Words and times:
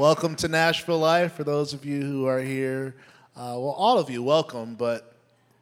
welcome 0.00 0.34
to 0.34 0.48
Nashville 0.48 0.98
Life. 0.98 1.34
For 1.34 1.44
those 1.44 1.74
of 1.74 1.84
you 1.84 2.00
who 2.00 2.26
are 2.26 2.40
here, 2.40 2.94
uh, 3.36 3.52
well, 3.58 3.74
all 3.76 3.98
of 3.98 4.08
you, 4.08 4.22
welcome. 4.22 4.74
But 4.74 5.14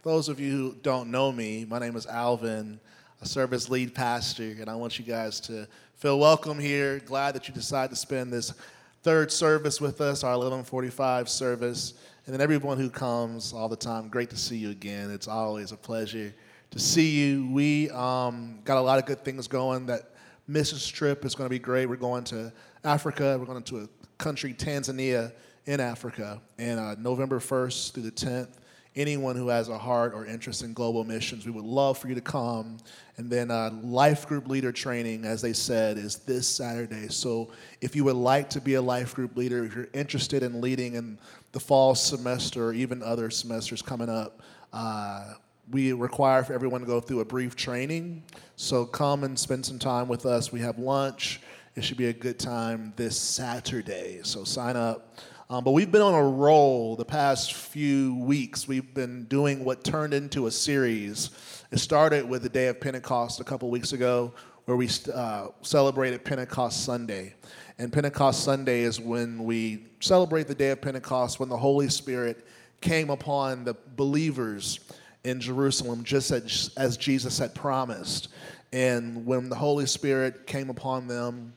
those 0.05 0.29
of 0.29 0.39
you 0.39 0.53
who 0.53 0.77
don't 0.81 1.11
know 1.11 1.33
me, 1.33 1.67
my 1.69 1.81
name 1.81 1.97
is 1.97 2.07
Alvin. 2.07 2.79
I 3.21 3.25
serve 3.25 3.53
as 3.53 3.69
lead 3.69 3.97
pastor, 3.97 4.55
and 4.61 4.71
I 4.71 4.77
want 4.77 4.97
you 4.97 5.05
guys 5.05 5.41
to 5.41 5.67
feel 5.97 6.21
welcome 6.21 6.57
here. 6.57 7.01
Glad 7.01 7.35
that 7.35 7.49
you 7.49 7.53
decided 7.53 7.91
to 7.91 7.97
spend 7.97 8.33
this 8.33 8.55
third 9.03 9.33
service 9.33 9.81
with 9.81 10.01
us, 10.01 10.23
our 10.23 10.31
1145 10.31 11.29
service. 11.29 11.95
And 12.27 12.33
then 12.33 12.41
everyone 12.41 12.79
who 12.79 12.91
comes 12.91 13.53
all 13.53 13.69
the 13.69 13.75
time, 13.75 14.07
great 14.07 14.31
to 14.31 14.37
see 14.37 14.57
you 14.57 14.71
again. 14.71 15.11
It's 15.11 15.27
always 15.27 15.73
a 15.73 15.77
pleasure 15.77 16.33
to 16.71 16.79
see 16.79 17.11
you. 17.11 17.51
We 17.51 17.91
um, 17.91 18.61
got 18.65 18.77
a 18.79 18.83
lot 18.83 19.01
of 19.01 19.07
good 19.07 19.25
things 19.25 19.49
going. 19.49 19.87
That 19.87 20.13
missions 20.47 20.87
trip 20.87 21.25
is 21.25 21.35
going 21.35 21.47
to 21.47 21.51
be 21.51 21.59
great. 21.59 21.87
We're 21.87 21.97
going 21.97 22.23
to 22.27 22.53
Africa. 22.85 23.37
We're 23.37 23.45
going 23.45 23.65
to 23.65 23.79
a 23.79 23.98
country, 24.19 24.53
Tanzania, 24.53 25.33
in 25.69 25.81
Africa, 25.81 26.41
and 26.59 26.81
uh, 26.81 26.95
November 26.95 27.39
1st 27.39 27.93
through 27.93 28.05
the 28.05 28.11
10th. 28.11 28.49
Anyone 28.97 29.37
who 29.37 29.49
has 29.49 29.69
a 29.69 29.77
heart 29.77 30.15
or 30.15 30.25
interest 30.25 30.63
in 30.63 30.73
global 30.73 31.05
missions, 31.05 31.45
we 31.45 31.53
would 31.53 31.65
love 31.65 31.99
for 31.99 32.09
you 32.09 32.15
to 32.15 32.23
come. 32.23 32.79
And 33.19 33.31
then 33.31 33.51
uh, 33.51 33.71
life 33.83 34.27
group 34.27 34.49
leader 34.49 34.73
training, 34.73 35.27
as 35.27 35.43
they 35.43 35.53
said, 35.53 35.99
is 35.99 36.17
this 36.17 36.49
Saturday. 36.49 37.09
So 37.09 37.51
if 37.83 37.95
you 37.95 38.03
would 38.05 38.17
like 38.17 38.49
to 38.51 38.63
be 38.63 38.75
a 38.75 38.83
life 38.83 39.15
group 39.15 39.37
leader, 39.37 39.63
if 39.65 39.75
you're 39.75 39.89
interested 39.93 40.43
in 40.43 40.61
leading 40.63 40.95
in 40.95 41.19
the 41.53 41.61
fall 41.61 41.95
semester 41.95 42.69
or 42.69 42.73
even 42.73 43.03
other 43.03 43.29
semesters 43.29 43.83
coming 43.83 44.09
up, 44.09 44.41
uh, 44.73 45.35
we 45.71 45.93
require 45.93 46.43
for 46.43 46.55
everyone 46.55 46.81
to 46.81 46.87
go 46.87 46.99
through 46.99 47.21
a 47.21 47.25
brief 47.27 47.55
training. 47.57 48.23
So 48.57 48.87
come 48.87 49.23
and 49.23 49.39
spend 49.39 49.67
some 49.67 49.79
time 49.79 50.09
with 50.09 50.25
us. 50.25 50.51
We 50.51 50.61
have 50.61 50.79
lunch. 50.79 51.41
It 51.79 51.85
should 51.85 51.97
be 51.97 52.09
a 52.09 52.13
good 52.13 52.41
time 52.41 52.93
this 52.97 53.17
Saturday. 53.17 54.19
So 54.25 54.43
sign 54.43 54.75
up. 54.75 55.17
Um, 55.49 55.63
but 55.63 55.71
we've 55.71 55.93
been 55.93 56.03
on 56.03 56.13
a 56.13 56.29
roll 56.29 56.97
the 56.97 57.05
past 57.05 57.55
few 57.55 58.17
weeks. 58.17 58.67
We've 58.67 58.93
been 58.95 59.27
doing 59.27 59.65
what 59.65 59.85
turned 59.85 60.13
into 60.13 60.49
a 60.49 60.51
series. 60.51 61.31
It 61.71 61.79
started 61.79 62.29
with 62.29 62.43
the 62.43 62.49
day 62.49 62.67
of 62.67 62.81
Pentecost 62.81 63.39
a 63.39 63.45
couple 63.45 63.71
weeks 63.71 63.93
ago, 63.93 64.35
where 64.65 64.77
we 64.77 64.91
uh, 65.15 65.51
celebrated 65.63 66.25
Pentecost 66.25 66.85
Sunday. 66.85 67.35
And 67.79 67.93
Pentecost 67.93 68.43
Sunday 68.43 68.81
is 68.81 68.99
when 68.99 69.45
we 69.45 69.87
celebrate 70.01 70.49
the 70.49 70.57
day 70.57 70.71
of 70.71 70.83
Pentecost, 70.83 71.39
when 71.39 71.49
the 71.49 71.57
Holy 71.57 71.89
Spirit 71.89 72.45
came 72.81 73.09
upon 73.09 73.63
the 73.63 73.77
believers 73.95 74.81
in 75.23 75.41
Jerusalem, 75.41 76.03
just 76.03 76.33
as, 76.33 76.73
as 76.77 76.97
Jesus 76.97 77.39
had 77.39 77.55
promised. 77.55 78.31
And 78.73 79.25
when 79.25 79.49
the 79.49 79.55
Holy 79.55 79.87
Spirit 79.87 80.45
came 80.49 80.71
upon 80.71 81.07
them, 81.07 81.53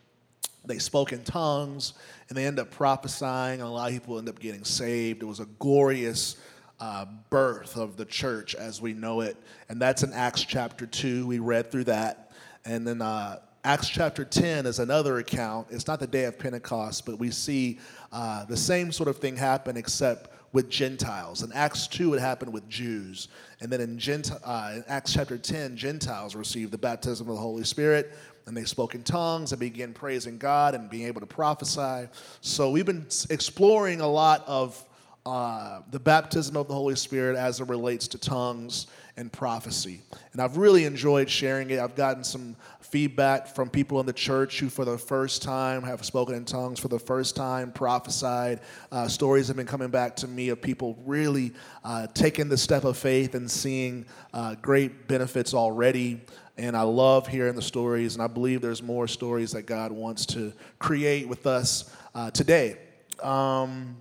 they 0.65 0.79
spoke 0.79 1.11
in 1.11 1.23
tongues 1.23 1.93
and 2.29 2.37
they 2.37 2.45
end 2.45 2.59
up 2.59 2.71
prophesying, 2.71 3.61
and 3.61 3.69
a 3.69 3.71
lot 3.71 3.89
of 3.89 3.93
people 3.93 4.17
end 4.17 4.29
up 4.29 4.39
getting 4.39 4.63
saved. 4.63 5.23
It 5.23 5.25
was 5.25 5.39
a 5.39 5.47
glorious 5.59 6.37
uh, 6.79 7.05
birth 7.29 7.77
of 7.77 7.95
the 7.97 8.05
church 8.05 8.55
as 8.55 8.81
we 8.81 8.93
know 8.93 9.21
it. 9.21 9.37
And 9.69 9.81
that's 9.81 10.03
in 10.03 10.13
Acts 10.13 10.43
chapter 10.43 10.85
2. 10.85 11.27
We 11.27 11.39
read 11.39 11.71
through 11.71 11.85
that. 11.85 12.31
And 12.65 12.87
then 12.87 13.01
uh, 13.01 13.39
Acts 13.63 13.89
chapter 13.89 14.25
10 14.25 14.65
is 14.65 14.79
another 14.79 15.19
account. 15.19 15.67
It's 15.69 15.87
not 15.87 15.99
the 15.99 16.07
day 16.07 16.25
of 16.25 16.39
Pentecost, 16.39 17.05
but 17.05 17.19
we 17.19 17.29
see 17.29 17.79
uh, 18.11 18.45
the 18.45 18.57
same 18.57 18.91
sort 18.91 19.09
of 19.09 19.17
thing 19.17 19.35
happen 19.35 19.77
except 19.77 20.31
with 20.53 20.69
Gentiles. 20.69 21.43
In 21.43 21.51
Acts 21.53 21.87
2, 21.87 22.15
it 22.15 22.19
happened 22.19 22.51
with 22.51 22.67
Jews. 22.67 23.29
And 23.61 23.71
then 23.71 23.79
in, 23.79 23.97
Genti- 23.97 24.33
uh, 24.43 24.73
in 24.75 24.83
Acts 24.87 25.13
chapter 25.13 25.37
10, 25.37 25.77
Gentiles 25.77 26.35
received 26.35 26.71
the 26.71 26.77
baptism 26.77 27.29
of 27.29 27.35
the 27.35 27.41
Holy 27.41 27.63
Spirit 27.63 28.13
and 28.45 28.55
they 28.55 28.65
spoke 28.65 28.95
in 28.95 29.03
tongues 29.03 29.51
and 29.51 29.59
began 29.59 29.93
praising 29.93 30.37
God 30.37 30.75
and 30.75 30.89
being 30.89 31.07
able 31.07 31.21
to 31.21 31.27
prophesy. 31.27 32.09
So 32.41 32.71
we've 32.71 32.85
been 32.85 33.07
exploring 33.29 34.01
a 34.01 34.07
lot 34.07 34.43
of 34.47 34.83
uh, 35.25 35.81
the 35.91 35.99
baptism 35.99 36.57
of 36.57 36.67
the 36.67 36.73
Holy 36.73 36.95
Spirit 36.95 37.37
as 37.37 37.59
it 37.59 37.67
relates 37.67 38.07
to 38.07 38.17
tongues 38.17 38.87
and 39.17 39.31
prophecy. 39.31 40.01
And 40.33 40.41
I've 40.41 40.57
really 40.57 40.85
enjoyed 40.85 41.29
sharing 41.29 41.69
it. 41.69 41.79
I've 41.79 41.95
gotten 41.95 42.23
some 42.23 42.55
feedback 42.79 43.47
from 43.47 43.69
people 43.69 43.99
in 43.99 44.05
the 44.05 44.13
church 44.13 44.59
who, 44.59 44.67
for 44.67 44.83
the 44.83 44.97
first 44.97 45.41
time, 45.41 45.83
have 45.83 46.03
spoken 46.03 46.35
in 46.35 46.43
tongues 46.43 46.79
for 46.79 46.87
the 46.87 46.99
first 46.99 47.35
time, 47.35 47.71
prophesied. 47.71 48.61
Uh, 48.91 49.07
stories 49.07 49.47
have 49.47 49.57
been 49.57 49.67
coming 49.67 49.89
back 49.89 50.15
to 50.17 50.27
me 50.27 50.49
of 50.49 50.61
people 50.61 50.97
really 51.05 51.53
uh, 51.83 52.07
taking 52.13 52.49
the 52.49 52.57
step 52.57 52.83
of 52.83 52.97
faith 52.97 53.35
and 53.35 53.49
seeing 53.49 54.05
uh, 54.33 54.55
great 54.55 55.07
benefits 55.07 55.53
already. 55.53 56.21
And 56.57 56.75
I 56.75 56.81
love 56.81 57.27
hearing 57.27 57.55
the 57.55 57.61
stories, 57.61 58.15
and 58.15 58.23
I 58.23 58.27
believe 58.27 58.61
there's 58.61 58.83
more 58.83 59.07
stories 59.07 59.51
that 59.51 59.63
God 59.63 59.91
wants 59.91 60.25
to 60.27 60.53
create 60.79 61.27
with 61.27 61.47
us 61.47 61.95
uh, 62.13 62.31
today. 62.31 62.77
Um, 63.23 63.97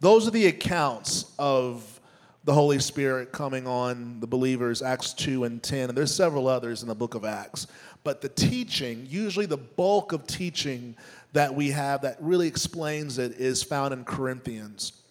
those 0.00 0.26
are 0.26 0.32
the 0.32 0.46
accounts 0.46 1.32
of 1.38 2.00
the 2.44 2.52
Holy 2.52 2.80
Spirit 2.80 3.30
coming 3.30 3.66
on 3.66 4.18
the 4.18 4.26
believers, 4.26 4.82
Acts 4.82 5.14
2 5.14 5.44
and 5.44 5.62
10, 5.62 5.90
and 5.90 5.96
there's 5.96 6.14
several 6.14 6.48
others 6.48 6.82
in 6.82 6.88
the 6.88 6.94
book 6.94 7.14
of 7.14 7.24
Acts. 7.24 7.68
But 8.02 8.20
the 8.20 8.28
teaching, 8.28 9.06
usually 9.08 9.46
the 9.46 9.56
bulk 9.56 10.12
of 10.12 10.26
teaching 10.26 10.96
that 11.32 11.54
we 11.54 11.70
have 11.70 12.02
that 12.02 12.16
really 12.20 12.48
explains 12.48 13.18
it, 13.18 13.32
is 13.38 13.62
found 13.62 13.94
in 13.94 14.04
Corinthians. 14.04 15.02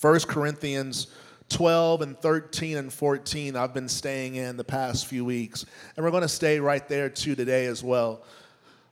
1 0.00 0.20
Corinthians 0.20 1.08
12 1.52 2.00
and 2.00 2.18
13 2.18 2.78
and 2.78 2.92
14, 2.92 3.56
I've 3.56 3.74
been 3.74 3.88
staying 3.88 4.36
in 4.36 4.56
the 4.56 4.64
past 4.64 5.06
few 5.06 5.24
weeks. 5.24 5.66
And 5.96 6.04
we're 6.04 6.10
going 6.10 6.22
to 6.22 6.28
stay 6.28 6.58
right 6.58 6.86
there 6.88 7.10
too 7.10 7.34
today 7.34 7.66
as 7.66 7.84
well. 7.84 8.22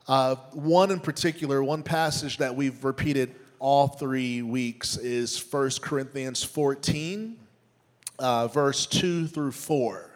Uh, 0.06 0.34
one 0.52 0.90
in 0.90 1.00
particular, 1.00 1.64
one 1.64 1.82
passage 1.82 2.36
that 2.36 2.54
we've 2.54 2.84
repeated 2.84 3.34
all 3.58 3.88
three 3.88 4.42
weeks 4.42 4.98
is 4.98 5.42
1 5.42 5.70
Corinthians 5.80 6.42
14, 6.42 7.38
uh, 8.18 8.48
verse 8.48 8.86
2 8.86 9.26
through 9.26 9.52
4. 9.52 10.10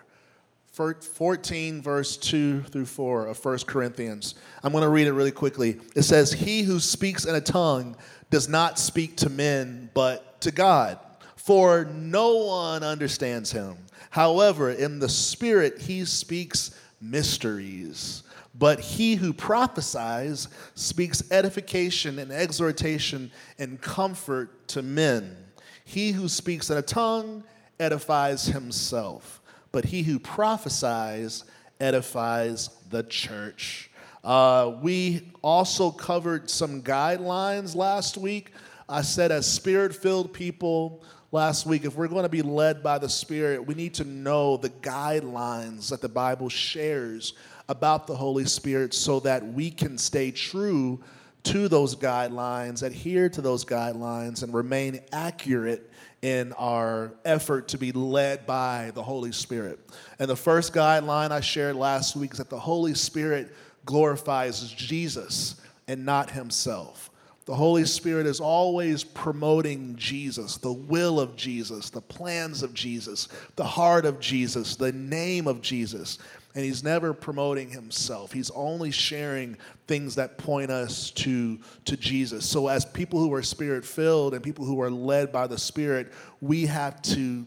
14, 0.71 1.81
verse 1.81 2.17
2 2.17 2.63
through 2.63 2.87
4 2.87 3.27
of 3.29 3.43
1 3.43 3.59
Corinthians. 3.61 4.35
I'm 4.63 4.73
going 4.73 4.83
to 4.83 4.89
read 4.89 5.07
it 5.07 5.13
really 5.13 5.31
quickly. 5.31 5.81
It 5.95 6.03
says, 6.03 6.33
He 6.33 6.63
who 6.63 6.81
speaks 6.81 7.25
in 7.25 7.37
a 7.37 7.41
tongue 7.41 7.97
does 8.31 8.49
not 8.49 8.79
speak 8.79 9.17
to 9.19 9.31
men, 9.31 9.89
but 9.95 10.41
to 10.41 10.51
God, 10.51 10.99
for 11.37 11.85
no 11.85 12.37
one 12.37 12.83
understands 12.83 13.53
him. 13.53 13.77
However, 14.11 14.71
in 14.71 14.99
the 14.99 15.09
Spirit, 15.09 15.81
he 15.81 16.05
speaks 16.05 16.71
mysteries. 17.01 18.23
But 18.57 18.79
he 18.79 19.17
who 19.17 19.33
prophesies 19.33 20.49
speaks 20.75 21.29
edification 21.31 22.21
and 22.21 22.31
exhortation 22.31 23.33
and 23.59 23.81
comfort 23.81 24.69
to 24.69 24.83
men. 24.83 25.37
He 25.85 26.13
who 26.13 26.29
speaks 26.29 26.71
in 26.71 26.77
a 26.77 26.83
tongue 26.83 27.43
edifies 27.81 28.47
himself, 28.47 29.43
but 29.73 29.85
he 29.85 30.03
who 30.05 30.19
prophesies 30.21 31.45
edifies 31.81 32.71
the 32.91 33.03
church. 33.03 33.91
Uh, 34.23 34.77
we 34.81 35.33
also 35.43 35.91
covered 35.91 36.49
some 36.49 36.81
guidelines 36.81 37.75
last 37.75 38.17
week. 38.17 38.53
I 38.89 39.03
said, 39.03 39.33
as 39.33 39.51
spirit 39.51 39.95
filled 39.95 40.33
people, 40.33 41.03
last 41.35 41.67
week, 41.67 41.85
if 41.85 41.97
we're 41.97 42.07
going 42.07 42.23
to 42.23 42.29
be 42.29 42.43
led 42.43 42.81
by 42.81 42.97
the 42.97 43.09
Spirit, 43.09 43.67
we 43.67 43.75
need 43.75 43.93
to 43.93 44.05
know 44.05 44.57
the 44.57 44.71
guidelines 44.71 45.91
that 45.91 46.01
the 46.01 46.09
Bible 46.09 46.49
shares 46.49 47.33
about 47.69 48.07
the 48.07 48.15
Holy 48.15 48.45
Spirit 48.45 48.95
so 48.95 49.19
that 49.19 49.45
we 49.45 49.69
can 49.69 49.99
stay 49.99 50.31
true 50.31 51.03
to 51.43 51.67
those 51.67 51.97
guidelines, 51.97 52.85
adhere 52.85 53.29
to 53.29 53.43
those 53.43 53.65
guidelines, 53.65 54.45
and 54.45 54.55
remain 54.55 55.01
accurate 55.13 55.91
in 56.23 56.53
our 56.53 57.13
effort 57.25 57.67
to 57.67 57.79
be 57.79 57.91
led 57.91 58.47
by 58.47 58.93
the 58.95 59.03
Holy 59.03 59.33
Spirit. 59.33 59.81
And 60.21 60.31
the 60.31 60.37
first 60.37 60.73
guideline 60.73 61.33
I 61.33 61.41
shared 61.41 61.75
last 61.75 62.15
week 62.15 62.31
is 62.31 62.39
that 62.39 62.49
the 62.49 62.61
Holy 62.61 62.95
Spirit 62.95 63.53
glorifies 63.85 64.71
Jesus 64.71 65.61
and 65.89 66.07
not 66.07 66.31
himself. 66.31 67.11
The 67.47 67.55
Holy 67.55 67.85
Spirit 67.85 68.27
is 68.27 68.41
always 68.41 69.05
promoting 69.05 69.97
Jesus, 69.97 70.57
the 70.57 70.73
will 70.73 71.21
of 71.21 71.37
Jesus, 71.37 71.91
the 71.91 72.01
plans 72.01 72.63
of 72.63 72.73
Jesus, 72.73 73.29
the 73.57 73.65
heart 73.65 74.07
of 74.07 74.19
Jesus, 74.19 74.77
the 74.77 74.93
name 74.93 75.47
of 75.47 75.61
Jesus 75.61 76.19
and 76.55 76.65
he's 76.65 76.85
never 76.85 77.13
promoting 77.13 77.69
himself. 77.69 78.33
He's 78.33 78.51
only 78.51 78.93
sharing 78.93 79.57
things 79.89 80.15
that 80.15 80.39
point 80.39 80.71
us 80.71 81.11
to, 81.13 81.59
to 81.85 81.97
Jesus. 81.97 82.49
So, 82.49 82.69
as 82.69 82.85
people 82.85 83.19
who 83.19 83.33
are 83.35 83.43
spirit 83.43 83.85
filled 83.85 84.35
and 84.35 84.43
people 84.43 84.65
who 84.65 84.81
are 84.81 84.91
led 84.91 85.33
by 85.33 85.49
the 85.49 85.59
Spirit, 85.59 86.13
we 86.41 86.67
have 86.67 87.03
to 87.03 87.45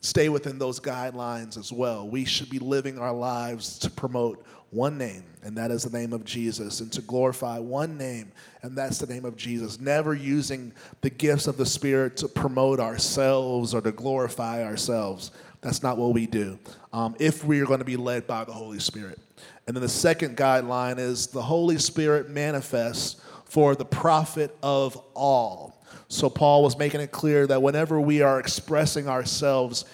stay 0.00 0.28
within 0.28 0.58
those 0.58 0.80
guidelines 0.80 1.56
as 1.56 1.70
well. 1.70 2.08
We 2.08 2.24
should 2.24 2.50
be 2.50 2.58
living 2.58 2.98
our 2.98 3.12
lives 3.12 3.78
to 3.80 3.90
promote 3.90 4.44
one 4.70 4.96
name, 4.98 5.24
and 5.42 5.56
that 5.56 5.70
is 5.70 5.82
the 5.82 5.98
name 5.98 6.12
of 6.12 6.24
Jesus, 6.24 6.80
and 6.80 6.92
to 6.92 7.02
glorify 7.02 7.58
one 7.58 7.98
name, 7.98 8.30
and 8.62 8.76
that's 8.76 8.98
the 8.98 9.12
name 9.12 9.24
of 9.24 9.36
Jesus. 9.36 9.80
Never 9.80 10.14
using 10.14 10.72
the 11.00 11.10
gifts 11.10 11.46
of 11.46 11.56
the 11.56 11.66
Spirit 11.66 12.16
to 12.18 12.28
promote 12.28 12.78
ourselves 12.78 13.74
or 13.74 13.80
to 13.80 13.92
glorify 13.92 14.62
ourselves 14.62 15.32
that's 15.60 15.82
not 15.82 15.98
what 15.98 16.12
we 16.12 16.26
do. 16.26 16.58
Um, 16.92 17.14
if 17.18 17.44
we 17.44 17.60
are 17.60 17.66
going 17.66 17.80
to 17.80 17.84
be 17.84 17.96
led 17.96 18.26
by 18.26 18.44
the 18.44 18.52
Holy 18.52 18.78
Spirit. 18.78 19.18
And 19.66 19.76
then 19.76 19.82
the 19.82 19.88
second 19.88 20.36
guideline 20.36 20.98
is 20.98 21.26
the 21.26 21.42
Holy 21.42 21.78
Spirit 21.78 22.30
manifests 22.30 23.20
for 23.44 23.74
the 23.74 23.84
profit 23.84 24.56
of 24.62 24.96
all. 25.14 25.84
So 26.08 26.28
Paul 26.28 26.62
was 26.62 26.78
making 26.78 27.00
it 27.00 27.12
clear 27.12 27.46
that 27.46 27.62
whenever 27.62 28.00
we 28.00 28.22
are 28.22 28.40
expressing 28.40 29.06
ourselves 29.08 29.84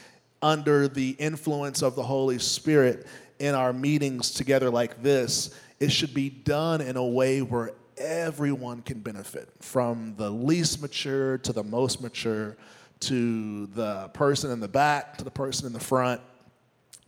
under 0.41 0.89
the 0.89 1.11
influence 1.19 1.83
of 1.83 1.97
the 1.97 2.03
Holy 2.03 2.39
Spirit 2.39 3.07
in 3.39 3.55
our 3.55 3.73
meetings 3.73 4.31
together 4.31 4.71
like 4.71 5.03
this, 5.03 5.55
it 5.81 5.91
should 5.93 6.15
be 6.15 6.31
done 6.31 6.81
in 6.81 6.97
a 6.97 7.05
way 7.05 7.43
where 7.43 7.73
everyone 7.99 8.83
can 8.83 9.01
benefit, 9.01 9.49
from 9.61 10.15
the 10.17 10.31
least 10.31 10.83
mature 10.83 11.39
to 11.39 11.53
the 11.53 11.63
most 11.63 12.03
mature, 12.03 12.57
to 13.01 13.67
the 13.69 14.09
person 14.09 14.51
in 14.51 14.61
the 14.61 14.69
back 14.69 15.19
to 15.19 15.25
the 15.25 15.31
person 15.31 15.67
in 15.67 15.73
the 15.73 15.81
front. 15.81 16.21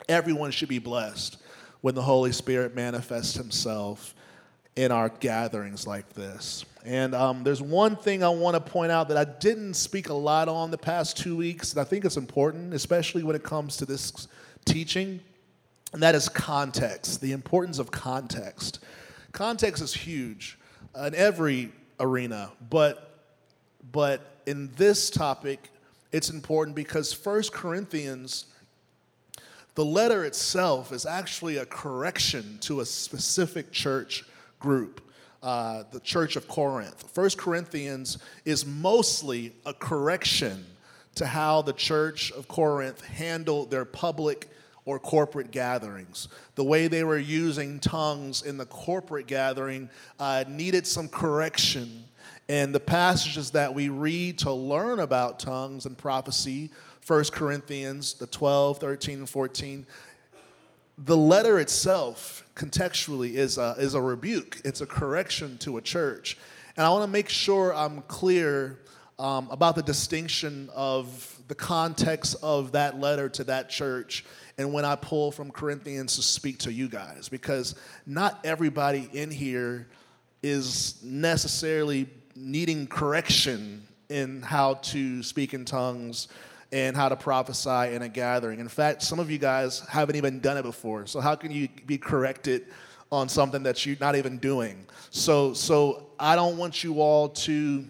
Everyone 0.08 0.50
should 0.50 0.68
be 0.68 0.78
blessed 0.78 1.38
when 1.80 1.94
the 1.94 2.02
Holy 2.02 2.32
Spirit 2.32 2.74
manifests 2.74 3.34
Himself 3.34 4.14
in 4.76 4.92
our 4.92 5.08
gatherings 5.08 5.86
like 5.86 6.08
this. 6.12 6.64
And 6.84 7.14
um, 7.14 7.42
there's 7.42 7.60
one 7.60 7.96
thing 7.96 8.22
I 8.22 8.28
want 8.28 8.54
to 8.54 8.60
point 8.60 8.92
out 8.92 9.08
that 9.08 9.16
I 9.16 9.24
didn't 9.24 9.74
speak 9.74 10.08
a 10.08 10.14
lot 10.14 10.48
on 10.48 10.70
the 10.70 10.78
past 10.78 11.16
two 11.16 11.36
weeks, 11.36 11.72
and 11.72 11.80
I 11.80 11.84
think 11.84 12.04
it's 12.04 12.16
important, 12.16 12.72
especially 12.72 13.22
when 13.24 13.34
it 13.34 13.42
comes 13.42 13.76
to 13.78 13.86
this 13.86 14.28
teaching, 14.64 15.20
and 15.92 16.02
that 16.02 16.14
is 16.14 16.28
context, 16.28 17.20
the 17.20 17.32
importance 17.32 17.78
of 17.78 17.90
context. 17.90 18.80
Context 19.32 19.82
is 19.82 19.94
huge 19.94 20.58
in 20.94 21.14
every 21.14 21.72
arena, 22.00 22.50
but, 22.68 23.24
but 23.92 24.40
in 24.46 24.70
this 24.76 25.10
topic, 25.10 25.70
it's 26.12 26.30
important 26.30 26.74
because 26.74 27.12
First 27.12 27.52
Corinthians, 27.52 28.46
the 29.74 29.84
letter 29.84 30.24
itself 30.24 30.92
is 30.92 31.06
actually 31.06 31.58
a 31.58 31.66
correction 31.66 32.58
to 32.62 32.80
a 32.80 32.86
specific 32.86 33.70
church 33.72 34.24
group. 34.58 35.02
Uh, 35.40 35.84
the 35.92 36.00
church 36.00 36.34
of 36.34 36.48
Corinth. 36.48 37.08
First 37.12 37.38
Corinthians 37.38 38.18
is 38.44 38.66
mostly 38.66 39.52
a 39.64 39.72
correction 39.72 40.66
to 41.14 41.26
how 41.26 41.62
the 41.62 41.72
church 41.72 42.32
of 42.32 42.48
Corinth 42.48 43.04
handled 43.04 43.70
their 43.70 43.84
public 43.84 44.48
or 44.88 44.98
corporate 44.98 45.50
gatherings. 45.50 46.28
The 46.54 46.64
way 46.64 46.88
they 46.88 47.04
were 47.04 47.18
using 47.18 47.78
tongues 47.78 48.40
in 48.40 48.56
the 48.56 48.64
corporate 48.64 49.26
gathering 49.26 49.90
uh, 50.18 50.44
needed 50.48 50.86
some 50.86 51.08
correction. 51.08 52.04
And 52.48 52.74
the 52.74 52.80
passages 52.80 53.50
that 53.50 53.74
we 53.74 53.90
read 53.90 54.38
to 54.38 54.50
learn 54.50 55.00
about 55.00 55.40
tongues 55.40 55.84
and 55.84 55.96
prophecy, 55.98 56.70
1 57.06 57.24
Corinthians, 57.24 58.14
the 58.14 58.26
12, 58.28 58.78
13, 58.78 59.18
and 59.18 59.28
14, 59.28 59.86
the 60.96 61.16
letter 61.18 61.58
itself 61.58 62.46
contextually 62.54 63.34
is 63.34 63.58
a, 63.58 63.74
is 63.78 63.92
a 63.92 64.00
rebuke, 64.00 64.58
it's 64.64 64.80
a 64.80 64.86
correction 64.86 65.58
to 65.58 65.76
a 65.76 65.82
church. 65.82 66.38
And 66.78 66.86
I 66.86 66.88
want 66.88 67.02
to 67.02 67.12
make 67.12 67.28
sure 67.28 67.74
I'm 67.74 68.00
clear 68.08 68.78
um, 69.18 69.48
about 69.50 69.74
the 69.74 69.82
distinction 69.82 70.70
of 70.74 71.38
the 71.48 71.54
context 71.54 72.36
of 72.42 72.72
that 72.72 72.98
letter 72.98 73.28
to 73.30 73.44
that 73.44 73.68
church 73.68 74.24
and 74.58 74.72
when 74.72 74.84
I 74.84 74.96
pull 74.96 75.30
from 75.30 75.52
Corinthians 75.52 76.16
to 76.16 76.22
speak 76.22 76.58
to 76.60 76.72
you 76.72 76.88
guys, 76.88 77.28
because 77.28 77.76
not 78.06 78.40
everybody 78.44 79.08
in 79.12 79.30
here 79.30 79.86
is 80.42 81.00
necessarily 81.02 82.08
needing 82.34 82.88
correction 82.88 83.86
in 84.08 84.42
how 84.42 84.74
to 84.74 85.22
speak 85.22 85.54
in 85.54 85.64
tongues 85.64 86.28
and 86.72 86.96
how 86.96 87.08
to 87.08 87.16
prophesy 87.16 87.94
in 87.94 88.02
a 88.02 88.08
gathering. 88.08 88.58
In 88.58 88.68
fact, 88.68 89.02
some 89.02 89.20
of 89.20 89.30
you 89.30 89.38
guys 89.38 89.80
haven't 89.88 90.16
even 90.16 90.40
done 90.40 90.56
it 90.56 90.62
before. 90.62 91.06
So 91.06 91.20
how 91.20 91.34
can 91.34 91.50
you 91.50 91.68
be 91.86 91.96
corrected 91.96 92.66
on 93.10 93.28
something 93.28 93.62
that 93.62 93.86
you're 93.86 93.96
not 94.00 94.16
even 94.16 94.38
doing? 94.38 94.86
So 95.10 95.54
so 95.54 96.08
I 96.18 96.36
don't 96.36 96.58
want 96.58 96.84
you 96.84 97.00
all 97.00 97.28
to 97.30 97.84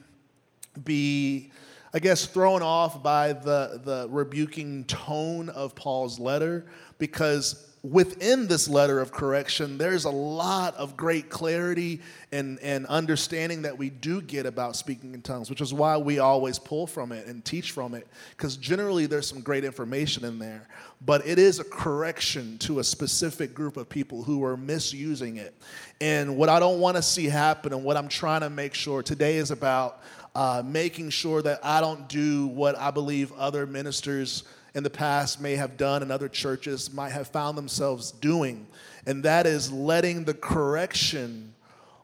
be 0.85 1.51
I 1.93 1.99
guess 1.99 2.27
thrown 2.27 2.63
off 2.63 3.03
by 3.03 3.33
the 3.33 3.81
the 3.85 4.09
rebuking 4.11 4.85
tone 4.85 5.49
of 5.49 5.75
Paul's 5.75 6.19
letter 6.19 6.67
because 6.99 7.69
within 7.83 8.49
this 8.49 8.69
letter 8.69 9.01
of 9.01 9.13
correction, 9.13 9.79
there's 9.79 10.05
a 10.05 10.11
lot 10.11 10.75
of 10.77 10.97
great 10.97 11.31
clarity 11.31 12.01
and, 12.33 12.59
and 12.61 12.87
understanding 12.87 13.63
that 13.63 13.77
we 13.77 13.91
do 13.91 14.21
get 14.21 14.47
about 14.47 14.77
speaking 14.77 15.15
in 15.15 15.23
tongues, 15.23 15.49
which 15.49 15.61
is 15.61 15.73
why 15.73 15.97
we 15.97 16.19
always 16.19 16.59
pull 16.59 16.87
from 16.87 17.13
it 17.13 17.27
and 17.27 17.45
teach 17.45 17.73
from 17.73 17.95
it, 17.95 18.07
because 18.37 18.57
generally 18.57 19.07
there's 19.07 19.29
some 19.29 19.41
great 19.41 19.65
information 19.65 20.25
in 20.25 20.39
there. 20.39 20.67
But 21.05 21.27
it 21.27 21.39
is 21.39 21.61
a 21.61 21.65
correction 21.65 22.59
to 22.59 22.81
a 22.81 22.85
specific 22.85 23.55
group 23.55 23.77
of 23.77 23.89
people 23.89 24.23
who 24.23 24.45
are 24.45 24.57
misusing 24.57 25.37
it. 25.37 25.55
And 26.01 26.37
what 26.37 26.49
I 26.49 26.59
don't 26.59 26.81
want 26.81 26.97
to 26.97 27.03
see 27.03 27.27
happen, 27.27 27.73
and 27.73 27.85
what 27.85 27.97
I'm 27.97 28.09
trying 28.09 28.41
to 28.41 28.51
make 28.51 28.75
sure 28.75 29.03
today 29.03 29.37
is 29.37 29.51
about 29.51 30.03
uh, 30.35 30.63
making 30.65 31.11
sure 31.11 31.43
that 31.43 31.61
I 31.63 31.81
don't 31.81 32.09
do 32.09 32.47
what 32.47 32.77
I 32.79 32.91
believe 32.91 33.33
other 33.33 33.67
ministers 33.67 34.45
in 34.75 34.83
the 34.83 34.91
past 34.91 35.41
may 35.41 35.57
have 35.57 35.77
done 35.77 36.03
and 36.03 36.13
other 36.13 36.29
churches 36.29 36.93
might 36.93 37.13
have 37.13 37.29
found 37.29 37.59
themselves 37.59 38.13
doing, 38.13 38.67
and 39.07 39.25
that 39.25 39.47
is 39.47 39.73
letting 39.73 40.25
the 40.25 40.35
correction 40.35 41.55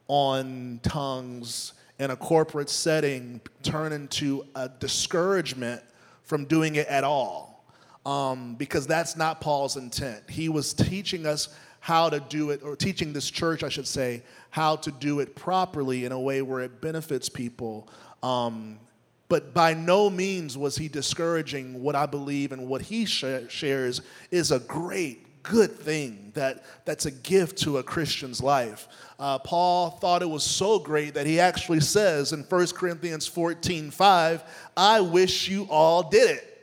on 0.09 0.81
tongues 0.83 1.75
in 1.99 2.11
a 2.11 2.17
corporate 2.17 2.69
setting 2.69 3.41
turn 3.63 3.93
into 3.93 4.45
a 4.55 4.69
discouragement 4.69 5.81
from 6.25 6.45
doing 6.47 6.75
it 6.77 6.87
at 6.89 7.05
all. 7.05 7.65
Um, 8.05 8.55
because 8.57 8.87
that's 8.87 9.17
not 9.17 9.41
Paul's 9.41 9.77
intent. 9.79 10.29
He 10.29 10.51
was 10.51 10.75
teaching 10.75 11.25
us 11.27 11.49
how 11.81 12.11
to 12.11 12.21
do 12.21 12.51
it, 12.51 12.63
or 12.63 12.77
teaching 12.77 13.13
this 13.13 13.31
church, 13.31 13.63
I 13.63 13.69
should 13.69 13.87
say, 13.87 14.23
how 14.51 14.77
to 14.77 14.91
do 14.91 15.21
it 15.21 15.35
properly 15.35 16.05
in 16.05 16.13
a 16.13 16.21
way 16.21 16.43
where 16.43 16.61
it 16.61 16.81
benefits 16.81 17.29
people. 17.29 17.89
Um, 18.25 18.79
but 19.29 19.53
by 19.53 19.75
no 19.75 20.09
means 20.09 20.57
was 20.57 20.77
he 20.77 20.89
discouraging 20.89 21.83
what 21.83 21.95
I 21.95 22.07
believe 22.07 22.53
and 22.53 22.67
what 22.69 22.81
he 22.81 23.05
sh- 23.05 23.25
shares 23.49 24.01
is 24.31 24.51
a 24.51 24.61
great, 24.61 25.43
good 25.43 25.71
thing 25.71 26.33
that, 26.35 26.65
that's 26.87 27.05
a 27.05 27.11
gift 27.11 27.59
to 27.59 27.79
a 27.79 27.83
Christian's 27.83 28.43
life. 28.43 28.89
Uh, 29.19 29.39
Paul 29.39 29.91
thought 29.91 30.23
it 30.23 30.31
was 30.31 30.43
so 30.43 30.79
great 30.79 31.13
that 31.15 31.27
he 31.27 31.39
actually 31.39 31.81
says 31.81 32.33
in 32.33 32.45
1 32.45 32.67
Corinthians 32.69 33.27
14 33.27 33.91
5, 33.91 34.45
I 34.75 35.01
wish 35.03 35.49
you 35.49 35.65
all 35.69 36.09
did 36.09 36.31
it. 36.31 36.54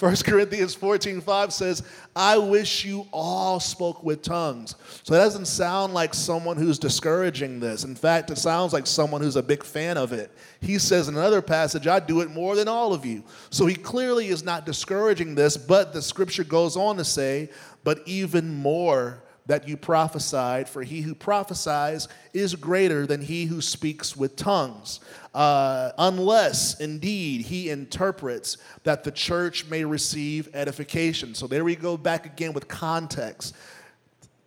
1 0.00 0.16
Corinthians 0.24 0.74
14 0.74 1.20
5 1.20 1.52
says, 1.52 1.82
I 2.16 2.36
wish 2.36 2.84
you 2.84 3.06
all 3.12 3.60
spoke 3.60 4.02
with 4.02 4.22
tongues. 4.22 4.74
So 5.04 5.14
it 5.14 5.18
doesn't 5.18 5.46
sound 5.46 5.94
like 5.94 6.14
someone 6.14 6.56
who's 6.56 6.80
discouraging 6.80 7.60
this. 7.60 7.84
In 7.84 7.94
fact, 7.94 8.30
it 8.30 8.38
sounds 8.38 8.72
like 8.72 8.88
someone 8.88 9.20
who's 9.20 9.36
a 9.36 9.42
big 9.42 9.62
fan 9.62 9.96
of 9.96 10.12
it. 10.12 10.32
He 10.60 10.78
says 10.78 11.06
in 11.08 11.16
another 11.16 11.40
passage, 11.40 11.86
I 11.86 12.00
do 12.00 12.22
it 12.22 12.30
more 12.30 12.56
than 12.56 12.66
all 12.66 12.92
of 12.92 13.06
you. 13.06 13.22
So 13.50 13.66
he 13.66 13.76
clearly 13.76 14.28
is 14.28 14.42
not 14.42 14.66
discouraging 14.66 15.36
this, 15.36 15.56
but 15.56 15.92
the 15.92 16.02
scripture 16.02 16.44
goes 16.44 16.76
on 16.76 16.96
to 16.96 17.04
say, 17.04 17.50
but 17.84 18.00
even 18.04 18.52
more 18.52 19.22
that 19.46 19.68
you 19.68 19.76
prophesied, 19.76 20.68
for 20.68 20.82
he 20.82 21.02
who 21.02 21.14
prophesies 21.14 22.08
is 22.32 22.54
greater 22.54 23.06
than 23.06 23.20
he 23.20 23.44
who 23.44 23.60
speaks 23.60 24.16
with 24.16 24.36
tongues, 24.36 25.00
uh, 25.34 25.92
unless 25.98 26.80
indeed 26.80 27.42
he 27.42 27.68
interprets 27.68 28.56
that 28.84 29.04
the 29.04 29.10
church 29.10 29.66
may 29.66 29.84
receive 29.84 30.48
edification. 30.54 31.34
So 31.34 31.46
there 31.46 31.64
we 31.64 31.76
go 31.76 31.96
back 31.96 32.24
again 32.24 32.54
with 32.54 32.68
context. 32.68 33.54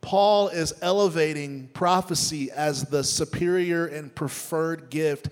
Paul 0.02 0.48
is 0.48 0.74
elevating 0.82 1.70
prophecy 1.74 2.50
as 2.52 2.84
the 2.84 3.04
superior 3.04 3.88
and 3.88 4.14
preferred 4.14 4.90
gift 4.90 5.30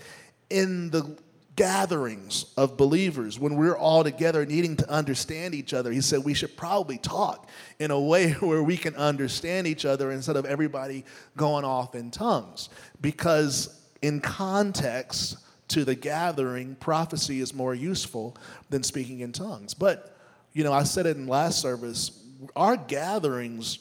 in 0.50 0.90
the 0.92 1.18
gatherings 1.56 2.46
of 2.58 2.78
believers, 2.78 3.40
when 3.40 3.56
we're 3.56 3.78
all 3.78 4.04
together 4.04 4.46
needing 4.46 4.76
to 4.78 4.90
understand 4.90 5.54
each 5.54 5.74
other, 5.74 5.92
he 5.92 6.02
said 6.02 6.24
we 6.24 6.34
should 6.34 6.56
probably 6.58 6.98
talk 6.98 7.50
in 7.80 7.92
a 7.92 8.00
way 8.00 8.32
where 8.40 8.64
we 8.64 8.78
can 8.78 8.96
understand 8.96 9.68
each 9.68 9.86
other 9.86 10.12
instead 10.12 10.36
of 10.36 10.46
everybody 10.46 11.06
going 11.38 11.66
off 11.66 11.96
in 11.96 12.12
tongues. 12.12 12.70
Because 13.02 13.82
in 14.02 14.20
context 14.20 15.38
to 15.70 15.84
the 15.84 15.96
gathering, 15.96 16.76
prophecy 16.76 17.40
is 17.40 17.54
more 17.54 17.74
useful 17.74 18.38
than 18.70 18.84
speaking 18.84 19.22
in 19.22 19.32
tongues. 19.32 19.74
But, 19.74 20.16
you 20.54 20.64
know, 20.64 20.74
I 20.74 20.84
said 20.84 21.06
it 21.06 21.18
in 21.18 21.28
last 21.28 21.60
service, 21.60 22.12
our 22.56 22.78
gatherings 22.78 23.80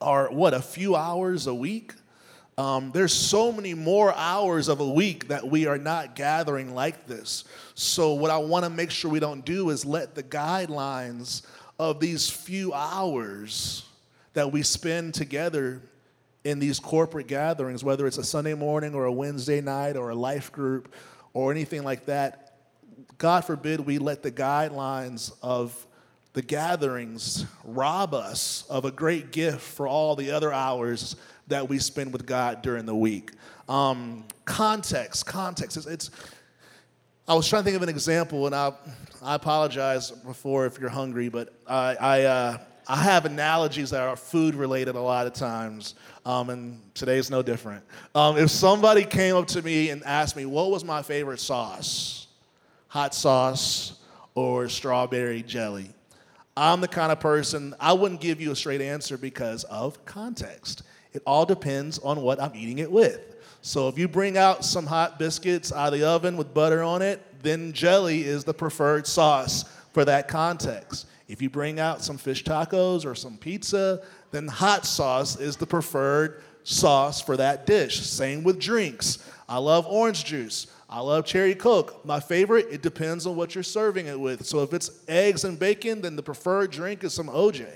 are 0.00 0.30
what, 0.30 0.54
a 0.54 0.62
few 0.62 0.96
hours 0.96 1.46
a 1.46 1.54
week? 1.54 1.92
Um, 2.56 2.92
there's 2.92 3.12
so 3.12 3.50
many 3.50 3.74
more 3.74 4.14
hours 4.14 4.68
of 4.68 4.80
a 4.80 4.88
week 4.88 5.28
that 5.28 5.44
we 5.44 5.66
are 5.66 5.78
not 5.78 6.14
gathering 6.14 6.74
like 6.74 7.06
this. 7.06 7.44
So, 7.74 8.14
what 8.14 8.30
I 8.30 8.38
want 8.38 8.64
to 8.64 8.70
make 8.70 8.92
sure 8.92 9.10
we 9.10 9.18
don't 9.18 9.44
do 9.44 9.70
is 9.70 9.84
let 9.84 10.14
the 10.14 10.22
guidelines 10.22 11.42
of 11.80 11.98
these 11.98 12.30
few 12.30 12.72
hours 12.72 13.84
that 14.34 14.52
we 14.52 14.62
spend 14.62 15.14
together 15.14 15.82
in 16.44 16.58
these 16.58 16.78
corporate 16.78 17.26
gatherings, 17.26 17.82
whether 17.82 18.06
it's 18.06 18.18
a 18.18 18.24
Sunday 18.24 18.54
morning 18.54 18.94
or 18.94 19.06
a 19.06 19.12
Wednesday 19.12 19.60
night 19.60 19.96
or 19.96 20.10
a 20.10 20.14
life 20.14 20.52
group 20.52 20.94
or 21.32 21.50
anything 21.50 21.82
like 21.82 22.06
that, 22.06 22.58
God 23.18 23.44
forbid 23.44 23.80
we 23.80 23.98
let 23.98 24.22
the 24.22 24.30
guidelines 24.30 25.32
of 25.42 25.86
the 26.34 26.42
gatherings 26.42 27.46
rob 27.64 28.12
us 28.12 28.64
of 28.68 28.84
a 28.84 28.90
great 28.90 29.32
gift 29.32 29.60
for 29.60 29.88
all 29.88 30.16
the 30.16 30.30
other 30.32 30.52
hours 30.52 31.16
that 31.48 31.68
we 31.68 31.78
spend 31.78 32.12
with 32.12 32.26
God 32.26 32.62
during 32.62 32.86
the 32.86 32.94
week. 32.94 33.32
Um, 33.68 34.24
context, 34.44 35.26
context. 35.26 35.76
It's, 35.76 35.86
it's, 35.86 36.10
I 37.26 37.34
was 37.34 37.48
trying 37.48 37.62
to 37.62 37.64
think 37.64 37.76
of 37.76 37.82
an 37.82 37.88
example, 37.88 38.46
and 38.46 38.54
I, 38.54 38.72
I 39.22 39.34
apologize 39.34 40.10
before 40.10 40.66
if 40.66 40.78
you're 40.78 40.90
hungry, 40.90 41.28
but 41.28 41.54
I, 41.66 41.96
I, 41.98 42.22
uh, 42.22 42.58
I 42.86 42.96
have 42.96 43.24
analogies 43.24 43.90
that 43.90 44.02
are 44.02 44.16
food 44.16 44.54
related 44.54 44.94
a 44.94 45.00
lot 45.00 45.26
of 45.26 45.32
times, 45.32 45.94
um, 46.26 46.50
and 46.50 46.80
today's 46.92 47.30
no 47.30 47.42
different. 47.42 47.82
Um, 48.14 48.36
if 48.36 48.50
somebody 48.50 49.04
came 49.04 49.36
up 49.36 49.46
to 49.48 49.62
me 49.62 49.88
and 49.88 50.04
asked 50.04 50.36
me, 50.36 50.44
what 50.44 50.70
was 50.70 50.84
my 50.84 51.00
favorite 51.00 51.40
sauce? 51.40 52.26
Hot 52.88 53.14
sauce 53.14 54.00
or 54.34 54.68
strawberry 54.68 55.42
jelly? 55.42 55.90
I'm 56.56 56.80
the 56.80 56.88
kind 56.88 57.10
of 57.10 57.18
person, 57.20 57.74
I 57.80 57.94
wouldn't 57.94 58.20
give 58.20 58.40
you 58.40 58.52
a 58.52 58.56
straight 58.56 58.80
answer 58.80 59.16
because 59.16 59.64
of 59.64 60.04
context. 60.04 60.82
It 61.14 61.22
all 61.24 61.46
depends 61.46 61.98
on 62.00 62.20
what 62.20 62.40
I'm 62.40 62.54
eating 62.54 62.78
it 62.78 62.90
with. 62.90 63.36
So 63.62 63.88
if 63.88 63.96
you 63.96 64.08
bring 64.08 64.36
out 64.36 64.64
some 64.64 64.84
hot 64.84 65.18
biscuits 65.18 65.72
out 65.72 65.94
of 65.94 65.98
the 65.98 66.06
oven 66.06 66.36
with 66.36 66.52
butter 66.52 66.82
on 66.82 67.00
it, 67.00 67.22
then 67.42 67.72
jelly 67.72 68.24
is 68.24 68.44
the 68.44 68.52
preferred 68.52 69.06
sauce 69.06 69.64
for 69.92 70.04
that 70.04 70.28
context. 70.28 71.06
If 71.28 71.40
you 71.40 71.48
bring 71.48 71.80
out 71.80 72.02
some 72.02 72.18
fish 72.18 72.44
tacos 72.44 73.06
or 73.06 73.14
some 73.14 73.38
pizza, 73.38 74.02
then 74.32 74.48
hot 74.48 74.84
sauce 74.84 75.40
is 75.40 75.56
the 75.56 75.66
preferred 75.66 76.42
sauce 76.64 77.20
for 77.20 77.36
that 77.36 77.64
dish. 77.64 78.00
Same 78.00 78.42
with 78.42 78.58
drinks. 78.58 79.30
I 79.48 79.58
love 79.58 79.86
orange 79.86 80.24
juice. 80.24 80.66
I 80.88 81.00
love 81.00 81.24
cherry 81.24 81.54
coke. 81.54 82.04
My 82.04 82.20
favorite, 82.20 82.66
it 82.70 82.82
depends 82.82 83.26
on 83.26 83.36
what 83.36 83.54
you're 83.54 83.64
serving 83.64 84.06
it 84.06 84.18
with. 84.18 84.44
So 84.44 84.62
if 84.62 84.72
it's 84.72 84.90
eggs 85.08 85.44
and 85.44 85.58
bacon, 85.58 86.02
then 86.02 86.16
the 86.16 86.22
preferred 86.22 86.70
drink 86.70 87.02
is 87.04 87.14
some 87.14 87.28
OJ. 87.28 87.66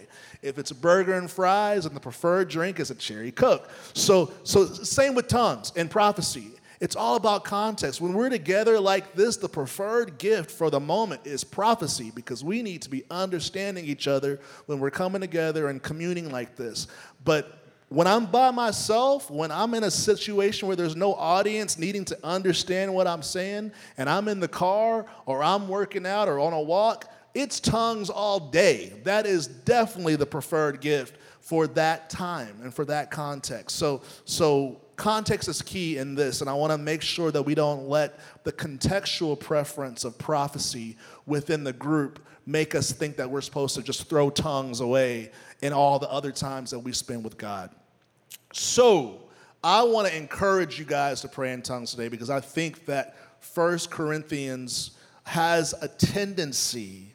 If 0.42 0.58
it's 0.58 0.70
a 0.70 0.74
burger 0.74 1.14
and 1.14 1.30
fries, 1.30 1.84
and 1.86 1.94
the 1.96 2.00
preferred 2.00 2.48
drink 2.48 2.78
is 2.78 2.90
a 2.90 2.94
cherry 2.94 3.32
coke. 3.32 3.68
So, 3.94 4.32
so 4.44 4.66
same 4.66 5.14
with 5.14 5.28
tongues 5.28 5.72
and 5.76 5.90
prophecy. 5.90 6.52
It's 6.80 6.94
all 6.94 7.16
about 7.16 7.42
context. 7.42 8.00
When 8.00 8.12
we're 8.12 8.28
together 8.28 8.78
like 8.78 9.14
this, 9.14 9.36
the 9.36 9.48
preferred 9.48 10.18
gift 10.18 10.50
for 10.50 10.70
the 10.70 10.78
moment 10.78 11.22
is 11.24 11.42
prophecy 11.42 12.12
because 12.14 12.44
we 12.44 12.62
need 12.62 12.82
to 12.82 12.90
be 12.90 13.04
understanding 13.10 13.84
each 13.84 14.06
other 14.06 14.38
when 14.66 14.78
we're 14.78 14.90
coming 14.90 15.20
together 15.20 15.68
and 15.68 15.82
communing 15.82 16.30
like 16.30 16.54
this. 16.54 16.86
But 17.24 17.58
when 17.88 18.06
I'm 18.06 18.26
by 18.26 18.50
myself, 18.50 19.30
when 19.30 19.50
I'm 19.50 19.74
in 19.74 19.82
a 19.82 19.90
situation 19.90 20.68
where 20.68 20.76
there's 20.76 20.94
no 20.94 21.14
audience 21.14 21.78
needing 21.78 22.04
to 22.06 22.18
understand 22.22 22.94
what 22.94 23.06
I'm 23.06 23.22
saying, 23.22 23.72
and 23.96 24.08
I'm 24.08 24.28
in 24.28 24.40
the 24.40 24.48
car 24.48 25.06
or 25.26 25.42
I'm 25.42 25.68
working 25.68 26.06
out 26.06 26.28
or 26.28 26.38
on 26.38 26.52
a 26.52 26.60
walk, 26.60 27.10
it's 27.38 27.60
tongues 27.60 28.10
all 28.10 28.40
day. 28.40 28.92
That 29.04 29.24
is 29.24 29.46
definitely 29.46 30.16
the 30.16 30.26
preferred 30.26 30.80
gift 30.80 31.16
for 31.40 31.68
that 31.68 32.10
time 32.10 32.58
and 32.62 32.74
for 32.74 32.84
that 32.86 33.10
context. 33.10 33.76
So, 33.76 34.02
so 34.24 34.80
context 34.96 35.48
is 35.48 35.62
key 35.62 35.98
in 35.98 36.16
this, 36.16 36.40
and 36.40 36.50
I 36.50 36.54
want 36.54 36.72
to 36.72 36.78
make 36.78 37.00
sure 37.00 37.30
that 37.30 37.42
we 37.42 37.54
don't 37.54 37.88
let 37.88 38.18
the 38.44 38.52
contextual 38.52 39.38
preference 39.38 40.04
of 40.04 40.18
prophecy 40.18 40.96
within 41.26 41.62
the 41.62 41.72
group 41.72 42.18
make 42.44 42.74
us 42.74 42.90
think 42.90 43.16
that 43.16 43.30
we're 43.30 43.40
supposed 43.40 43.76
to 43.76 43.82
just 43.82 44.08
throw 44.08 44.30
tongues 44.30 44.80
away 44.80 45.30
in 45.62 45.72
all 45.72 45.98
the 45.98 46.10
other 46.10 46.32
times 46.32 46.72
that 46.72 46.78
we 46.80 46.92
spend 46.92 47.22
with 47.22 47.38
God. 47.38 47.70
So, 48.52 49.28
I 49.62 49.82
want 49.82 50.08
to 50.08 50.16
encourage 50.16 50.78
you 50.78 50.84
guys 50.84 51.20
to 51.20 51.28
pray 51.28 51.52
in 51.52 51.62
tongues 51.62 51.92
today 51.92 52.08
because 52.08 52.30
I 52.30 52.40
think 52.40 52.86
that 52.86 53.16
First 53.40 53.90
Corinthians 53.90 54.92
has 55.24 55.74
a 55.82 55.88
tendency 55.88 57.07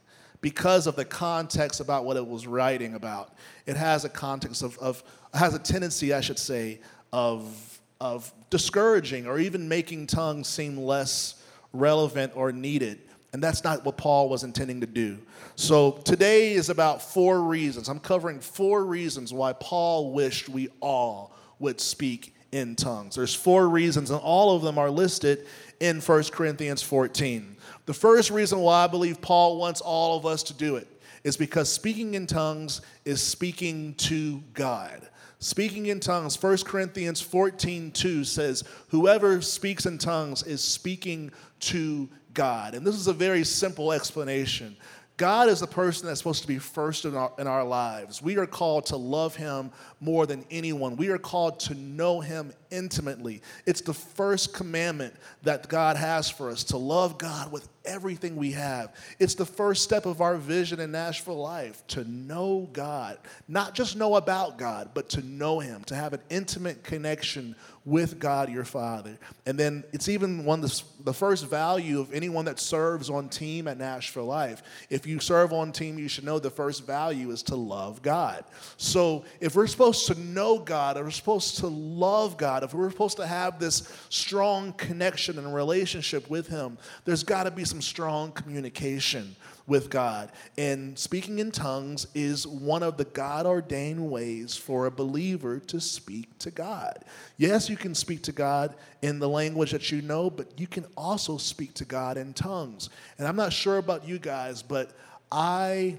because 0.43 0.87
of 0.87 0.97
the 0.97 1.05
context 1.05 1.79
about 1.79 2.03
what 2.03 2.17
it 2.17 2.27
was 2.27 2.45
writing 2.45 2.95
about. 2.95 3.33
It 3.65 3.77
has 3.77 4.03
a 4.03 4.09
context 4.09 4.61
of, 4.61 4.77
of 4.79 5.01
has 5.33 5.55
a 5.55 5.59
tendency, 5.59 6.13
I 6.13 6.19
should 6.19 6.37
say, 6.37 6.81
of, 7.13 7.79
of 8.01 8.31
discouraging 8.49 9.25
or 9.25 9.39
even 9.39 9.69
making 9.69 10.07
tongues 10.07 10.49
seem 10.49 10.77
less 10.77 11.41
relevant 11.71 12.33
or 12.35 12.51
needed. 12.51 12.99
And 13.31 13.41
that's 13.41 13.63
not 13.63 13.85
what 13.85 13.95
Paul 13.95 14.27
was 14.27 14.43
intending 14.43 14.81
to 14.81 14.85
do. 14.85 15.17
So 15.55 15.91
today 16.03 16.53
is 16.53 16.69
about 16.69 17.01
four 17.01 17.41
reasons. 17.41 17.87
I'm 17.87 17.99
covering 17.99 18.41
four 18.41 18.83
reasons 18.85 19.33
why 19.33 19.53
Paul 19.53 20.11
wished 20.11 20.49
we 20.49 20.67
all 20.81 21.33
would 21.59 21.79
speak 21.79 22.35
in 22.51 22.75
tongues. 22.75 23.15
There's 23.15 23.33
four 23.33 23.69
reasons, 23.69 24.11
and 24.11 24.19
all 24.19 24.55
of 24.55 24.61
them 24.61 24.77
are 24.77 24.89
listed 24.91 25.47
in 25.79 26.01
1 26.01 26.23
Corinthians 26.25 26.83
14. 26.83 27.52
The 27.85 27.93
first 27.93 28.31
reason 28.31 28.59
why 28.59 28.83
I 28.83 28.87
believe 28.87 29.21
Paul 29.21 29.57
wants 29.57 29.81
all 29.81 30.17
of 30.17 30.25
us 30.25 30.43
to 30.43 30.53
do 30.53 30.77
it 30.77 30.87
is 31.23 31.37
because 31.37 31.71
speaking 31.71 32.13
in 32.13 32.27
tongues 32.27 32.81
is 33.05 33.21
speaking 33.21 33.93
to 33.95 34.41
God. 34.53 35.07
Speaking 35.39 35.87
in 35.87 35.99
tongues, 35.99 36.41
1 36.41 36.59
Corinthians 36.59 37.19
14 37.19 37.91
2 37.91 38.23
says, 38.23 38.63
Whoever 38.89 39.41
speaks 39.41 39.85
in 39.85 39.97
tongues 39.97 40.43
is 40.43 40.63
speaking 40.63 41.31
to 41.61 42.09
God. 42.33 42.75
And 42.75 42.87
this 42.87 42.95
is 42.95 43.07
a 43.07 43.13
very 43.13 43.43
simple 43.43 43.91
explanation. 43.91 44.77
God 45.17 45.47
is 45.47 45.59
the 45.59 45.67
person 45.67 46.07
that's 46.07 46.19
supposed 46.19 46.41
to 46.41 46.47
be 46.47 46.57
first 46.57 47.05
in 47.05 47.15
our, 47.15 47.31
in 47.37 47.45
our 47.45 47.63
lives. 47.63 48.21
We 48.21 48.37
are 48.37 48.47
called 48.47 48.87
to 48.87 48.97
love 48.97 49.35
Him 49.35 49.71
more 49.99 50.25
than 50.25 50.43
anyone. 50.49 50.95
We 50.95 51.09
are 51.09 51.19
called 51.19 51.59
to 51.61 51.75
know 51.75 52.19
Him 52.19 52.51
intimately. 52.71 53.41
It's 53.67 53.81
the 53.81 53.93
first 53.93 54.53
commandment 54.53 55.13
that 55.43 55.67
God 55.67 55.97
has 55.97 56.29
for 56.29 56.49
us 56.49 56.63
to 56.65 56.77
love 56.77 57.19
God 57.19 57.51
with 57.51 57.67
everything 57.85 58.35
we 58.35 58.51
have. 58.51 58.95
It's 59.19 59.35
the 59.35 59.45
first 59.45 59.83
step 59.83 60.05
of 60.05 60.21
our 60.21 60.37
vision 60.37 60.79
in 60.79 60.91
Nashville 60.91 61.37
life 61.37 61.85
to 61.87 62.03
know 62.05 62.69
God, 62.73 63.17
not 63.47 63.73
just 63.73 63.95
know 63.95 64.15
about 64.15 64.57
God, 64.57 64.91
but 64.93 65.09
to 65.09 65.21
know 65.21 65.59
Him, 65.59 65.83
to 65.85 65.95
have 65.95 66.13
an 66.13 66.21
intimate 66.29 66.83
connection 66.83 67.55
with 67.85 68.17
God 68.17 68.49
your 68.49 68.63
Father. 68.63 69.17
And 69.45 69.59
then 69.59 69.83
it's 69.91 70.07
even 70.07 70.45
one 70.45 70.61
the, 70.61 70.81
the 71.03 71.13
first 71.13 71.45
value 71.47 71.99
of 71.99 72.13
anyone 72.13 72.45
that 72.45 72.59
serves 72.59 73.09
on 73.09 73.27
team 73.27 73.67
at 73.67 73.77
Nashville 73.77 74.25
Life. 74.25 74.63
If 74.89 75.05
you 75.05 75.19
serve 75.19 75.51
on 75.51 75.73
team, 75.73 75.99
you 75.99 76.07
should 76.07 76.23
know 76.23 76.39
the 76.39 76.49
first 76.49 76.85
value 76.85 77.31
is 77.31 77.43
to 77.43 77.55
love 77.55 78.01
God. 78.01 78.45
So 78.77 79.25
if 79.41 79.55
we're 79.55 79.67
supposed 79.67 80.07
to 80.07 80.19
know 80.19 80.59
God, 80.59 80.97
if 80.97 81.03
we're 81.03 81.11
supposed 81.11 81.57
to 81.57 81.67
love 81.67 82.37
God, 82.37 82.63
if 82.63 82.73
we're 82.73 82.89
supposed 82.89 83.17
to 83.17 83.27
have 83.27 83.59
this 83.59 83.91
strong 84.09 84.71
connection 84.73 85.37
and 85.37 85.53
relationship 85.53 86.29
with 86.29 86.47
Him, 86.47 86.77
there's 87.03 87.23
got 87.23 87.43
to 87.43 87.51
be 87.51 87.65
some 87.73 87.81
strong 87.81 88.31
communication 88.33 89.35
with 89.65 89.89
God. 89.89 90.31
And 90.59 90.97
speaking 90.99 91.39
in 91.39 91.49
tongues 91.49 92.05
is 92.13 92.45
one 92.45 92.83
of 92.83 92.97
the 92.97 93.05
God 93.05 93.47
ordained 93.47 94.11
ways 94.11 94.55
for 94.55 94.85
a 94.85 94.91
believer 94.91 95.59
to 95.59 95.81
speak 95.81 96.37
to 96.37 96.51
God. 96.51 97.03
Yes, 97.37 97.71
you 97.71 97.75
can 97.75 97.95
speak 97.95 98.21
to 98.23 98.31
God 98.31 98.75
in 99.01 99.17
the 99.17 99.27
language 99.27 99.71
that 99.71 99.91
you 99.91 100.03
know, 100.03 100.29
but 100.29 100.59
you 100.59 100.67
can 100.67 100.85
also 100.95 101.37
speak 101.37 101.73
to 101.73 101.85
God 101.85 102.15
in 102.15 102.33
tongues. 102.33 102.91
And 103.17 103.27
I'm 103.27 103.35
not 103.35 103.51
sure 103.51 103.79
about 103.79 104.07
you 104.07 104.19
guys, 104.19 104.61
but 104.61 104.91
I, 105.31 105.97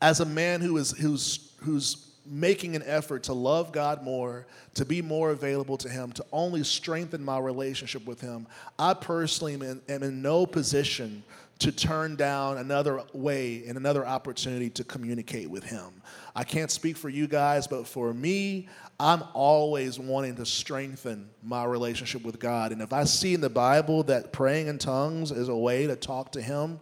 as 0.00 0.20
a 0.20 0.24
man 0.24 0.62
who 0.62 0.78
is 0.78 0.92
who's 0.92 1.52
who's 1.58 2.11
making 2.24 2.76
an 2.76 2.82
effort 2.86 3.24
to 3.24 3.32
love 3.32 3.72
God 3.72 4.02
more, 4.02 4.46
to 4.74 4.84
be 4.84 5.02
more 5.02 5.30
available 5.30 5.76
to 5.78 5.88
Him, 5.88 6.12
to 6.12 6.24
only 6.32 6.62
strengthen 6.64 7.24
my 7.24 7.38
relationship 7.38 8.06
with 8.06 8.20
Him, 8.20 8.46
I 8.78 8.94
personally 8.94 9.54
am 9.54 9.62
in, 9.62 9.82
am 9.88 10.02
in 10.02 10.22
no 10.22 10.46
position 10.46 11.24
to 11.58 11.70
turn 11.70 12.16
down 12.16 12.58
another 12.58 13.02
way 13.12 13.64
and 13.66 13.76
another 13.76 14.06
opportunity 14.06 14.68
to 14.70 14.84
communicate 14.84 15.48
with 15.48 15.64
Him. 15.64 16.02
I 16.34 16.44
can't 16.44 16.70
speak 16.70 16.96
for 16.96 17.08
you 17.08 17.26
guys, 17.26 17.66
but 17.66 17.86
for 17.86 18.12
me, 18.12 18.68
I'm 18.98 19.22
always 19.34 19.98
wanting 19.98 20.36
to 20.36 20.46
strengthen 20.46 21.28
my 21.42 21.64
relationship 21.64 22.24
with 22.24 22.38
God. 22.38 22.72
And 22.72 22.80
if 22.80 22.92
I 22.92 23.04
see 23.04 23.34
in 23.34 23.40
the 23.40 23.50
Bible 23.50 24.02
that 24.04 24.32
praying 24.32 24.68
in 24.68 24.78
tongues 24.78 25.30
is 25.30 25.48
a 25.48 25.56
way 25.56 25.86
to 25.86 25.96
talk 25.96 26.32
to 26.32 26.42
Him, 26.42 26.80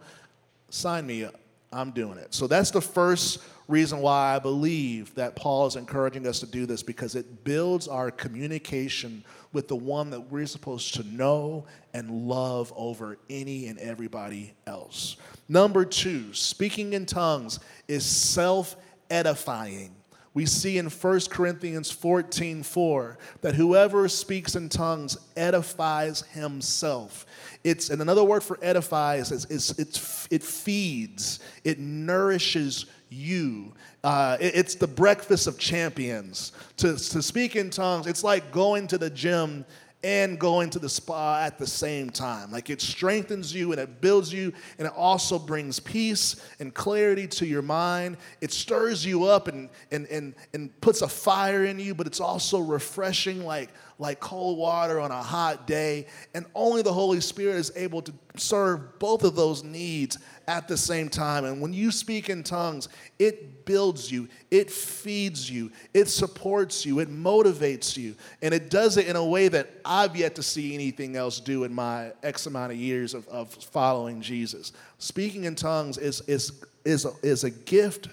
sign 0.69 1.05
me 1.05 1.25
up. 1.25 1.40
I'm 1.71 1.91
doing 1.91 2.17
it. 2.17 2.33
So 2.33 2.47
that's 2.47 2.71
the 2.71 2.81
first 2.81 3.39
reason 3.67 3.99
why 3.99 4.35
I 4.35 4.39
believe 4.39 5.15
that 5.15 5.35
Paul 5.35 5.65
is 5.65 5.77
encouraging 5.77 6.27
us 6.27 6.39
to 6.41 6.45
do 6.45 6.65
this 6.65 6.83
because 6.83 7.15
it 7.15 7.43
builds 7.45 7.87
our 7.87 8.11
communication 8.11 9.23
with 9.53 9.67
the 9.69 9.75
one 9.75 10.09
that 10.09 10.19
we're 10.19 10.45
supposed 10.45 10.93
to 10.95 11.03
know 11.03 11.65
and 11.93 12.27
love 12.27 12.73
over 12.75 13.17
any 13.29 13.67
and 13.67 13.79
everybody 13.79 14.53
else. 14.67 15.15
Number 15.47 15.85
two, 15.85 16.33
speaking 16.33 16.93
in 16.93 17.05
tongues 17.05 17.59
is 17.87 18.05
self 18.05 18.75
edifying. 19.09 19.95
We 20.33 20.45
see 20.45 20.77
in 20.77 20.87
1 20.87 21.19
Corinthians 21.29 21.91
14 21.91 22.63
4 22.63 23.17
that 23.41 23.55
whoever 23.55 24.07
speaks 24.07 24.55
in 24.55 24.69
tongues 24.69 25.17
edifies 25.35 26.21
himself. 26.31 27.25
It's, 27.63 27.89
and 27.89 28.01
another 28.01 28.23
word 28.23 28.43
for 28.43 28.57
edify 28.61 29.15
is, 29.15 29.31
is, 29.31 29.45
is 29.45 29.77
it's, 29.77 30.27
it 30.31 30.41
feeds, 30.41 31.39
it 31.65 31.79
nourishes 31.79 32.85
you. 33.09 33.73
Uh, 34.05 34.37
it, 34.39 34.55
it's 34.55 34.75
the 34.75 34.87
breakfast 34.87 35.47
of 35.47 35.59
champions. 35.59 36.53
To, 36.77 36.93
to 36.93 37.21
speak 37.21 37.57
in 37.57 37.69
tongues, 37.69 38.07
it's 38.07 38.23
like 38.23 38.51
going 38.51 38.87
to 38.87 38.97
the 38.97 39.09
gym 39.09 39.65
and 40.03 40.39
going 40.39 40.69
to 40.71 40.79
the 40.79 40.89
spa 40.89 41.41
at 41.41 41.59
the 41.59 41.67
same 41.67 42.09
time. 42.09 42.51
Like 42.51 42.69
it 42.69 42.81
strengthens 42.81 43.53
you 43.53 43.71
and 43.71 43.79
it 43.79 44.01
builds 44.01 44.33
you 44.33 44.51
and 44.79 44.87
it 44.87 44.93
also 44.95 45.37
brings 45.37 45.79
peace 45.79 46.43
and 46.59 46.73
clarity 46.73 47.27
to 47.27 47.45
your 47.45 47.61
mind. 47.61 48.17
It 48.41 48.51
stirs 48.51 49.05
you 49.05 49.25
up 49.25 49.47
and, 49.47 49.69
and, 49.91 50.07
and, 50.07 50.33
and 50.53 50.81
puts 50.81 51.01
a 51.01 51.07
fire 51.07 51.65
in 51.65 51.79
you, 51.79 51.93
but 51.93 52.07
it's 52.07 52.19
also 52.19 52.59
refreshing 52.59 53.45
like, 53.45 53.69
like 53.99 54.19
cold 54.19 54.57
water 54.57 54.99
on 54.99 55.11
a 55.11 55.21
hot 55.21 55.67
day. 55.67 56.07
And 56.33 56.45
only 56.55 56.81
the 56.81 56.93
Holy 56.93 57.21
Spirit 57.21 57.57
is 57.57 57.71
able 57.75 58.01
to 58.01 58.13
serve 58.37 58.97
both 58.97 59.23
of 59.23 59.35
those 59.35 59.63
needs 59.63 60.17
at 60.47 60.67
the 60.67 60.77
same 60.77 61.09
time. 61.09 61.45
And 61.45 61.61
when 61.61 61.73
you 61.73 61.91
speak 61.91 62.29
in 62.29 62.41
tongues, 62.41 62.89
it 63.19 63.60
builds 63.71 64.11
you, 64.11 64.27
it 64.51 64.69
feeds 64.69 65.49
you, 65.49 65.71
it 65.93 66.09
supports 66.09 66.85
you, 66.85 66.99
it 66.99 67.09
motivates 67.09 67.95
you. 67.95 68.13
And 68.41 68.53
it 68.53 68.69
does 68.69 68.97
it 68.97 69.07
in 69.07 69.15
a 69.15 69.23
way 69.23 69.47
that 69.47 69.69
I've 69.85 70.17
yet 70.17 70.35
to 70.35 70.43
see 70.43 70.73
anything 70.73 71.15
else 71.15 71.39
do 71.39 71.63
in 71.63 71.73
my 71.73 72.11
X 72.21 72.47
amount 72.47 72.73
of 72.73 72.77
years 72.77 73.13
of, 73.13 73.25
of 73.29 73.49
following 73.49 74.21
Jesus. 74.21 74.73
Speaking 74.97 75.45
in 75.45 75.55
tongues 75.55 75.97
is, 75.97 76.19
is, 76.27 76.65
is, 76.83 77.05
a, 77.05 77.13
is 77.23 77.45
a 77.45 77.49
gift 77.49 78.09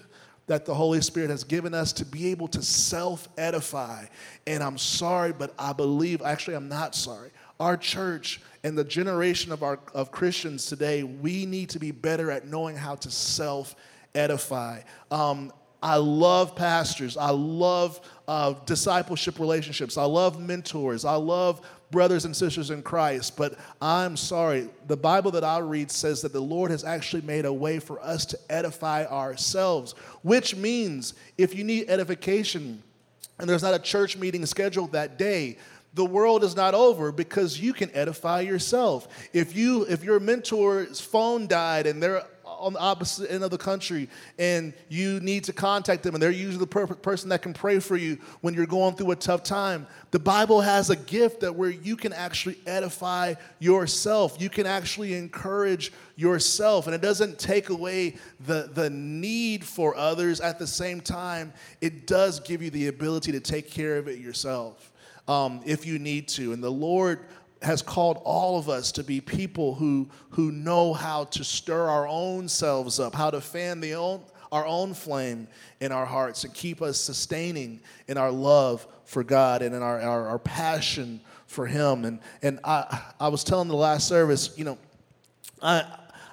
that 0.47 0.65
the 0.65 0.73
Holy 0.73 1.00
Spirit 1.00 1.31
has 1.31 1.43
given 1.43 1.75
us 1.75 1.93
to 1.95 2.05
be 2.05 2.29
able 2.29 2.47
to 2.49 2.62
self 2.62 3.29
edify. 3.37 4.05
And 4.47 4.62
I'm 4.62 4.79
sorry, 4.79 5.33
but 5.33 5.55
I 5.59 5.73
believe, 5.73 6.23
actually, 6.23 6.55
I'm 6.55 6.69
not 6.69 6.95
sorry. 6.95 7.31
Our 7.59 7.77
church 7.77 8.41
and 8.62 8.79
the 8.79 8.85
generation 8.85 9.50
of, 9.50 9.65
our, 9.65 9.81
of 9.93 10.12
Christians 10.12 10.67
today, 10.67 11.03
we 11.03 11.47
need 11.47 11.71
to 11.71 11.81
be 11.81 11.91
better 11.91 12.31
at 12.31 12.47
knowing 12.47 12.77
how 12.77 12.95
to 12.95 13.11
self 13.11 13.75
edify. 14.15 14.81
Um, 15.11 15.53
I 15.83 15.97
love 15.97 16.57
pastors. 16.57 17.17
I 17.17 17.31
love 17.31 18.00
uh, 18.27 18.55
discipleship 18.67 19.38
relationships. 19.38 19.97
I 19.97 20.05
love 20.05 20.41
mentors. 20.41 21.05
I 21.05 21.15
love 21.15 21.61
brothers 21.91 22.25
and 22.25 22.37
sisters 22.37 22.71
in 22.71 22.83
Christ. 22.83 23.37
But 23.37 23.59
I'm 23.81 24.17
sorry, 24.17 24.69
the 24.88 24.97
Bible 24.97 25.31
that 25.33 25.45
I 25.45 25.59
read 25.59 25.91
says 25.91 26.21
that 26.23 26.33
the 26.33 26.41
Lord 26.41 26.71
has 26.71 26.85
actually 26.85 27.23
made 27.23 27.45
a 27.45 27.53
way 27.53 27.79
for 27.79 28.00
us 28.03 28.27
to 28.27 28.38
edify 28.50 29.07
ourselves, 29.07 29.93
which 30.23 30.57
means 30.57 31.15
if 31.38 31.55
you 31.55 31.65
need 31.65 31.88
edification 31.88 32.83
and 33.38 33.49
there's 33.49 33.62
not 33.62 33.75
a 33.75 33.79
church 33.79 34.17
meeting 34.17 34.45
scheduled 34.47 34.93
that 34.93 35.17
day, 35.17 35.59
the 35.95 36.05
world 36.05 36.45
is 36.45 36.55
not 36.55 36.75
over 36.75 37.12
because 37.12 37.59
you 37.59 37.73
can 37.73 37.91
edify 37.95 38.41
yourself. 38.41 39.09
If 39.33 39.57
you 39.57 39.85
if 39.85 40.05
your 40.05 40.21
mentor's 40.21 41.00
phone 41.00 41.47
died 41.47 41.87
and 41.87 42.03
they're 42.03 42.25
on 42.59 42.73
the 42.73 42.79
opposite 42.79 43.31
end 43.31 43.45
of 43.45 43.50
the 43.50 43.59
country 43.59 44.09
and 44.38 44.73
you 44.88 45.21
need 45.21 45.45
to 45.45 45.53
contact 45.53 46.03
them 46.03 46.15
and 46.15 46.23
they're 46.23 46.31
usually 46.31 46.59
the 46.59 46.67
perfect 46.67 47.03
person 47.03 47.29
that 47.29 47.43
can 47.43 47.55
pray 47.55 47.79
for 47.79 47.97
you 47.97 48.19
when 48.41 48.55
you're 48.55 48.67
going 48.67 48.95
through 48.95 49.11
a 49.11 49.17
tough 49.17 49.43
time. 49.43 49.87
The 50.11 50.19
bible 50.19 50.61
has 50.61 50.91
a 50.91 50.97
gift 50.97 51.41
that 51.41 51.55
where 51.55 51.71
you 51.71 51.97
can 51.97 52.12
actually 52.12 52.59
edify 52.67 53.35
yourself. 53.59 54.37
You 54.41 54.50
can 54.50 54.67
actually 54.67 55.15
encourage 55.15 55.93
yourself 56.17 56.87
and 56.87 56.95
it 56.95 57.00
doesn't 57.00 57.38
take 57.38 57.71
away 57.71 58.17
the, 58.41 58.71
the 58.75 58.91
need 58.91 59.65
for 59.65 59.97
others. 59.97 60.41
At 60.41 60.59
the 60.59 60.67
same 60.67 61.00
time 61.00 61.53
it 61.81 62.07
does 62.07 62.41
give 62.41 62.62
you 62.62 62.71
the 62.71 62.88
ability 62.88 63.33
to 63.33 63.41
take 63.41 63.71
care 63.71 63.97
of 63.97 64.09
it 64.09 64.19
yourself 64.19 64.93
um, 65.29 65.61
if 65.65 65.87
you 65.87 65.99
need 65.99 66.27
to. 66.29 66.53
And 66.53 66.65
the 66.65 66.71
Lord 66.71 67.21
has 67.62 67.83
called 67.83 68.21
all 68.25 68.59
of 68.59 68.69
us 68.69 68.93
to 68.93 69.03
be 69.03 69.21
people 69.21 69.75
who, 69.75 70.09
who 70.31 70.53
know 70.53 70.93
how 70.93 71.25
to 71.25 71.43
stir 71.43 71.88
our 71.88 72.07
own 72.07 72.49
selves 72.49 73.00
up, 73.00 73.15
how 73.15 73.31
to 73.31 73.41
fan 73.41 73.81
the 73.81 73.95
own, 73.95 74.23
our 74.53 74.67
own 74.67 74.95
flame 74.95 75.49
in 75.81 75.93
our 75.93 76.07
hearts 76.07 76.45
and 76.45 76.55
keep 76.55 76.81
us 76.81 76.99
sustaining 77.00 77.81
in 78.07 78.17
our 78.17 78.31
love 78.31 78.87
for 79.05 79.25
God 79.25 79.62
and 79.62 79.75
in 79.75 79.83
our, 79.83 80.00
our, 80.00 80.29
our 80.29 80.38
passion 80.38 81.21
for 81.47 81.67
Him. 81.67 82.05
And, 82.05 82.21
and 82.43 82.61
I, 82.65 83.03
I 83.19 83.29
was 83.29 83.45
telling 83.45 83.69
the 83.69 83.75
last 83.75 84.07
service, 84.07 84.57
you 84.57 84.65
know, 84.65 84.79
I, 85.61 85.85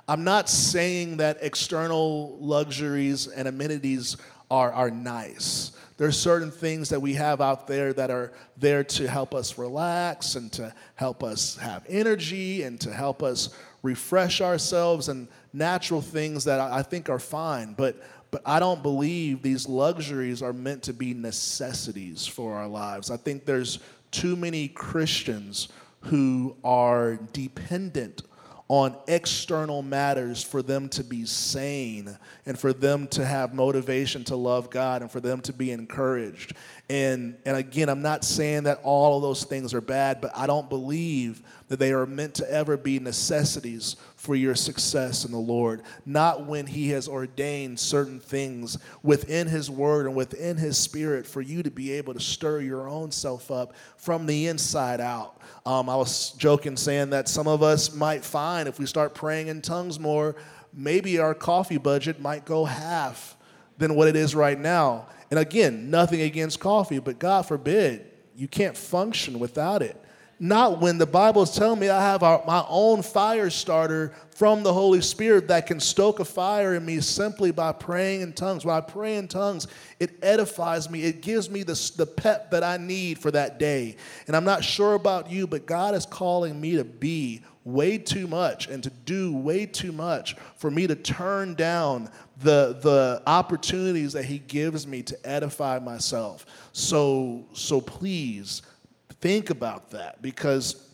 I'm 0.08 0.24
not 0.24 0.50
saying 0.50 1.18
that 1.18 1.40
external 1.42 2.38
luxuries 2.40 3.28
and 3.28 3.48
amenities 3.48 4.18
are, 4.52 4.72
are 4.72 4.92
nice. 4.92 5.72
There's 5.98 6.20
certain 6.20 6.52
things 6.52 6.90
that 6.90 7.02
we 7.02 7.14
have 7.14 7.40
out 7.40 7.68
there 7.68 7.94
that 7.94 8.12
are 8.12 8.34
there 8.58 8.84
to 8.84 9.08
help 9.08 9.34
us 9.34 9.58
relax 9.58 10.36
and 10.36 10.52
to 10.54 10.74
help 10.96 11.24
us 11.24 11.56
have 11.58 11.86
energy 11.88 12.64
and 12.64 12.80
to 12.82 12.92
help 12.92 13.24
us 13.24 13.56
refresh 13.82 14.42
ourselves 14.42 15.08
and 15.08 15.28
natural 15.54 16.02
things 16.02 16.44
that 16.46 16.60
I 16.60 16.82
think 16.82 17.10
are 17.10 17.20
fine. 17.20 17.74
But 17.74 17.96
but 18.32 18.42
I 18.46 18.60
don't 18.60 18.84
believe 18.84 19.42
these 19.42 19.70
luxuries 19.70 20.42
are 20.42 20.52
meant 20.52 20.84
to 20.84 20.94
be 20.94 21.14
necessities 21.14 22.28
for 22.28 22.56
our 22.56 22.68
lives. 22.68 23.10
I 23.10 23.16
think 23.16 23.46
there's 23.46 23.80
too 24.12 24.36
many 24.36 24.68
Christians 24.68 25.70
who 26.02 26.58
are 26.62 27.16
dependent 27.32 28.24
on 28.68 28.96
external 29.08 29.84
matters 29.84 30.44
for 30.44 30.64
them 30.64 30.90
to 30.90 31.04
be 31.04 31.24
sane 31.26 32.18
and 32.48 32.58
for 32.58 32.74
them 32.74 33.08
to 33.08 33.24
have 33.24 33.54
motivation 33.54 34.24
to 34.24 34.36
love 34.36 34.72
God 34.72 35.04
and 35.04 35.12
for 35.12 35.20
them 35.20 35.40
to 35.42 35.54
be 35.54 35.72
encouraged. 35.72 36.54
And, 36.90 37.38
and 37.46 37.58
again, 37.58 37.90
I'm 37.90 38.02
not 38.02 38.24
saying 38.24 38.64
that 38.64 38.80
all 38.82 39.18
of 39.18 39.22
those 39.22 39.44
things 39.44 39.74
are 39.76 39.82
bad, 39.82 40.20
but 40.20 40.32
I 40.36 40.48
don't 40.48 40.68
believe 40.68 41.44
that 41.68 41.78
they 41.78 41.94
are 41.94 42.08
meant 42.08 42.34
to 42.36 42.52
ever 42.52 42.76
be 42.76 42.98
necessities 43.00 43.98
for 44.26 44.36
your 44.36 44.56
success 44.56 45.24
in 45.24 45.32
the 45.32 45.38
Lord. 45.38 45.84
Not 46.06 46.46
when 46.46 46.66
He 46.66 46.90
has 46.90 47.08
ordained 47.08 47.80
certain 47.80 48.20
things 48.20 48.78
within 49.04 49.48
His 49.48 49.70
Word 49.70 50.08
and 50.08 50.16
within 50.16 50.58
His 50.58 50.78
Spirit 50.78 51.28
for 51.28 51.42
you 51.42 51.64
to 51.64 51.72
be 51.72 51.92
able 51.94 52.14
to 52.16 52.20
stir 52.20 52.62
your 52.62 52.90
own 52.90 53.12
self 53.12 53.52
up 53.52 53.74
from 53.98 54.26
the 54.26 54.48
inside 54.48 55.00
out. 55.00 55.40
Um, 55.66 55.90
I 55.90 55.96
was 55.96 56.32
joking 56.32 56.76
saying 56.76 57.12
that 57.12 57.30
some 57.30 57.48
of 57.48 57.62
us 57.64 57.94
might 57.94 58.26
find 58.26 58.68
if 58.68 58.80
we 58.80 58.86
start 58.86 59.14
praying 59.14 59.48
in 59.48 59.62
tongues 59.62 60.00
more, 60.00 60.36
maybe 60.74 61.20
our 61.20 61.34
coffee 61.34 61.78
budget 61.78 62.20
might 62.20 62.46
go 62.46 62.66
half 62.66 63.38
than 63.78 63.96
what 63.96 64.08
it 64.08 64.16
is 64.16 64.36
right 64.36 64.60
now. 64.60 65.08
And 65.30 65.40
again, 65.40 65.90
nothing 65.90 66.22
against 66.22 66.60
coffee, 66.60 67.00
but 67.00 67.20
God 67.20 67.44
forbid, 67.48 68.12
you 68.36 68.48
can't 68.48 68.76
function 68.76 69.40
without 69.40 69.82
it. 69.82 70.02
Not 70.38 70.82
when 70.82 70.98
the 70.98 71.06
Bible 71.06 71.44
is 71.44 71.52
telling 71.52 71.80
me 71.80 71.88
I 71.88 72.02
have 72.02 72.22
our, 72.22 72.44
my 72.46 72.66
own 72.68 73.02
fire 73.02 73.50
starter 73.50 74.14
from 74.32 74.64
the 74.64 74.74
Holy 74.74 75.00
Spirit 75.00 75.48
that 75.48 75.66
can 75.66 75.80
stoke 75.80 76.20
a 76.20 76.26
fire 76.26 76.76
in 76.76 76.86
me 76.86 77.00
simply 77.00 77.52
by 77.52 77.72
praying 77.72 78.20
in 78.20 78.34
tongues. 78.34 78.66
When 78.66 78.76
I 78.76 78.82
pray 78.82 79.16
in 79.16 79.30
tongues, 79.30 79.68
it 79.98 80.22
edifies 80.22 80.90
me, 80.90 81.04
it 81.04 81.22
gives 81.22 81.50
me 81.50 81.64
the, 81.64 81.92
the 81.96 82.06
pep 82.06 82.52
that 82.52 82.64
I 82.64 82.76
need 82.76 83.18
for 83.18 83.32
that 83.32 83.60
day. 83.60 83.96
And 84.28 84.36
I'm 84.36 84.44
not 84.44 84.62
sure 84.62 84.96
about 84.96 85.32
you, 85.32 85.48
but 85.48 85.66
God 85.66 85.96
is 85.96 86.06
calling 86.06 86.60
me 86.60 86.76
to 86.76 86.84
be 86.84 87.42
way 87.64 87.98
too 87.98 88.28
much 88.28 88.68
and 88.68 88.84
to 88.84 88.90
do 88.90 89.36
way 89.36 89.66
too 89.66 89.92
much 89.94 90.36
for 90.58 90.70
me 90.70 90.86
to 90.86 90.96
turn 90.96 91.56
down 91.56 92.10
the, 92.42 92.78
the 92.82 93.24
opportunities 93.26 94.14
that 94.14 94.26
He 94.26 94.40
gives 94.40 94.86
me 94.86 95.02
to 95.04 95.18
edify 95.28 95.80
myself. 95.80 96.46
So, 96.74 97.46
so 97.54 97.80
please 97.80 98.62
think 99.26 99.50
about 99.50 99.90
that 99.90 100.22
because, 100.22 100.88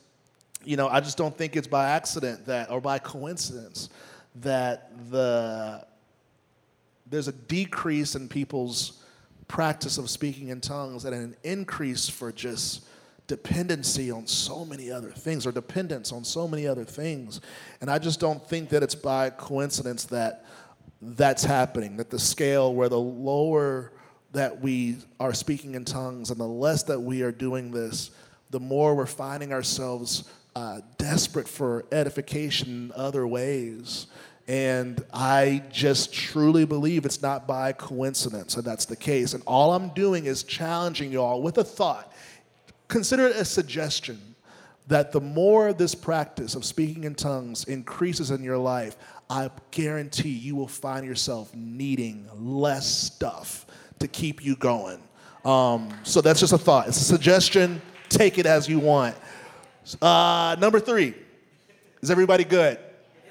you 0.63 0.78
know, 0.78 0.88
I 0.88 1.02
just 1.02 1.17
don't 1.17 1.38
think 1.38 1.58
it's 1.58 1.67
by 1.67 1.89
accident 1.89 2.46
that, 2.46 2.72
or 2.72 2.80
by 2.80 2.98
coincidence, 2.98 3.89
that 4.36 4.89
the, 5.12 5.86
there's 7.08 7.28
a 7.28 7.34
decrease 7.34 8.15
in 8.15 8.30
people's 8.30 9.04
practice 9.50 9.98
of 9.98 10.10
speaking 10.10 10.48
in 10.48 10.62
tongues 10.62 11.04
and 11.04 11.13
an 11.13 11.36
increase 11.44 12.08
for 12.08 12.32
just 12.32 12.86
dependency 13.28 14.12
on 14.12 14.26
so 14.26 14.63
many 14.63 14.89
other 14.89 15.12
things 15.12 15.46
or 15.46 15.52
dependence 15.52 16.13
on 16.13 16.24
so 16.24 16.48
many 16.48 16.65
other 16.65 16.86
things. 16.86 17.41
And 17.82 17.91
I 17.91 18.00
just 18.00 18.22
don't 18.22 18.41
think 18.48 18.70
that 18.70 18.82
it's 18.82 18.96
by 18.96 19.30
coincidence 19.32 20.06
that 20.06 20.46
that's 21.02 21.44
happening, 21.44 21.98
that 21.98 22.10
the 22.10 22.20
scale 22.20 22.74
where 22.74 22.88
the 22.88 22.98
lower 22.98 23.91
that 24.34 24.62
we 24.62 24.98
are 25.20 25.34
speaking 25.34 25.76
in 25.76 25.86
tongues 25.86 26.30
and 26.30 26.39
the 26.39 26.48
less 26.48 26.84
that 26.84 27.00
we 27.00 27.22
are 27.22 27.32
doing 27.32 27.72
this, 27.72 28.12
the 28.50 28.60
more 28.60 28.96
we're 28.96 29.06
finding 29.06 29.52
ourselves 29.52 30.30
uh, 30.56 30.82
desperate 30.98 31.48
for 31.48 31.86
edification 31.91 32.70
in 32.70 32.91
other 32.96 33.28
ways. 33.28 34.08
And 34.48 35.04
I 35.13 35.63
just 35.72 36.13
truly 36.13 36.65
believe 36.65 37.06
it's 37.06 37.22
not 37.22 37.48
by 37.48 37.74
coincidence 37.74 38.56
that 38.56 38.65
that's 38.65 38.86
the 38.86 38.96
case. 38.96 39.34
And 39.34 39.44
all 39.46 39.74
I'm 39.74 39.89
doing 39.89 40.26
is 40.26 40.44
challenging 40.44 41.12
you 41.12 41.22
all 41.22 41.41
with 41.41 41.58
a 41.58 41.63
thought. 41.63 42.12
Consider 42.88 43.28
it 43.28 43.36
a 43.36 43.46
suggestion 43.46 44.20
that 44.88 45.12
the 45.12 45.22
more 45.22 45.72
this 45.72 45.96
practice 45.96 46.56
of 46.56 46.65
speaking 46.65 47.06
in 47.06 47.15
tongues 47.15 47.63
increases 47.65 48.32
in 48.32 48.44
your 48.44 48.58
life, 48.58 48.98
I 49.30 49.50
guarantee 49.70 50.32
you 50.32 50.56
will 50.58 50.67
find 50.67 51.06
yourself 51.06 51.54
needing 51.56 52.28
less 52.36 52.86
stuff 52.86 53.65
to 54.02 54.08
keep 54.08 54.44
you 54.44 54.56
going. 54.56 55.02
Um, 55.46 55.90
so 56.04 56.22
that's 56.22 56.40
just 56.40 56.54
a 56.54 56.58
thought. 56.58 56.88
It's 56.88 57.02
a 57.02 57.04
suggestion. 57.04 57.82
Take 58.10 58.38
it 58.38 58.46
as 58.46 58.68
you 58.68 58.80
want. 58.80 59.16
Uh, 60.02 60.56
number 60.60 60.80
three. 60.80 61.16
Is 62.02 62.12
everybody 62.12 62.44
good? 62.44 62.78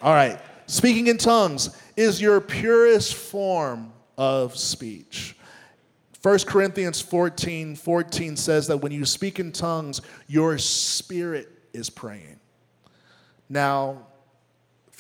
All 0.03 0.15
right. 0.15 0.41
Speaking 0.67 1.09
in 1.09 1.19
tongues 1.19 1.77
is 1.97 2.21
your 2.21 2.41
purest 2.41 3.15
form 3.15 3.93
of 4.17 4.57
speech. 4.57 5.37
1 6.23 6.39
Corinthians 6.41 7.01
14 7.01 7.77
14 7.77 8.37
says 8.37 8.67
that 8.67 8.77
when 8.77 8.93
you 8.93 9.05
speak 9.05 9.41
in 9.41 9.53
tongues, 9.53 10.01
your 10.29 10.59
spirit 10.59 11.49
is 11.73 11.91
praying. 11.91 12.39
Now, 13.49 14.07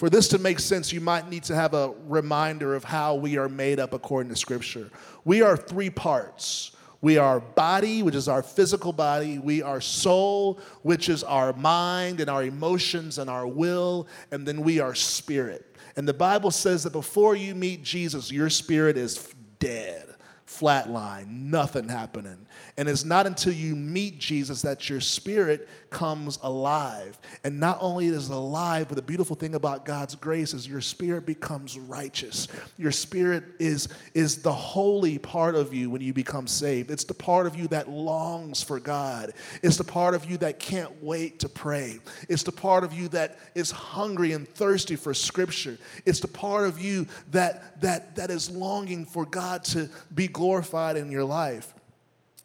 for 0.00 0.08
this 0.08 0.28
to 0.28 0.38
make 0.38 0.58
sense, 0.58 0.94
you 0.94 1.00
might 1.02 1.28
need 1.28 1.42
to 1.42 1.54
have 1.54 1.74
a 1.74 1.92
reminder 2.06 2.74
of 2.74 2.84
how 2.84 3.16
we 3.16 3.36
are 3.36 3.50
made 3.50 3.78
up 3.78 3.92
according 3.92 4.30
to 4.30 4.36
Scripture. 4.36 4.88
We 5.26 5.42
are 5.42 5.58
three 5.58 5.90
parts. 5.90 6.74
We 7.02 7.18
are 7.18 7.38
body, 7.38 8.02
which 8.02 8.14
is 8.14 8.26
our 8.26 8.42
physical 8.42 8.94
body. 8.94 9.38
We 9.38 9.60
are 9.60 9.78
soul, 9.82 10.58
which 10.80 11.10
is 11.10 11.22
our 11.22 11.52
mind 11.52 12.20
and 12.20 12.30
our 12.30 12.42
emotions 12.42 13.18
and 13.18 13.28
our 13.28 13.46
will. 13.46 14.08
And 14.30 14.48
then 14.48 14.62
we 14.62 14.80
are 14.80 14.94
spirit. 14.94 15.76
And 15.96 16.08
the 16.08 16.14
Bible 16.14 16.50
says 16.50 16.82
that 16.84 16.94
before 16.94 17.36
you 17.36 17.54
meet 17.54 17.82
Jesus, 17.82 18.32
your 18.32 18.48
spirit 18.48 18.96
is 18.96 19.28
dead 19.58 20.10
flatline, 20.46 21.28
nothing 21.28 21.88
happening. 21.88 22.46
And 22.76 22.88
it's 22.88 23.04
not 23.04 23.26
until 23.26 23.52
you 23.52 23.76
meet 23.76 24.18
Jesus 24.18 24.62
that 24.62 24.88
your 24.88 25.00
spirit 25.00 25.68
comes 25.90 26.38
alive. 26.42 27.18
And 27.44 27.60
not 27.60 27.78
only 27.80 28.06
is 28.06 28.30
it 28.30 28.34
alive, 28.34 28.88
but 28.88 28.96
the 28.96 29.02
beautiful 29.02 29.36
thing 29.36 29.54
about 29.54 29.84
God's 29.84 30.14
grace 30.14 30.54
is 30.54 30.66
your 30.66 30.80
spirit 30.80 31.26
becomes 31.26 31.78
righteous. 31.78 32.48
Your 32.78 32.92
spirit 32.92 33.44
is, 33.58 33.88
is 34.14 34.42
the 34.42 34.52
holy 34.52 35.18
part 35.18 35.54
of 35.54 35.74
you 35.74 35.90
when 35.90 36.00
you 36.00 36.12
become 36.12 36.46
saved. 36.46 36.90
It's 36.90 37.04
the 37.04 37.14
part 37.14 37.46
of 37.46 37.56
you 37.56 37.68
that 37.68 37.88
longs 37.88 38.62
for 38.62 38.80
God. 38.80 39.32
It's 39.62 39.76
the 39.76 39.84
part 39.84 40.14
of 40.14 40.30
you 40.30 40.36
that 40.38 40.58
can't 40.58 41.02
wait 41.02 41.40
to 41.40 41.48
pray. 41.48 41.98
It's 42.28 42.42
the 42.42 42.52
part 42.52 42.84
of 42.84 42.92
you 42.92 43.08
that 43.08 43.38
is 43.54 43.70
hungry 43.70 44.32
and 44.32 44.48
thirsty 44.48 44.96
for 44.96 45.14
scripture. 45.14 45.78
It's 46.06 46.20
the 46.20 46.28
part 46.28 46.66
of 46.66 46.80
you 46.80 47.06
that 47.30 47.80
that 47.80 48.16
that 48.16 48.30
is 48.30 48.50
longing 48.50 49.04
for 49.04 49.24
God 49.24 49.64
to 49.64 49.88
be 50.14 50.28
glorified 50.28 50.96
in 50.96 51.10
your 51.10 51.24
life. 51.24 51.74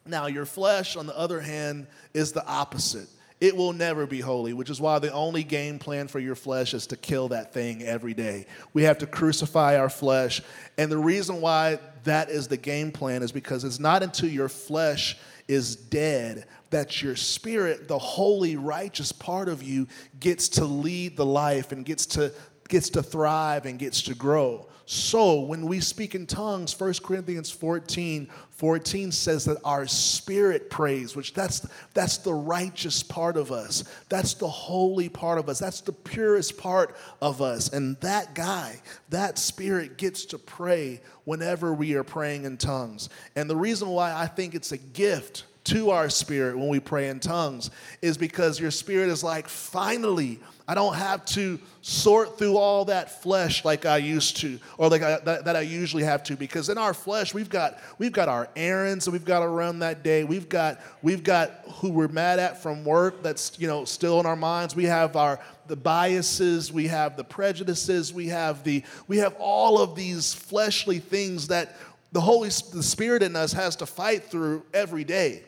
Now, 0.06 0.28
your 0.28 0.46
flesh, 0.46 0.96
on 0.96 1.08
the 1.08 1.18
other 1.18 1.40
hand, 1.40 1.88
is 2.14 2.32
the 2.32 2.46
opposite. 2.46 3.08
It 3.42 3.56
will 3.56 3.74
never 3.74 4.06
be 4.06 4.22
holy, 4.22 4.54
which 4.54 4.70
is 4.70 4.80
why 4.80 5.00
the 5.00 5.12
only 5.12 5.44
game 5.44 5.78
plan 5.78 6.08
for 6.08 6.20
your 6.20 6.36
flesh 6.36 6.74
is 6.74 6.88
to 6.88 6.96
kill 6.96 7.28
that 7.30 7.54
thing 7.54 7.84
every 7.84 8.14
day. 8.14 8.46
We 8.74 8.84
have 8.84 8.98
to 9.00 9.08
crucify 9.08 9.78
our 9.78 9.90
flesh. 9.90 10.42
And 10.78 10.92
the 10.92 10.98
reason 10.98 11.42
why 11.42 11.80
that 12.06 12.30
is 12.30 12.48
the 12.48 12.58
game 12.58 12.92
plan 12.92 13.24
is 13.24 13.32
because 13.32 13.64
it's 13.64 13.80
not 13.80 14.04
until 14.04 14.30
your 14.30 14.48
flesh 14.48 15.18
is 15.48 15.76
dead 15.76 16.46
that 16.70 17.02
your 17.02 17.16
spirit, 17.16 17.88
the 17.88 18.00
holy, 18.00 18.56
righteous 18.56 19.12
part 19.12 19.50
of 19.50 19.62
you, 19.62 19.88
gets 20.20 20.50
to 20.50 20.66
lead 20.66 21.18
the 21.18 21.26
life 21.26 21.72
and 21.72 21.86
gets 21.86 22.06
to, 22.06 22.32
gets 22.68 22.90
to 22.92 23.04
thrive 23.04 23.66
and 23.66 23.80
gets 23.80 24.02
to 24.04 24.16
grow. 24.16 24.68
So 24.88 25.42
when 25.42 25.66
we 25.66 25.80
speak 25.80 26.14
in 26.14 26.28
tongues, 26.28 26.80
1 26.80 26.94
Corinthians 27.04 27.50
14, 27.50 28.28
14 28.52 29.12
says 29.12 29.46
that 29.46 29.58
our 29.64 29.88
spirit 29.88 30.70
prays, 30.70 31.16
which 31.16 31.34
that's 31.34 31.68
that's 31.96 32.18
the 32.18 32.34
righteous 32.34 33.02
part 33.02 33.36
of 33.36 33.52
us. 33.52 33.84
That's 34.10 34.36
the 34.36 34.48
holy 34.48 35.10
part 35.10 35.40
of 35.40 35.50
us. 35.50 35.58
That's 35.58 35.82
the 35.82 35.92
purest 35.92 36.58
part 36.58 36.96
of 37.20 37.42
us. 37.42 37.70
And 37.70 38.00
that 38.02 38.36
guy, 38.36 38.80
that 39.10 39.40
spirit 39.40 39.98
gets 39.98 40.24
to 40.26 40.38
pray 40.38 41.02
whenever 41.24 41.74
we 41.74 41.96
are 41.96 42.04
praying 42.04 42.46
in 42.46 42.58
tongues. 42.58 43.10
And 43.36 43.50
the 43.50 43.56
reason 43.56 43.90
why 43.90 44.14
I 44.14 44.28
think 44.28 44.54
it's 44.54 44.72
a 44.72 44.78
gift 44.78 45.46
to 45.66 45.90
our 45.90 46.12
spirit 46.12 46.56
when 46.56 46.68
we 46.68 46.80
pray 46.80 47.10
in 47.10 47.20
tongues 47.20 47.72
is 48.04 48.18
because 48.20 48.60
your 48.60 48.70
spirit 48.70 49.10
is 49.10 49.24
like, 49.24 49.48
finally, 49.48 50.40
I 50.68 50.74
don't 50.74 50.96
have 50.96 51.24
to 51.26 51.60
sort 51.82 52.40
through 52.40 52.58
all 52.58 52.86
that 52.86 53.22
flesh 53.22 53.64
like 53.64 53.86
I 53.86 53.98
used 53.98 54.38
to, 54.38 54.60
or 54.80 54.90
like 54.90 55.04
I, 55.04 55.20
that, 55.20 55.46
that, 55.46 55.56
I 55.56 55.62
usually 55.62 56.04
have 56.04 56.24
to. 56.24 56.36
Because 56.36 56.70
in 56.70 56.80
our 56.80 56.94
flesh, 56.94 57.36
we've 57.36 57.50
got 57.50 57.78
we've 58.00 58.12
got 58.12 58.30
our 58.30 58.50
errands 58.56 59.06
that 59.06 59.12
we've 59.12 59.26
got 59.26 59.42
to 59.42 59.48
run 59.48 59.80
that 59.80 60.02
day. 60.02 60.24
We've 60.24 60.50
got 60.50 60.82
we've 61.04 61.24
got 61.24 61.52
who 61.76 61.92
we're 61.92 62.08
mad 62.08 62.40
at 62.40 62.64
from 62.64 62.84
work 62.84 63.22
that's 63.22 63.60
you 63.60 63.68
know 63.68 63.86
still 63.86 64.20
in 64.20 64.26
our 64.26 64.36
minds. 64.36 64.76
We 64.76 64.86
have 64.86 65.16
our 65.16 65.40
the 65.68 65.76
biases, 65.76 66.74
we 66.74 66.88
have 66.88 67.16
the 67.16 67.24
prejudices, 67.24 68.12
we 68.12 68.28
have 68.30 68.64
the 68.64 68.84
we 69.08 69.18
have 69.18 69.36
all 69.38 69.80
of 69.80 69.96
these 69.96 70.34
fleshly 70.34 70.98
things 70.98 71.48
that 71.50 71.76
the 72.12 72.22
Holy 72.22 72.50
the 72.50 72.82
Spirit 72.82 73.22
in 73.22 73.36
us 73.36 73.54
has 73.54 73.76
to 73.76 73.86
fight 73.86 74.24
through 74.24 74.64
every 74.74 75.04
day. 75.04 75.44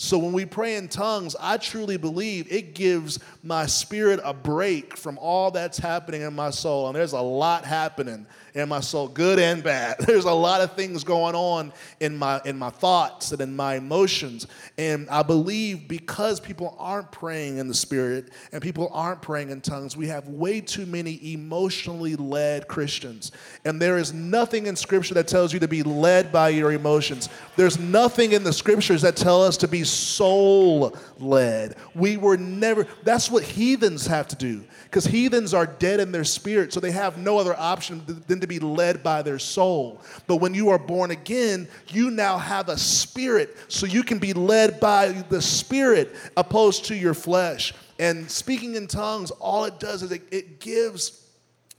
So 0.00 0.16
when 0.16 0.32
we 0.32 0.46
pray 0.46 0.76
in 0.76 0.86
tongues, 0.86 1.34
I 1.40 1.56
truly 1.56 1.96
believe 1.96 2.52
it 2.52 2.72
gives 2.72 3.18
my 3.42 3.66
spirit 3.66 4.20
a 4.22 4.32
break 4.32 4.96
from 4.96 5.18
all 5.18 5.50
that's 5.50 5.76
happening 5.76 6.22
in 6.22 6.36
my 6.36 6.50
soul. 6.50 6.86
And 6.86 6.94
there's 6.94 7.14
a 7.14 7.20
lot 7.20 7.64
happening 7.64 8.24
in 8.54 8.68
my 8.68 8.80
soul, 8.80 9.08
good 9.08 9.38
and 9.38 9.62
bad. 9.62 9.96
There's 10.06 10.24
a 10.24 10.32
lot 10.32 10.60
of 10.60 10.72
things 10.72 11.04
going 11.04 11.34
on 11.34 11.72
in 12.00 12.16
my 12.16 12.40
in 12.44 12.58
my 12.58 12.70
thoughts 12.70 13.32
and 13.32 13.40
in 13.40 13.54
my 13.54 13.76
emotions. 13.76 14.46
And 14.76 15.08
I 15.10 15.22
believe 15.22 15.88
because 15.88 16.40
people 16.40 16.76
aren't 16.78 17.10
praying 17.12 17.58
in 17.58 17.68
the 17.68 17.74
spirit 17.74 18.30
and 18.52 18.62
people 18.62 18.90
aren't 18.92 19.22
praying 19.22 19.50
in 19.50 19.60
tongues, 19.60 19.96
we 19.96 20.08
have 20.08 20.28
way 20.28 20.60
too 20.60 20.86
many 20.86 21.32
emotionally 21.32 22.16
led 22.16 22.68
Christians. 22.68 23.32
And 23.64 23.80
there 23.80 23.98
is 23.98 24.12
nothing 24.12 24.66
in 24.66 24.76
scripture 24.76 25.14
that 25.14 25.28
tells 25.28 25.52
you 25.52 25.60
to 25.60 25.68
be 25.68 25.82
led 25.82 26.32
by 26.32 26.48
your 26.50 26.72
emotions. 26.72 27.28
There's 27.56 27.78
nothing 27.78 28.32
in 28.32 28.44
the 28.44 28.52
scriptures 28.52 29.02
that 29.02 29.16
tell 29.16 29.42
us 29.42 29.56
to 29.58 29.68
be 29.68 29.84
soul 29.90 30.96
led. 31.18 31.76
We 31.94 32.16
were 32.16 32.36
never 32.36 32.86
that's 33.02 33.30
what 33.30 33.42
heathens 33.42 34.06
have 34.06 34.28
to 34.28 34.36
do 34.36 34.64
because 34.84 35.04
heathens 35.04 35.52
are 35.52 35.66
dead 35.66 36.00
in 36.00 36.12
their 36.12 36.24
spirit, 36.24 36.72
so 36.72 36.80
they 36.80 36.90
have 36.90 37.18
no 37.18 37.38
other 37.38 37.54
option 37.58 38.02
than 38.26 38.40
to 38.40 38.46
be 38.46 38.58
led 38.58 39.02
by 39.02 39.22
their 39.22 39.38
soul. 39.38 40.00
But 40.26 40.36
when 40.36 40.54
you 40.54 40.70
are 40.70 40.78
born 40.78 41.10
again, 41.10 41.68
you 41.88 42.10
now 42.10 42.38
have 42.38 42.68
a 42.68 42.78
spirit, 42.78 43.56
so 43.68 43.86
you 43.86 44.02
can 44.02 44.18
be 44.18 44.32
led 44.32 44.80
by 44.80 45.08
the 45.08 45.42
spirit 45.42 46.14
opposed 46.36 46.86
to 46.86 46.96
your 46.96 47.14
flesh. 47.14 47.74
And 47.98 48.30
speaking 48.30 48.76
in 48.76 48.86
tongues, 48.86 49.30
all 49.32 49.64
it 49.64 49.78
does 49.78 50.02
is 50.02 50.12
it, 50.12 50.22
it 50.30 50.60
gives 50.60 51.26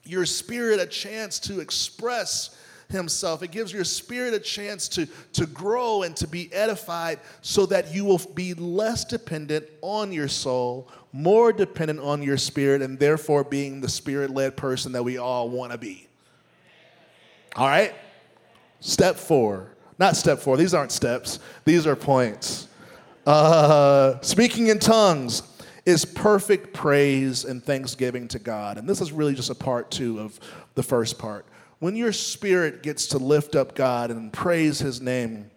your 0.03 0.25
spirit 0.25 0.79
a 0.79 0.85
chance 0.85 1.39
to 1.39 1.59
express 1.59 2.55
himself. 2.91 3.43
It 3.43 3.51
gives 3.51 3.71
your 3.71 3.83
spirit 3.83 4.33
a 4.33 4.39
chance 4.39 4.87
to, 4.89 5.07
to 5.33 5.45
grow 5.45 6.03
and 6.03 6.15
to 6.17 6.27
be 6.27 6.51
edified 6.53 7.19
so 7.41 7.65
that 7.67 7.93
you 7.93 8.05
will 8.05 8.21
be 8.33 8.53
less 8.53 9.05
dependent 9.05 9.65
on 9.81 10.11
your 10.11 10.27
soul, 10.27 10.87
more 11.13 11.53
dependent 11.53 11.99
on 11.99 12.21
your 12.21 12.37
spirit, 12.37 12.81
and 12.81 12.99
therefore 12.99 13.43
being 13.43 13.81
the 13.81 13.89
spirit 13.89 14.31
led 14.31 14.57
person 14.57 14.91
that 14.93 15.03
we 15.03 15.17
all 15.17 15.49
want 15.49 15.71
to 15.71 15.77
be. 15.77 16.07
All 17.55 17.67
right? 17.67 17.93
Step 18.79 19.15
four. 19.15 19.71
Not 19.97 20.15
step 20.15 20.39
four, 20.39 20.55
these 20.55 20.73
aren't 20.73 20.93
steps, 20.93 21.39
these 21.65 21.85
are 21.85 21.95
points. 21.95 22.69
Uh, 23.25 24.19
speaking 24.21 24.67
in 24.67 24.79
tongues 24.79 25.43
is 25.85 26.05
perfect 26.05 26.73
praise 26.73 27.43
and 27.43 27.63
thanksgiving 27.63 28.27
to 28.29 28.39
God. 28.39 28.77
And 28.77 28.87
this 28.87 29.01
is 29.01 29.11
really 29.11 29.33
just 29.33 29.49
a 29.49 29.55
part 29.55 29.91
two 29.91 30.19
of 30.19 30.39
the 30.75 30.83
first 30.83 31.19
part. 31.19 31.45
When 31.79 31.95
your 31.95 32.11
spirit 32.11 32.83
gets 32.83 33.07
to 33.07 33.17
lift 33.17 33.55
up 33.55 33.73
God 33.73 34.11
and 34.11 34.31
praise 34.33 34.79
his 34.79 35.01
name, 35.01 35.49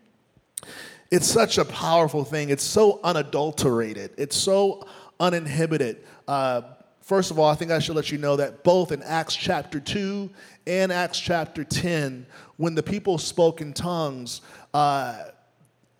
it's 1.11 1.27
such 1.27 1.59
a 1.59 1.65
powerful 1.65 2.25
thing. 2.25 2.51
It's 2.51 2.65
so 2.65 3.01
unadulterated, 3.03 4.13
it's 4.17 4.37
so 4.37 4.87
uninhibited. 5.19 6.05
Uh, 6.27 6.63
first 7.01 7.31
of 7.31 7.39
all, 7.39 7.49
I 7.49 7.55
think 7.55 7.71
I 7.71 7.81
should 7.81 7.97
let 7.97 8.13
you 8.13 8.19
know 8.19 8.37
that 8.37 8.63
both 8.63 8.93
in 8.93 9.03
Acts 9.03 9.35
chapter 9.35 9.81
2 9.81 10.31
and 10.67 10.93
Acts 10.93 11.19
chapter 11.19 11.65
10, 11.65 12.25
when 12.57 12.75
the 12.75 12.83
people 12.83 13.19
spoke 13.19 13.61
in 13.61 13.73
tongues, 13.73 14.43
uh, 14.73 15.25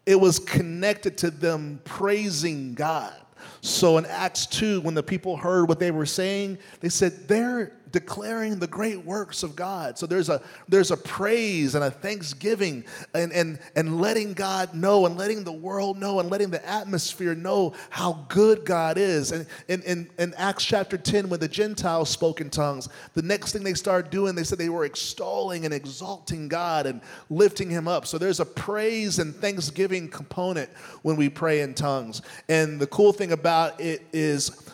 it 0.07 0.19
was 0.19 0.39
connected 0.39 1.19
to 1.19 1.31
them 1.31 1.81
praising 1.85 2.75
God. 2.75 3.15
So 3.61 3.99
in 3.99 4.07
Acts 4.07 4.47
2, 4.47 4.81
when 4.81 4.95
the 4.95 5.03
people 5.03 5.37
heard 5.37 5.69
what 5.69 5.79
they 5.79 5.91
were 5.91 6.07
saying, 6.07 6.59
they 6.81 6.89
said, 6.89 7.29
They're 7.29 7.73
declaring 7.93 8.59
the 8.59 8.67
great 8.67 9.05
works 9.05 9.43
of 9.43 9.55
God. 9.55 9.99
So 9.99 10.07
there's 10.07 10.29
a 10.29 10.43
there's 10.69 10.91
a 10.91 10.97
praise 10.97 11.75
and 11.75 11.85
a 11.85 11.91
thanksgiving 11.91 12.85
and 13.15 13.33
and 13.33 13.59
and 13.77 14.01
letting 14.01 14.33
God 14.33 14.75
know 14.75 15.07
and 15.07 15.17
letting 15.17 15.45
the 15.45 15.53
world 15.53 15.99
know 15.99 16.21
and 16.21 16.31
letting 16.31 16.51
the 16.51 16.67
atmosphere 16.67 17.35
know 17.35 17.75
how 17.91 18.25
good 18.29 18.65
God 18.65 18.99
is. 18.99 19.33
And 19.33 19.47
in, 19.69 19.83
in, 19.83 20.11
in 20.19 20.35
Acts 20.35 20.65
chapter 20.65 20.97
10, 20.97 21.29
when 21.29 21.41
the 21.41 21.49
Gentiles 21.49 22.11
spoke 22.11 22.41
in 22.41 22.51
tongues, 22.51 22.89
the 23.15 23.23
next 23.23 23.53
thing 23.53 23.63
they 23.63 23.75
started 23.75 24.11
doing, 24.11 24.35
they 24.35 24.45
said 24.45 24.59
they 24.59 24.69
were 24.69 24.85
extolling 24.85 25.65
and 25.65 25.75
exalting 25.75 26.49
God 26.49 26.87
and 26.87 27.01
lifting 27.31 27.71
him 27.71 27.87
up. 27.87 28.07
So 28.07 28.19
there's 28.19 28.41
a 28.41 28.47
praise 28.47 29.19
and 29.19 29.35
thanksgiving 29.35 30.09
component 30.09 30.71
when 31.03 31.17
we 31.17 31.29
pray 31.29 31.61
in 31.61 31.75
tongues. 31.75 32.23
And 32.49 32.81
the 32.81 32.87
cool 32.87 33.13
thing 33.13 33.33
about 33.33 33.81
it 33.81 34.03
is 34.13 34.71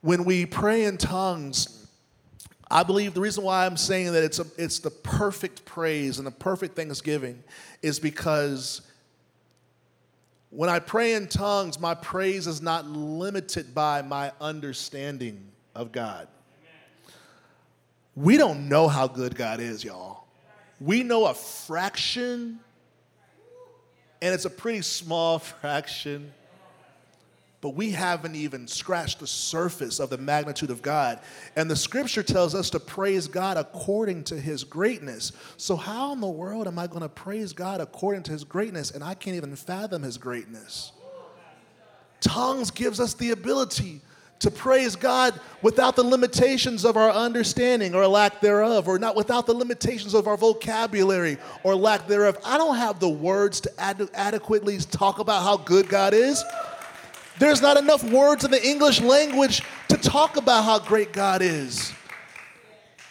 when 0.00 0.24
we 0.24 0.46
pray 0.46 0.84
in 0.84 0.98
tongues, 0.98 1.83
I 2.70 2.82
believe 2.82 3.14
the 3.14 3.20
reason 3.20 3.44
why 3.44 3.66
I'm 3.66 3.76
saying 3.76 4.12
that 4.12 4.24
it's, 4.24 4.38
a, 4.38 4.46
it's 4.56 4.78
the 4.78 4.90
perfect 4.90 5.64
praise 5.64 6.18
and 6.18 6.26
the 6.26 6.32
perfect 6.32 6.76
thanksgiving 6.76 7.42
is 7.82 7.98
because 7.98 8.82
when 10.50 10.70
I 10.70 10.78
pray 10.78 11.14
in 11.14 11.26
tongues, 11.26 11.80
my 11.80 11.94
praise 11.94 12.46
is 12.46 12.62
not 12.62 12.86
limited 12.86 13.74
by 13.74 14.02
my 14.02 14.32
understanding 14.40 15.48
of 15.74 15.92
God. 15.92 16.28
We 18.16 18.36
don't 18.36 18.68
know 18.68 18.86
how 18.86 19.08
good 19.08 19.34
God 19.34 19.58
is, 19.58 19.82
y'all. 19.82 20.24
We 20.80 21.02
know 21.02 21.26
a 21.26 21.34
fraction 21.34 22.60
And 24.22 24.32
it's 24.32 24.44
a 24.44 24.50
pretty 24.50 24.82
small 24.82 25.38
fraction 25.60 26.32
but 27.64 27.74
we 27.74 27.92
haven't 27.92 28.34
even 28.34 28.68
scratched 28.68 29.20
the 29.20 29.26
surface 29.26 29.98
of 29.98 30.10
the 30.10 30.18
magnitude 30.18 30.68
of 30.68 30.82
God. 30.82 31.18
And 31.56 31.70
the 31.70 31.74
scripture 31.74 32.22
tells 32.22 32.54
us 32.54 32.68
to 32.68 32.78
praise 32.78 33.26
God 33.26 33.56
according 33.56 34.24
to 34.24 34.38
his 34.38 34.64
greatness. 34.64 35.32
So, 35.56 35.74
how 35.74 36.12
in 36.12 36.20
the 36.20 36.28
world 36.28 36.66
am 36.66 36.78
I 36.78 36.86
going 36.88 37.00
to 37.00 37.08
praise 37.08 37.54
God 37.54 37.80
according 37.80 38.24
to 38.24 38.32
his 38.32 38.44
greatness 38.44 38.90
and 38.90 39.02
I 39.02 39.14
can't 39.14 39.36
even 39.36 39.56
fathom 39.56 40.02
his 40.02 40.18
greatness? 40.18 40.92
Tongues 42.20 42.70
gives 42.70 43.00
us 43.00 43.14
the 43.14 43.30
ability 43.30 44.02
to 44.40 44.50
praise 44.50 44.94
God 44.94 45.40
without 45.62 45.96
the 45.96 46.02
limitations 46.02 46.84
of 46.84 46.98
our 46.98 47.10
understanding 47.10 47.94
or 47.94 48.06
lack 48.06 48.42
thereof, 48.42 48.88
or 48.88 48.98
not 48.98 49.16
without 49.16 49.46
the 49.46 49.54
limitations 49.54 50.12
of 50.12 50.28
our 50.28 50.36
vocabulary 50.36 51.38
or 51.62 51.74
lack 51.74 52.06
thereof. 52.08 52.36
I 52.44 52.58
don't 52.58 52.76
have 52.76 53.00
the 53.00 53.08
words 53.08 53.60
to 53.62 53.80
ad- 53.80 54.10
adequately 54.12 54.76
talk 54.78 55.18
about 55.18 55.42
how 55.42 55.56
good 55.56 55.88
God 55.88 56.12
is. 56.12 56.44
There's 57.38 57.60
not 57.60 57.76
enough 57.76 58.04
words 58.04 58.44
in 58.44 58.50
the 58.50 58.64
English 58.64 59.00
language 59.00 59.62
to 59.88 59.96
talk 59.96 60.36
about 60.36 60.64
how 60.64 60.78
great 60.78 61.12
God 61.12 61.42
is. 61.42 61.92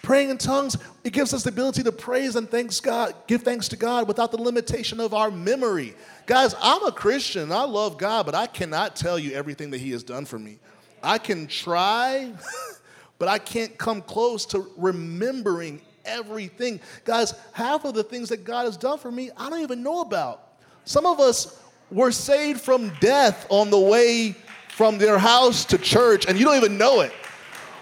Praying 0.02 0.30
in 0.30 0.38
tongues, 0.38 0.78
it 1.04 1.14
gives 1.14 1.34
us 1.34 1.44
the 1.44 1.50
ability 1.50 1.84
to 1.84 1.92
praise 1.92 2.36
and 2.36 2.50
thanks 2.50 2.80
God, 2.80 3.16
give 3.28 3.44
thanks 3.44 3.70
to 3.70 3.78
God 3.78 4.08
without 4.08 4.32
the 4.32 4.42
limitation 4.42 5.00
of 5.00 5.14
our 5.14 5.32
memory. 5.32 5.96
Guys, 6.26 6.56
I'm 6.62 6.84
a 6.86 6.92
Christian. 6.92 7.52
I 7.52 7.64
love 7.64 7.98
God, 7.98 8.26
but 8.26 8.36
I 8.36 8.48
cannot 8.48 8.96
tell 8.96 9.18
you 9.18 9.32
everything 9.34 9.72
that 9.72 9.80
He 9.80 9.92
has 9.92 10.04
done 10.04 10.26
for 10.26 10.38
me. 10.38 10.60
I 11.02 11.18
can 11.18 11.48
try, 11.48 12.34
but 13.18 13.30
I 13.30 13.40
can't 13.40 13.78
come 13.78 14.02
close 14.02 14.46
to 14.48 14.70
remembering 14.78 15.82
everything. 16.06 16.82
Guys, 17.06 17.34
half 17.54 17.86
of 17.86 17.94
the 17.94 18.04
things 18.04 18.30
that 18.30 18.44
God 18.44 18.66
has 18.66 18.76
done 18.76 18.98
for 18.98 19.12
me, 19.12 19.32
I 19.38 19.50
don't 19.50 19.62
even 19.62 19.84
know 19.84 20.02
about. 20.02 20.60
Some 20.86 21.06
of 21.06 21.22
us 21.22 21.63
were 21.92 22.12
saved 22.12 22.62
from 22.62 22.92
death 23.00 23.46
on 23.50 23.70
the 23.70 23.80
way 23.80 24.36
from 24.70 24.98
their 24.98 25.18
house 25.18 25.66
to 25.66 25.78
church, 25.78 26.26
and 26.26 26.38
you 26.38 26.46
don't 26.46 26.58
even 26.58 26.78
know 26.78 27.02
it. 27.02 27.14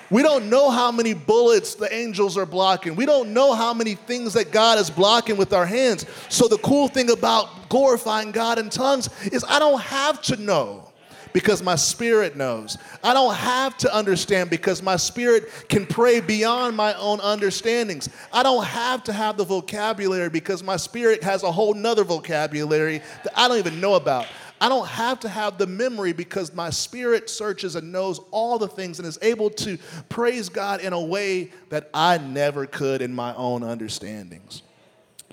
We 0.09 0.23
don't 0.23 0.49
know 0.49 0.69
how 0.69 0.91
many 0.91 1.13
bullets 1.13 1.75
the 1.75 1.91
angels 1.93 2.37
are 2.37 2.45
blocking. 2.45 2.97
We 2.97 3.05
don't 3.05 3.33
know 3.33 3.53
how 3.53 3.73
many 3.73 3.95
things 3.95 4.33
that 4.33 4.51
God 4.51 4.77
is 4.77 4.89
blocking 4.89 5.37
with 5.37 5.53
our 5.53 5.65
hands. 5.65 6.05
So, 6.27 6.49
the 6.49 6.57
cool 6.57 6.89
thing 6.89 7.09
about 7.09 7.69
glorifying 7.69 8.31
God 8.31 8.59
in 8.59 8.69
tongues 8.69 9.09
is 9.31 9.45
I 9.47 9.57
don't 9.57 9.79
have 9.79 10.21
to 10.23 10.35
know 10.35 10.90
because 11.33 11.61
my 11.63 11.75
spirit 11.75 12.35
knows. 12.35 12.77
I 13.03 13.13
don't 13.13 13.35
have 13.35 13.77
to 13.77 13.93
understand 13.93 14.49
because 14.49 14.81
my 14.81 14.95
spirit 14.95 15.49
can 15.69 15.85
pray 15.85 16.19
beyond 16.19 16.75
my 16.75 16.93
own 16.95 17.19
understandings. 17.19 18.09
I 18.31 18.43
don't 18.43 18.65
have 18.65 19.03
to 19.05 19.13
have 19.13 19.37
the 19.37 19.45
vocabulary 19.45 20.29
because 20.29 20.63
my 20.63 20.77
spirit 20.77 21.23
has 21.23 21.43
a 21.43 21.51
whole 21.51 21.73
nother 21.73 22.03
vocabulary 22.03 23.01
that 23.23 23.33
I 23.35 23.47
don't 23.47 23.57
even 23.57 23.79
know 23.79 23.95
about. 23.95 24.27
I 24.59 24.69
don't 24.69 24.87
have 24.87 25.19
to 25.21 25.29
have 25.29 25.57
the 25.57 25.65
memory 25.65 26.13
because 26.13 26.53
my 26.53 26.69
spirit 26.69 27.31
searches 27.31 27.75
and 27.75 27.91
knows 27.91 28.19
all 28.29 28.59
the 28.59 28.67
things 28.67 28.99
and 28.99 29.07
is 29.07 29.17
able 29.23 29.49
to 29.49 29.79
praise 30.07 30.49
God 30.49 30.81
in 30.81 30.93
a 30.93 31.01
way 31.01 31.51
that 31.69 31.89
I 31.95 32.19
never 32.19 32.67
could 32.67 33.01
in 33.01 33.11
my 33.11 33.33
own 33.33 33.63
understandings. 33.63 34.61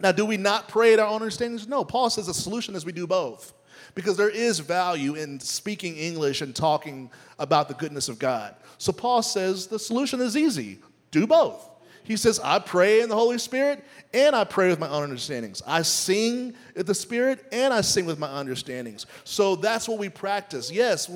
Now, 0.00 0.12
do 0.12 0.24
we 0.24 0.38
not 0.38 0.68
pray 0.68 0.94
at 0.94 0.98
our 0.98 1.08
own 1.08 1.20
understandings? 1.20 1.68
No. 1.68 1.84
Paul 1.84 2.08
says 2.08 2.26
the 2.26 2.34
solution 2.34 2.74
is 2.74 2.86
we 2.86 2.92
do 2.92 3.06
both 3.06 3.52
because 3.98 4.16
there 4.16 4.30
is 4.30 4.60
value 4.60 5.16
in 5.16 5.40
speaking 5.40 5.96
English 5.96 6.40
and 6.40 6.54
talking 6.54 7.10
about 7.40 7.66
the 7.66 7.74
goodness 7.74 8.08
of 8.08 8.16
God. 8.16 8.54
So 8.78 8.92
Paul 8.92 9.22
says 9.22 9.66
the 9.66 9.76
solution 9.76 10.20
is 10.20 10.36
easy 10.36 10.78
do 11.10 11.26
both. 11.26 11.68
He 12.04 12.16
says, 12.16 12.38
I 12.38 12.60
pray 12.60 13.00
in 13.00 13.08
the 13.08 13.16
Holy 13.16 13.38
Spirit 13.38 13.82
and 14.14 14.36
I 14.36 14.44
pray 14.44 14.68
with 14.68 14.78
my 14.78 14.88
own 14.88 15.02
understandings. 15.02 15.64
I 15.66 15.82
sing 15.82 16.54
in 16.76 16.86
the 16.86 16.94
Spirit 16.94 17.44
and 17.50 17.74
I 17.74 17.80
sing 17.80 18.06
with 18.06 18.20
my 18.20 18.28
understandings. 18.28 19.06
So 19.24 19.56
that's 19.56 19.88
what 19.88 19.98
we 19.98 20.08
practice. 20.08 20.70
Yes, 20.70 21.10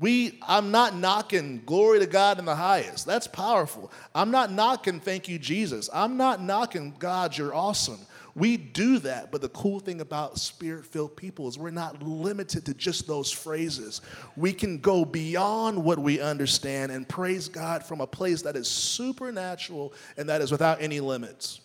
we 0.00 0.38
i'm 0.46 0.70
not 0.70 0.94
knocking 0.94 1.62
glory 1.64 1.98
to 1.98 2.06
god 2.06 2.38
in 2.38 2.44
the 2.44 2.54
highest 2.54 3.06
that's 3.06 3.26
powerful 3.26 3.90
i'm 4.14 4.30
not 4.30 4.52
knocking 4.52 5.00
thank 5.00 5.26
you 5.26 5.38
jesus 5.38 5.88
i'm 5.90 6.18
not 6.18 6.42
knocking 6.42 6.94
god 6.98 7.34
you're 7.38 7.54
awesome 7.54 8.00
we 8.36 8.58
do 8.58 8.98
that, 8.98 9.32
but 9.32 9.40
the 9.40 9.48
cool 9.48 9.80
thing 9.80 10.02
about 10.02 10.38
spirit 10.38 10.84
filled 10.84 11.16
people 11.16 11.48
is 11.48 11.56
we're 11.58 11.70
not 11.70 12.02
limited 12.02 12.66
to 12.66 12.74
just 12.74 13.06
those 13.06 13.32
phrases. 13.32 14.02
We 14.36 14.52
can 14.52 14.76
go 14.78 15.06
beyond 15.06 15.82
what 15.82 15.98
we 15.98 16.20
understand 16.20 16.92
and 16.92 17.08
praise 17.08 17.48
God 17.48 17.82
from 17.82 18.02
a 18.02 18.06
place 18.06 18.42
that 18.42 18.54
is 18.54 18.68
supernatural 18.68 19.94
and 20.18 20.28
that 20.28 20.42
is 20.42 20.52
without 20.52 20.82
any 20.82 21.00
limits. 21.00 21.62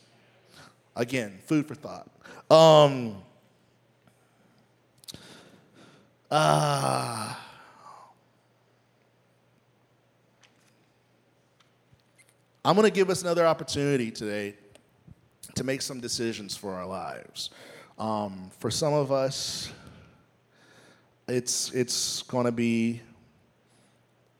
Again, 0.95 1.39
food 1.45 1.67
for 1.67 1.75
thought. 1.75 2.09
Um, 2.49 3.21
uh, 6.31 7.35
I'm 12.63 12.75
going 12.77 12.87
to 12.87 12.95
give 12.95 13.09
us 13.09 13.23
another 13.23 13.45
opportunity 13.45 14.09
today 14.09 14.55
to 15.55 15.63
make 15.63 15.81
some 15.81 15.99
decisions 15.99 16.55
for 16.55 16.73
our 16.73 16.85
lives. 16.85 17.49
Um, 17.97 18.51
for 18.59 18.71
some 18.71 18.93
of 18.93 19.11
us, 19.11 19.71
it's 21.27 21.71
it's 21.71 22.23
going 22.23 22.45
to 22.45 22.51
be, 22.51 23.01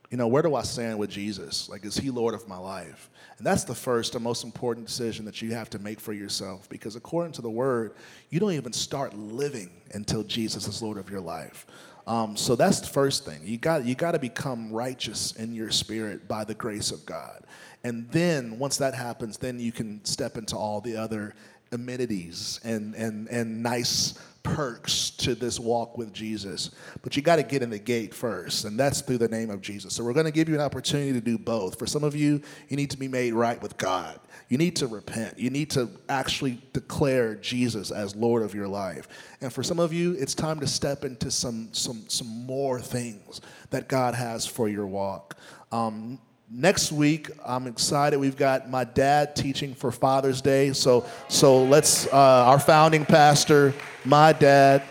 you 0.10 0.18
know, 0.18 0.28
where 0.28 0.42
do 0.42 0.56
I 0.56 0.64
stand 0.64 0.98
with 0.98 1.10
Jesus? 1.10 1.70
Like, 1.70 1.86
is 1.86 1.96
He 1.96 2.10
Lord 2.10 2.34
of 2.34 2.48
my 2.48 2.58
life? 2.58 3.10
And 3.38 3.46
that's 3.48 3.64
the 3.64 3.76
first 3.76 4.14
and 4.16 4.24
most 4.24 4.44
important 4.44 4.88
decision 4.88 5.26
that 5.26 5.42
you 5.42 5.54
have 5.54 5.70
to 5.72 5.80
make 5.80 6.00
for 6.00 6.14
yourself, 6.14 6.70
because 6.70 6.96
according 6.96 7.34
to 7.34 7.42
the 7.42 7.50
Word, 7.50 7.94
you 8.30 8.40
don't 8.40 8.52
even 8.52 8.74
start 8.74 9.16
living 9.16 9.72
until 9.94 10.24
Jesus 10.24 10.68
is 10.68 10.82
Lord 10.82 10.98
of 10.98 11.10
your 11.10 11.22
life. 11.22 11.66
Um, 12.08 12.36
so 12.36 12.56
that's 12.56 12.80
the 12.80 12.88
first 12.88 13.26
thing. 13.26 13.42
You 13.44 13.58
got 13.58 13.86
you 13.86 13.96
got 13.96 14.14
to 14.14 14.20
become 14.20 14.72
righteous 14.72 15.34
in 15.34 15.54
your 15.54 15.72
spirit 15.72 16.28
by 16.28 16.44
the 16.44 16.56
grace 16.56 16.92
of 16.92 17.06
God. 17.06 17.44
And 17.84 18.10
then 18.12 18.60
once 18.60 18.78
that 18.78 18.94
happens, 18.94 19.38
then 19.38 19.60
you 19.60 19.72
can 19.72 20.04
step 20.06 20.38
into 20.38 20.56
all 20.56 20.82
the 20.82 20.96
other 20.96 21.34
amenities 21.72 22.60
and, 22.64 22.94
and, 22.96 23.28
and 23.30 23.64
nice 23.64 24.20
perks 24.44 25.12
to 25.12 25.36
this 25.36 25.60
walk 25.60 25.98
with 25.98 26.12
Jesus. 26.14 26.72
But 27.02 27.16
you 27.16 27.22
got 27.22 27.38
to 27.38 27.44
get 27.44 27.62
in 27.62 27.70
the 27.70 27.80
gate 27.80 28.14
first, 28.14 28.66
and 28.66 28.80
that's 28.80 29.02
through 29.02 29.20
the 29.20 29.28
name 29.28 29.50
of 29.50 29.62
Jesus. 29.62 29.94
So 29.94 30.04
we're 30.04 30.14
going 30.14 30.26
to 30.26 30.32
give 30.32 30.50
you 30.50 30.56
an 30.56 30.62
opportunity 30.62 31.14
to 31.14 31.22
do 31.22 31.38
both. 31.38 31.78
For 31.78 31.86
some 31.86 32.04
of 32.04 32.16
you, 32.16 32.42
you 32.68 32.78
need 32.78 32.90
to 32.92 32.98
be 32.98 33.08
made 33.08 33.34
right 33.34 33.62
with 33.62 33.78
God. 33.78 34.20
You 34.50 34.58
need 34.58 34.76
to 34.78 34.88
repent. 34.88 35.40
You 35.40 35.50
need 35.50 35.70
to 35.72 35.90
actually 36.10 36.62
declare 36.74 37.36
Jesus 37.36 37.92
as 37.92 38.16
Lord 38.16 38.44
of 38.44 38.54
your 38.54 38.68
life. 38.68 39.08
And 39.40 39.54
for 39.54 39.64
some 39.64 39.80
of 39.80 39.94
you, 39.94 40.14
it's 40.20 40.34
time 40.34 40.60
to 40.60 40.68
step 40.68 41.06
into 41.06 41.32
some 41.32 41.70
some 41.72 42.04
some 42.10 42.28
more 42.28 42.82
things 42.82 43.40
that 43.70 43.88
God 43.88 44.14
has 44.14 44.46
for 44.46 44.68
your 44.68 44.88
walk. 44.88 45.38
Um, 45.72 46.20
next 46.52 46.92
week 46.92 47.30
i'm 47.46 47.66
excited. 47.66 48.20
We've 48.20 48.36
got 48.36 48.70
my 48.70 48.84
dad 48.84 49.36
teaching 49.36 49.74
for 49.74 49.92
father's 49.92 50.42
day. 50.42 50.74
So 50.74 51.06
so 51.30 51.64
let's 51.64 52.08
uh, 52.08 52.46
our 52.46 52.60
founding 52.60 53.06
pastor 53.06 53.74
my 54.04 54.34
dad 54.34 54.84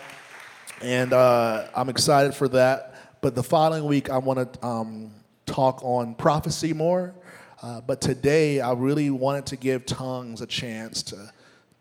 and 0.80 1.12
uh, 1.12 1.66
i'm 1.74 1.88
excited 1.88 2.34
for 2.34 2.48
that. 2.48 2.94
But 3.20 3.34
the 3.34 3.42
following 3.42 3.84
week 3.84 4.08
i 4.08 4.16
want 4.16 4.54
to 4.54 4.66
um, 4.66 5.10
talk 5.44 5.84
on 5.84 6.14
prophecy 6.14 6.72
more. 6.72 7.14
Uh, 7.62 7.82
but 7.82 8.00
today 8.00 8.60
i 8.60 8.72
really 8.72 9.10
wanted 9.10 9.44
to 9.46 9.56
give 9.56 9.84
tongues 9.84 10.40
a 10.40 10.46
chance 10.46 11.02
to 11.02 11.30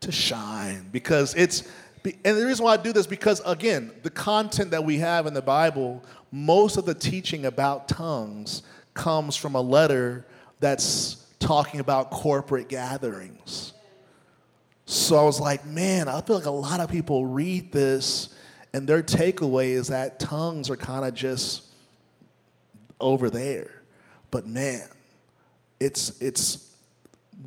to 0.01 0.11
shine 0.11 0.89
because 0.91 1.35
it's 1.35 1.69
and 2.03 2.37
the 2.37 2.45
reason 2.45 2.65
why 2.65 2.73
i 2.73 2.77
do 2.77 2.91
this 2.93 3.07
because 3.07 3.41
again 3.45 3.91
the 4.03 4.09
content 4.09 4.71
that 4.71 4.83
we 4.83 4.97
have 4.97 5.27
in 5.27 5.33
the 5.33 5.41
bible 5.41 6.01
most 6.31 6.77
of 6.77 6.85
the 6.85 6.93
teaching 6.93 7.45
about 7.45 7.89
tongues 7.89 8.63
comes 8.99 9.37
from 9.37 9.55
a 9.55 9.61
letter 9.61 10.25
that's 10.59 11.25
talking 11.39 11.79
about 11.79 12.11
corporate 12.11 12.67
gatherings. 12.67 13.71
So 14.85 15.17
I 15.17 15.23
was 15.23 15.39
like, 15.39 15.65
man, 15.65 16.09
I 16.09 16.19
feel 16.19 16.35
like 16.35 16.45
a 16.45 16.51
lot 16.51 16.81
of 16.81 16.91
people 16.91 17.25
read 17.25 17.71
this 17.71 18.35
and 18.73 18.87
their 18.87 19.01
takeaway 19.01 19.69
is 19.69 19.87
that 19.87 20.19
tongues 20.19 20.69
are 20.69 20.75
kind 20.75 21.05
of 21.05 21.13
just 21.13 21.63
over 22.99 23.29
there. 23.29 23.83
But 24.31 24.45
man, 24.45 24.87
it's 25.79 26.21
it's 26.21 26.69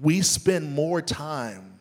we 0.00 0.22
spend 0.22 0.72
more 0.74 1.02
time 1.02 1.80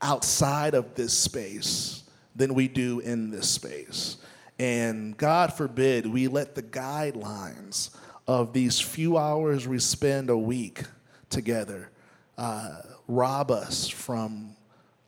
outside 0.00 0.74
of 0.74 0.94
this 0.94 1.12
space 1.12 2.04
than 2.34 2.54
we 2.54 2.68
do 2.68 3.00
in 3.00 3.30
this 3.30 3.50
space. 3.50 4.16
And 4.58 5.14
God 5.16 5.52
forbid 5.52 6.06
we 6.06 6.26
let 6.26 6.54
the 6.54 6.62
guidelines 6.62 7.90
of 8.28 8.52
these 8.52 8.78
few 8.78 9.16
hours 9.16 9.66
we 9.66 9.78
spend 9.78 10.28
a 10.28 10.36
week 10.36 10.84
together 11.30 11.90
uh, 12.36 12.82
rob 13.08 13.50
us 13.50 13.88
from 13.88 14.54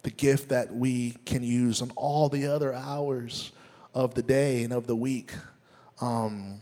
the 0.03 0.11
gift 0.11 0.49
that 0.49 0.75
we 0.75 1.15
can 1.27 1.43
use 1.43 1.83
on 1.83 1.93
all 1.97 2.31
the 2.31 2.47
other 2.47 2.73
hours 2.73 3.53
of 3.95 4.15
the 4.15 4.23
day 4.23 4.65
and 4.65 4.73
of 4.73 4.87
the 4.87 4.97
week. 4.97 5.33
Um, 6.01 6.61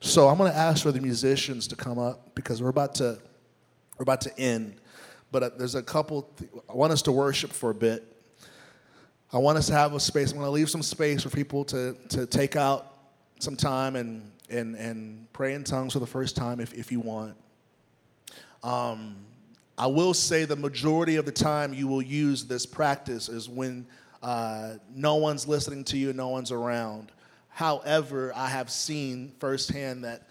so 0.00 0.28
I'm 0.28 0.38
going 0.38 0.50
to 0.50 0.56
ask 0.56 0.82
for 0.82 0.90
the 0.90 1.00
musicians 1.02 1.68
to 1.68 1.76
come 1.76 1.98
up 1.98 2.34
because 2.34 2.62
we're 2.62 2.70
about 2.70 2.94
to 2.96 3.18
we're 3.98 4.04
about 4.04 4.22
to 4.22 4.38
end. 4.38 4.76
But 5.30 5.42
uh, 5.42 5.50
there's 5.58 5.74
a 5.74 5.82
couple. 5.82 6.22
Th- 6.38 6.50
I 6.68 6.72
want 6.72 6.92
us 6.92 7.02
to 7.02 7.12
worship 7.12 7.52
for 7.52 7.70
a 7.70 7.74
bit, 7.74 8.04
I 9.32 9.38
want 9.38 9.58
us 9.58 9.66
to 9.66 9.74
have 9.74 9.92
a 9.92 10.00
space. 10.00 10.30
I'm 10.30 10.38
going 10.38 10.46
to 10.46 10.50
leave 10.50 10.70
some 10.70 10.82
space 10.82 11.22
for 11.22 11.30
people 11.30 11.64
to, 11.66 11.94
to 12.10 12.26
take 12.26 12.56
out 12.56 12.94
some 13.38 13.56
time 13.56 13.96
and, 13.96 14.30
and, 14.50 14.74
and 14.76 15.32
pray 15.32 15.54
in 15.54 15.64
tongues 15.64 15.92
for 15.92 15.98
the 15.98 16.06
first 16.06 16.36
time 16.36 16.60
if, 16.60 16.72
if 16.74 16.92
you 16.92 17.00
want. 17.00 17.36
Um, 18.62 19.16
I 19.78 19.86
will 19.86 20.14
say 20.14 20.44
the 20.44 20.56
majority 20.56 21.16
of 21.16 21.26
the 21.26 21.32
time 21.32 21.74
you 21.74 21.86
will 21.86 22.02
use 22.02 22.44
this 22.44 22.64
practice 22.64 23.28
is 23.28 23.48
when 23.48 23.86
uh, 24.22 24.74
no 24.94 25.16
one's 25.16 25.46
listening 25.46 25.84
to 25.84 25.98
you, 25.98 26.12
no 26.12 26.28
one's 26.28 26.50
around. 26.50 27.12
However, 27.48 28.32
I 28.34 28.48
have 28.48 28.70
seen 28.70 29.32
firsthand 29.38 30.04
that 30.04 30.28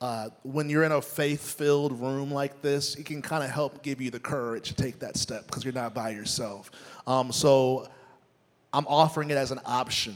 uh, 0.00 0.28
when 0.42 0.68
you're 0.68 0.84
in 0.84 0.92
a 0.92 1.02
faith 1.02 1.56
filled 1.56 2.00
room 2.00 2.30
like 2.30 2.62
this, 2.62 2.94
it 2.94 3.06
can 3.06 3.20
kind 3.20 3.42
of 3.42 3.50
help 3.50 3.82
give 3.82 4.00
you 4.00 4.10
the 4.10 4.20
courage 4.20 4.68
to 4.68 4.74
take 4.74 4.98
that 5.00 5.16
step 5.16 5.46
because 5.46 5.64
you're 5.64 5.74
not 5.74 5.94
by 5.94 6.10
yourself. 6.10 6.70
Um, 7.06 7.32
so 7.32 7.88
I'm 8.72 8.86
offering 8.86 9.30
it 9.30 9.36
as 9.36 9.50
an 9.50 9.60
option. 9.64 10.14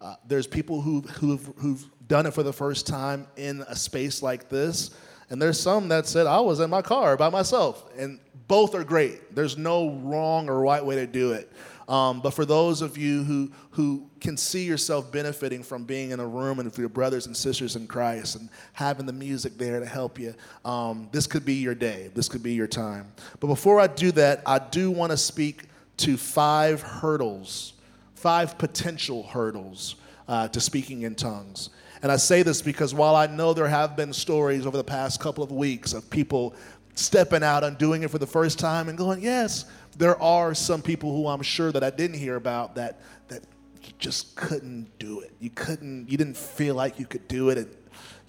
Uh, 0.00 0.14
there's 0.26 0.46
people 0.46 0.80
who, 0.80 1.00
who've, 1.00 1.50
who've 1.56 1.84
done 2.08 2.26
it 2.26 2.34
for 2.34 2.42
the 2.42 2.52
first 2.52 2.86
time 2.86 3.26
in 3.36 3.60
a 3.68 3.76
space 3.76 4.22
like 4.22 4.48
this. 4.48 4.90
And 5.30 5.40
there's 5.40 5.60
some 5.60 5.88
that 5.88 6.06
said, 6.06 6.26
I 6.26 6.40
was 6.40 6.60
in 6.60 6.70
my 6.70 6.82
car 6.82 7.16
by 7.16 7.28
myself. 7.28 7.84
And 7.96 8.18
both 8.48 8.74
are 8.74 8.84
great. 8.84 9.34
There's 9.34 9.58
no 9.58 9.90
wrong 9.90 10.48
or 10.48 10.60
right 10.60 10.84
way 10.84 10.96
to 10.96 11.06
do 11.06 11.32
it. 11.32 11.52
Um, 11.86 12.20
but 12.20 12.34
for 12.34 12.44
those 12.44 12.82
of 12.82 12.98
you 12.98 13.24
who, 13.24 13.50
who 13.70 14.10
can 14.20 14.36
see 14.36 14.64
yourself 14.64 15.10
benefiting 15.10 15.62
from 15.62 15.84
being 15.84 16.10
in 16.10 16.20
a 16.20 16.26
room 16.26 16.58
and 16.58 16.68
with 16.68 16.78
your 16.78 16.90
brothers 16.90 17.26
and 17.26 17.34
sisters 17.34 17.76
in 17.76 17.86
Christ 17.86 18.36
and 18.36 18.50
having 18.74 19.06
the 19.06 19.12
music 19.12 19.56
there 19.56 19.80
to 19.80 19.86
help 19.86 20.18
you, 20.18 20.34
um, 20.66 21.08
this 21.12 21.26
could 21.26 21.46
be 21.46 21.54
your 21.54 21.74
day. 21.74 22.10
This 22.14 22.28
could 22.28 22.42
be 22.42 22.52
your 22.52 22.66
time. 22.66 23.10
But 23.40 23.46
before 23.46 23.80
I 23.80 23.86
do 23.86 24.12
that, 24.12 24.42
I 24.44 24.58
do 24.58 24.90
want 24.90 25.12
to 25.12 25.16
speak 25.16 25.64
to 25.98 26.18
five 26.18 26.82
hurdles, 26.82 27.72
five 28.14 28.58
potential 28.58 29.22
hurdles 29.22 29.96
uh, 30.28 30.48
to 30.48 30.60
speaking 30.60 31.02
in 31.02 31.14
tongues. 31.14 31.70
And 32.02 32.12
I 32.12 32.16
say 32.16 32.42
this 32.42 32.62
because 32.62 32.94
while 32.94 33.16
I 33.16 33.26
know 33.26 33.52
there 33.52 33.68
have 33.68 33.96
been 33.96 34.12
stories 34.12 34.66
over 34.66 34.76
the 34.76 34.84
past 34.84 35.20
couple 35.20 35.42
of 35.42 35.50
weeks 35.50 35.92
of 35.92 36.08
people 36.10 36.54
stepping 36.94 37.42
out 37.42 37.64
and 37.64 37.78
doing 37.78 38.02
it 38.02 38.10
for 38.10 38.18
the 38.18 38.26
first 38.26 38.58
time 38.58 38.88
and 38.88 38.98
going, 38.98 39.20
yes, 39.20 39.64
there 39.96 40.20
are 40.22 40.54
some 40.54 40.82
people 40.82 41.14
who 41.14 41.28
I'm 41.28 41.42
sure 41.42 41.72
that 41.72 41.82
I 41.82 41.90
didn't 41.90 42.18
hear 42.18 42.36
about 42.36 42.74
that 42.76 43.00
that 43.28 43.42
you 43.82 43.92
just 43.98 44.36
couldn't 44.36 44.98
do 44.98 45.20
it. 45.20 45.32
You 45.40 45.50
couldn't, 45.50 46.10
you 46.10 46.16
didn't 46.16 46.36
feel 46.36 46.74
like 46.74 46.98
you 46.98 47.06
could 47.06 47.26
do 47.28 47.50
it. 47.50 47.58
And 47.58 47.68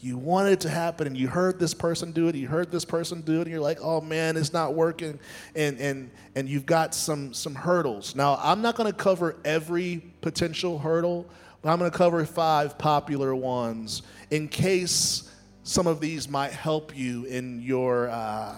you 0.02 0.18
wanted 0.18 0.54
it 0.54 0.60
to 0.62 0.70
happen 0.70 1.08
and 1.08 1.18
you 1.18 1.28
heard 1.28 1.60
this 1.60 1.74
person 1.74 2.12
do 2.12 2.28
it, 2.28 2.36
you 2.36 2.48
heard 2.48 2.72
this 2.72 2.86
person 2.86 3.22
do 3.22 3.40
it, 3.40 3.42
and 3.42 3.52
you're 3.52 3.60
like, 3.60 3.80
oh 3.82 4.00
man, 4.00 4.38
it's 4.38 4.54
not 4.54 4.74
working. 4.74 5.20
And 5.56 5.80
and 5.80 6.12
and 6.36 6.48
you've 6.48 6.66
got 6.66 6.96
some 6.96 7.34
some 7.34 7.54
hurdles. 7.54 8.16
Now 8.16 8.40
I'm 8.42 8.62
not 8.62 8.76
gonna 8.76 8.94
cover 8.94 9.36
every 9.44 10.02
potential 10.22 10.80
hurdle, 10.80 11.30
but 11.62 11.70
I'm 11.72 11.78
gonna 11.78 11.92
cover 11.92 12.26
five 12.26 12.78
popular 12.78 13.36
ones 13.36 14.02
in 14.32 14.48
case 14.48 15.32
some 15.64 15.88
of 15.88 16.00
these 16.00 16.30
might 16.30 16.52
help 16.52 16.98
you 16.98 17.26
in 17.26 17.62
your 17.62 18.10
uh, 18.10 18.56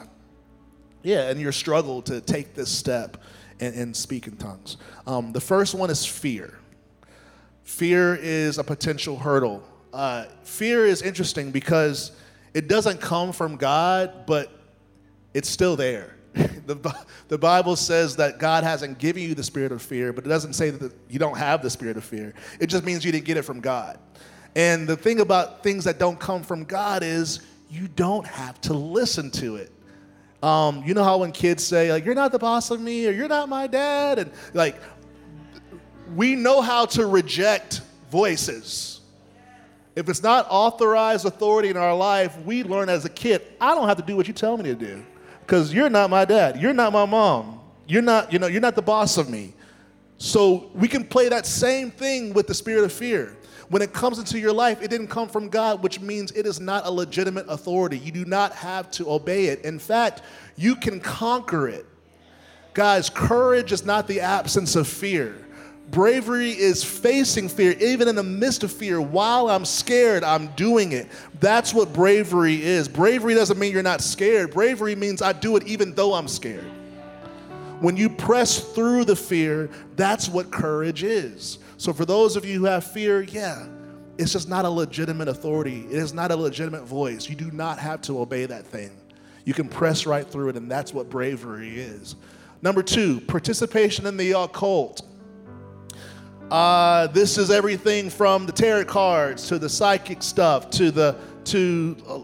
yeah, 1.03 1.29
and 1.29 1.39
your 1.39 1.51
struggle 1.51 2.01
to 2.03 2.21
take 2.21 2.53
this 2.53 2.69
step 2.69 3.17
and, 3.59 3.75
and 3.75 3.95
speak 3.95 4.27
in 4.27 4.37
tongues. 4.37 4.77
Um, 5.07 5.31
the 5.31 5.41
first 5.41 5.73
one 5.73 5.89
is 5.89 6.05
fear. 6.05 6.57
Fear 7.63 8.19
is 8.21 8.57
a 8.57 8.63
potential 8.63 9.17
hurdle. 9.17 9.63
Uh, 9.93 10.25
fear 10.43 10.85
is 10.85 11.01
interesting 11.01 11.51
because 11.51 12.11
it 12.53 12.67
doesn't 12.67 13.01
come 13.01 13.31
from 13.31 13.55
God, 13.55 14.25
but 14.25 14.51
it's 15.33 15.49
still 15.49 15.75
there. 15.75 16.15
The, 16.75 16.95
the 17.27 17.37
Bible 17.37 17.75
says 17.75 18.15
that 18.17 18.39
God 18.39 18.63
hasn't 18.63 18.97
given 18.97 19.23
you 19.23 19.35
the 19.35 19.43
spirit 19.43 19.71
of 19.71 19.81
fear, 19.81 20.13
but 20.13 20.25
it 20.25 20.29
doesn't 20.29 20.53
say 20.53 20.69
that 20.69 20.93
you 21.09 21.19
don't 21.19 21.37
have 21.37 21.61
the 21.61 21.69
spirit 21.69 21.97
of 21.97 22.03
fear. 22.03 22.33
It 22.59 22.67
just 22.67 22.83
means 22.83 23.05
you 23.05 23.11
didn't 23.11 23.25
get 23.25 23.37
it 23.37 23.43
from 23.43 23.59
God. 23.59 23.99
And 24.55 24.87
the 24.87 24.97
thing 24.97 25.19
about 25.19 25.63
things 25.63 25.85
that 25.85 25.97
don't 25.97 26.19
come 26.19 26.43
from 26.43 26.65
God 26.65 27.03
is 27.03 27.41
you 27.69 27.87
don't 27.87 28.27
have 28.27 28.59
to 28.61 28.73
listen 28.73 29.31
to 29.31 29.55
it. 29.55 29.71
Um, 30.43 30.83
you 30.85 30.93
know 30.93 31.03
how 31.03 31.17
when 31.19 31.31
kids 31.31 31.63
say, 31.63 31.91
like, 31.91 32.03
you're 32.03 32.15
not 32.15 32.31
the 32.31 32.39
boss 32.39 32.71
of 32.71 32.81
me 32.81 33.07
or 33.07 33.11
you're 33.11 33.27
not 33.27 33.47
my 33.47 33.67
dad? 33.67 34.19
And 34.19 34.31
like, 34.53 34.75
we 36.15 36.35
know 36.35 36.61
how 36.61 36.85
to 36.87 37.05
reject 37.05 37.81
voices. 38.09 39.01
If 39.95 40.09
it's 40.09 40.23
not 40.23 40.47
authorized 40.49 41.25
authority 41.25 41.69
in 41.69 41.77
our 41.77 41.95
life, 41.95 42.37
we 42.39 42.63
learn 42.63 42.89
as 42.89 43.05
a 43.05 43.09
kid, 43.09 43.41
I 43.59 43.75
don't 43.75 43.87
have 43.87 43.97
to 43.97 44.03
do 44.03 44.15
what 44.15 44.27
you 44.27 44.33
tell 44.33 44.57
me 44.57 44.63
to 44.63 44.75
do 44.75 45.05
because 45.51 45.73
you're 45.73 45.89
not 45.89 46.09
my 46.09 46.23
dad. 46.23 46.61
You're 46.61 46.73
not 46.73 46.93
my 46.93 47.03
mom. 47.03 47.59
You're 47.85 48.01
not, 48.01 48.31
you 48.31 48.39
know, 48.39 48.47
you're 48.47 48.61
not 48.61 48.73
the 48.73 48.81
boss 48.81 49.17
of 49.17 49.29
me. 49.29 49.53
So 50.17 50.71
we 50.73 50.87
can 50.87 51.03
play 51.03 51.27
that 51.27 51.45
same 51.45 51.91
thing 51.91 52.31
with 52.31 52.47
the 52.47 52.53
spirit 52.53 52.85
of 52.85 52.93
fear. 52.93 53.35
When 53.67 53.81
it 53.81 53.91
comes 53.91 54.17
into 54.17 54.39
your 54.39 54.53
life, 54.53 54.81
it 54.81 54.89
didn't 54.89 55.07
come 55.07 55.27
from 55.27 55.49
God, 55.49 55.83
which 55.83 55.99
means 55.99 56.31
it 56.31 56.45
is 56.45 56.61
not 56.61 56.85
a 56.85 56.89
legitimate 56.89 57.47
authority. 57.49 57.97
You 57.97 58.13
do 58.13 58.23
not 58.23 58.53
have 58.53 58.89
to 58.91 59.11
obey 59.11 59.47
it. 59.47 59.65
In 59.65 59.77
fact, 59.77 60.21
you 60.55 60.73
can 60.73 61.01
conquer 61.01 61.67
it. 61.67 61.85
Guys, 62.73 63.09
courage 63.09 63.73
is 63.73 63.83
not 63.83 64.07
the 64.07 64.21
absence 64.21 64.77
of 64.77 64.87
fear. 64.87 65.35
Bravery 65.91 66.51
is 66.51 66.85
facing 66.85 67.49
fear, 67.49 67.73
even 67.73 68.07
in 68.07 68.15
the 68.15 68.23
midst 68.23 68.63
of 68.63 68.71
fear. 68.71 69.01
While 69.01 69.49
I'm 69.49 69.65
scared, 69.65 70.23
I'm 70.23 70.47
doing 70.53 70.93
it. 70.93 71.09
That's 71.41 71.73
what 71.73 71.91
bravery 71.91 72.63
is. 72.63 72.87
Bravery 72.87 73.33
doesn't 73.33 73.59
mean 73.59 73.73
you're 73.73 73.83
not 73.83 73.99
scared. 73.99 74.51
Bravery 74.51 74.95
means 74.95 75.21
I 75.21 75.33
do 75.33 75.57
it 75.57 75.67
even 75.67 75.93
though 75.93 76.13
I'm 76.13 76.29
scared. 76.29 76.63
When 77.81 77.97
you 77.97 78.09
press 78.09 78.59
through 78.73 79.03
the 79.05 79.17
fear, 79.17 79.69
that's 79.97 80.29
what 80.29 80.49
courage 80.49 81.03
is. 81.03 81.59
So, 81.77 81.91
for 81.91 82.05
those 82.05 82.37
of 82.37 82.45
you 82.45 82.59
who 82.59 82.65
have 82.65 82.85
fear, 82.85 83.23
yeah, 83.23 83.65
it's 84.17 84.31
just 84.31 84.47
not 84.47 84.63
a 84.63 84.69
legitimate 84.69 85.27
authority. 85.27 85.85
It 85.87 85.97
is 85.97 86.13
not 86.13 86.31
a 86.31 86.35
legitimate 86.35 86.83
voice. 86.83 87.27
You 87.27 87.35
do 87.35 87.51
not 87.51 87.79
have 87.79 88.01
to 88.03 88.21
obey 88.21 88.45
that 88.45 88.65
thing. 88.65 88.91
You 89.43 89.53
can 89.53 89.67
press 89.67 90.05
right 90.05 90.25
through 90.25 90.49
it, 90.49 90.55
and 90.55 90.71
that's 90.71 90.93
what 90.93 91.09
bravery 91.09 91.79
is. 91.79 92.15
Number 92.61 92.83
two, 92.83 93.19
participation 93.21 94.05
in 94.05 94.15
the 94.15 94.33
occult. 94.33 95.01
Uh, 96.51 97.07
this 97.07 97.37
is 97.37 97.49
everything 97.49 98.09
from 98.09 98.45
the 98.45 98.51
tarot 98.51 98.83
cards 98.83 99.47
to 99.47 99.57
the 99.57 99.69
psychic 99.69 100.21
stuff 100.21 100.69
to 100.69 100.91
the 100.91 101.15
to 101.45 101.95
uh, 102.05 102.19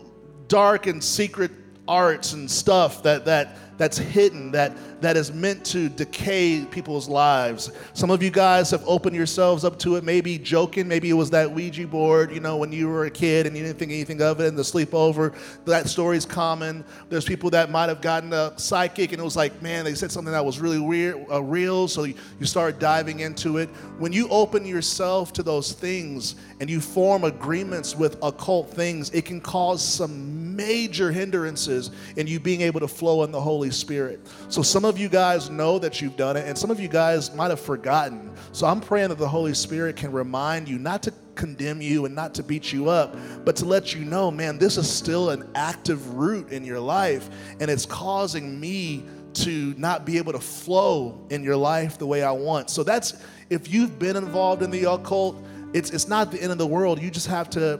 dark 0.49 0.85
and 0.85 1.01
secret 1.01 1.49
arts 1.87 2.33
and 2.33 2.51
stuff 2.51 3.01
that 3.01 3.23
that 3.23 3.55
that's 3.77 3.97
hidden 3.97 4.51
that 4.51 4.75
that 5.01 5.15
is 5.15 5.31
meant 5.31 5.63
to 5.63 5.89
decay 5.89 6.65
people's 6.65 7.07
lives. 7.07 7.71
Some 7.93 8.09
of 8.09 8.23
you 8.23 8.31
guys 8.31 8.71
have 8.71 8.83
opened 8.87 9.15
yourselves 9.15 9.63
up 9.63 9.77
to 9.79 9.95
it, 9.95 10.03
maybe 10.03 10.39
joking. 10.39 10.87
Maybe 10.87 11.09
it 11.09 11.13
was 11.13 11.29
that 11.29 11.51
Ouija 11.51 11.85
board, 11.85 12.31
you 12.31 12.39
know, 12.39 12.57
when 12.57 12.71
you 12.71 12.87
were 12.87 13.05
a 13.05 13.11
kid 13.11 13.45
and 13.45 13.55
you 13.55 13.63
didn't 13.63 13.77
think 13.77 13.91
anything 13.91 14.21
of 14.21 14.39
it, 14.39 14.47
and 14.47 14.57
the 14.57 14.63
sleepover. 14.63 15.35
That 15.65 15.87
story 15.87 16.17
is 16.17 16.25
common. 16.25 16.83
There's 17.09 17.25
people 17.25 17.49
that 17.51 17.69
might 17.69 17.89
have 17.89 18.01
gotten 18.01 18.33
a 18.33 18.57
psychic 18.57 19.11
and 19.11 19.21
it 19.21 19.23
was 19.23 19.35
like, 19.35 19.61
man, 19.61 19.85
they 19.85 19.93
said 19.93 20.11
something 20.11 20.31
that 20.31 20.43
was 20.43 20.59
really 20.59 20.79
weird, 20.79 21.25
uh, 21.31 21.43
real, 21.43 21.87
so 21.87 22.03
you, 22.03 22.15
you 22.39 22.45
start 22.45 22.79
diving 22.79 23.19
into 23.19 23.57
it. 23.57 23.69
When 23.99 24.11
you 24.11 24.27
open 24.29 24.65
yourself 24.65 25.31
to 25.33 25.43
those 25.43 25.73
things 25.73 26.35
and 26.59 26.69
you 26.69 26.81
form 26.81 27.23
agreements 27.23 27.95
with 27.95 28.17
occult 28.23 28.71
things, 28.71 29.11
it 29.11 29.25
can 29.25 29.39
cause 29.41 29.83
some 29.83 30.55
major 30.55 31.11
hindrances 31.11 31.91
in 32.15 32.25
you 32.25 32.39
being 32.39 32.61
able 32.61 32.79
to 32.79 32.87
flow 32.87 33.23
in 33.23 33.31
the 33.31 33.39
Holy 33.39 33.66
Spirit. 33.71 34.19
So 34.49 34.61
some 34.61 34.85
of 34.85 34.97
you 34.97 35.09
guys 35.09 35.49
know 35.49 35.79
that 35.79 36.01
you've 36.01 36.17
done 36.17 36.37
it, 36.37 36.47
and 36.47 36.57
some 36.57 36.71
of 36.71 36.79
you 36.79 36.87
guys 36.87 37.33
might 37.33 37.49
have 37.49 37.59
forgotten. 37.59 38.31
So 38.51 38.67
I'm 38.67 38.81
praying 38.81 39.09
that 39.09 39.17
the 39.17 39.27
Holy 39.27 39.53
Spirit 39.53 39.95
can 39.95 40.11
remind 40.11 40.67
you 40.67 40.79
not 40.79 41.03
to 41.03 41.13
condemn 41.35 41.81
you 41.81 42.05
and 42.05 42.15
not 42.15 42.33
to 42.35 42.43
beat 42.43 42.73
you 42.73 42.89
up, 42.89 43.15
but 43.45 43.55
to 43.57 43.65
let 43.65 43.93
you 43.93 44.03
know, 44.03 44.31
man, 44.31 44.57
this 44.57 44.77
is 44.77 44.89
still 44.89 45.29
an 45.29 45.49
active 45.55 46.15
root 46.15 46.51
in 46.51 46.65
your 46.65 46.79
life, 46.79 47.29
and 47.59 47.69
it's 47.69 47.85
causing 47.85 48.59
me 48.59 49.03
to 49.33 49.73
not 49.77 50.05
be 50.05 50.17
able 50.17 50.33
to 50.33 50.39
flow 50.39 51.25
in 51.29 51.43
your 51.43 51.55
life 51.55 51.97
the 51.97 52.07
way 52.07 52.23
I 52.23 52.31
want. 52.31 52.69
So 52.69 52.83
that's 52.83 53.23
if 53.49 53.71
you've 53.71 53.99
been 53.99 54.15
involved 54.15 54.63
in 54.63 54.71
the 54.71 54.91
occult, 54.91 55.43
it's 55.73 55.91
it's 55.91 56.07
not 56.07 56.31
the 56.31 56.41
end 56.41 56.51
of 56.51 56.57
the 56.57 56.67
world. 56.67 57.01
You 57.01 57.11
just 57.11 57.27
have 57.27 57.49
to 57.51 57.79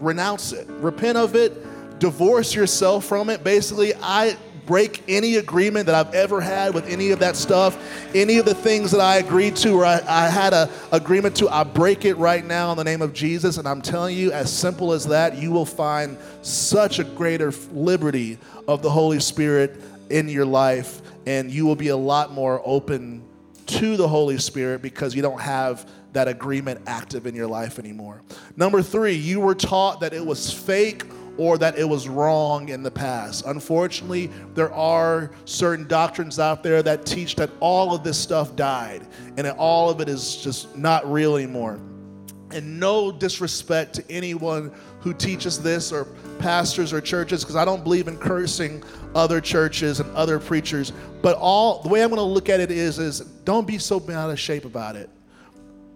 renounce 0.00 0.52
it, 0.52 0.66
repent 0.68 1.16
of 1.16 1.34
it, 1.34 1.98
divorce 1.98 2.54
yourself 2.54 3.04
from 3.04 3.30
it. 3.30 3.42
Basically, 3.42 3.94
I 4.02 4.36
break 4.66 5.02
any 5.08 5.36
agreement 5.36 5.86
that 5.86 5.94
I've 5.94 6.14
ever 6.14 6.40
had 6.40 6.74
with 6.74 6.86
any 6.88 7.10
of 7.10 7.18
that 7.20 7.36
stuff, 7.36 7.78
any 8.14 8.38
of 8.38 8.44
the 8.44 8.54
things 8.54 8.90
that 8.90 9.00
I 9.00 9.16
agreed 9.16 9.56
to 9.56 9.72
or 9.72 9.84
I, 9.84 10.00
I 10.06 10.28
had 10.28 10.52
an 10.54 10.68
agreement 10.92 11.36
to, 11.36 11.48
I 11.48 11.64
break 11.64 12.04
it 12.04 12.14
right 12.14 12.44
now 12.44 12.70
in 12.72 12.78
the 12.78 12.84
name 12.84 13.02
of 13.02 13.12
Jesus. 13.12 13.56
And 13.56 13.66
I'm 13.68 13.82
telling 13.82 14.16
you, 14.16 14.32
as 14.32 14.52
simple 14.52 14.92
as 14.92 15.06
that, 15.06 15.36
you 15.36 15.50
will 15.50 15.66
find 15.66 16.16
such 16.42 16.98
a 16.98 17.04
greater 17.04 17.52
liberty 17.72 18.38
of 18.68 18.82
the 18.82 18.90
Holy 18.90 19.20
Spirit 19.20 19.80
in 20.10 20.28
your 20.28 20.46
life, 20.46 21.02
and 21.26 21.50
you 21.50 21.66
will 21.66 21.76
be 21.76 21.88
a 21.88 21.96
lot 21.96 22.32
more 22.32 22.60
open 22.64 23.22
to 23.66 23.96
the 23.96 24.08
Holy 24.08 24.38
Spirit 24.38 24.82
because 24.82 25.14
you 25.14 25.22
don't 25.22 25.40
have 25.40 25.88
that 26.12 26.26
agreement 26.26 26.80
active 26.86 27.26
in 27.26 27.34
your 27.34 27.46
life 27.46 27.78
anymore. 27.78 28.20
Number 28.56 28.82
three, 28.82 29.14
you 29.14 29.40
were 29.40 29.54
taught 29.54 30.00
that 30.00 30.12
it 30.12 30.24
was 30.24 30.52
fake 30.52 31.04
or 31.40 31.56
that 31.56 31.78
it 31.78 31.88
was 31.88 32.06
wrong 32.06 32.68
in 32.68 32.82
the 32.82 32.90
past. 32.90 33.46
Unfortunately, 33.46 34.30
there 34.52 34.70
are 34.74 35.30
certain 35.46 35.88
doctrines 35.88 36.38
out 36.38 36.62
there 36.62 36.82
that 36.82 37.06
teach 37.06 37.34
that 37.34 37.48
all 37.60 37.94
of 37.94 38.04
this 38.04 38.18
stuff 38.18 38.54
died 38.56 39.06
and 39.38 39.46
all 39.52 39.88
of 39.88 40.02
it 40.02 40.08
is 40.10 40.36
just 40.36 40.76
not 40.76 41.10
real 41.10 41.36
anymore. 41.36 41.80
And 42.50 42.78
no 42.78 43.10
disrespect 43.10 43.94
to 43.94 44.04
anyone 44.10 44.70
who 45.00 45.14
teaches 45.14 45.62
this 45.62 45.92
or 45.92 46.04
pastors 46.40 46.92
or 46.92 47.00
churches 47.00 47.42
because 47.42 47.56
I 47.56 47.64
don't 47.64 47.82
believe 47.82 48.06
in 48.06 48.18
cursing 48.18 48.84
other 49.14 49.40
churches 49.40 49.98
and 49.98 50.14
other 50.14 50.38
preachers. 50.38 50.92
But 51.22 51.38
all 51.38 51.80
the 51.80 51.88
way 51.88 52.02
I'm 52.02 52.10
going 52.10 52.18
to 52.18 52.22
look 52.22 52.50
at 52.50 52.60
it 52.60 52.70
is 52.70 52.98
is 52.98 53.20
don't 53.20 53.66
be 53.66 53.78
so 53.78 53.96
out 54.12 54.28
of 54.28 54.38
shape 54.38 54.66
about 54.66 54.94
it. 54.94 55.08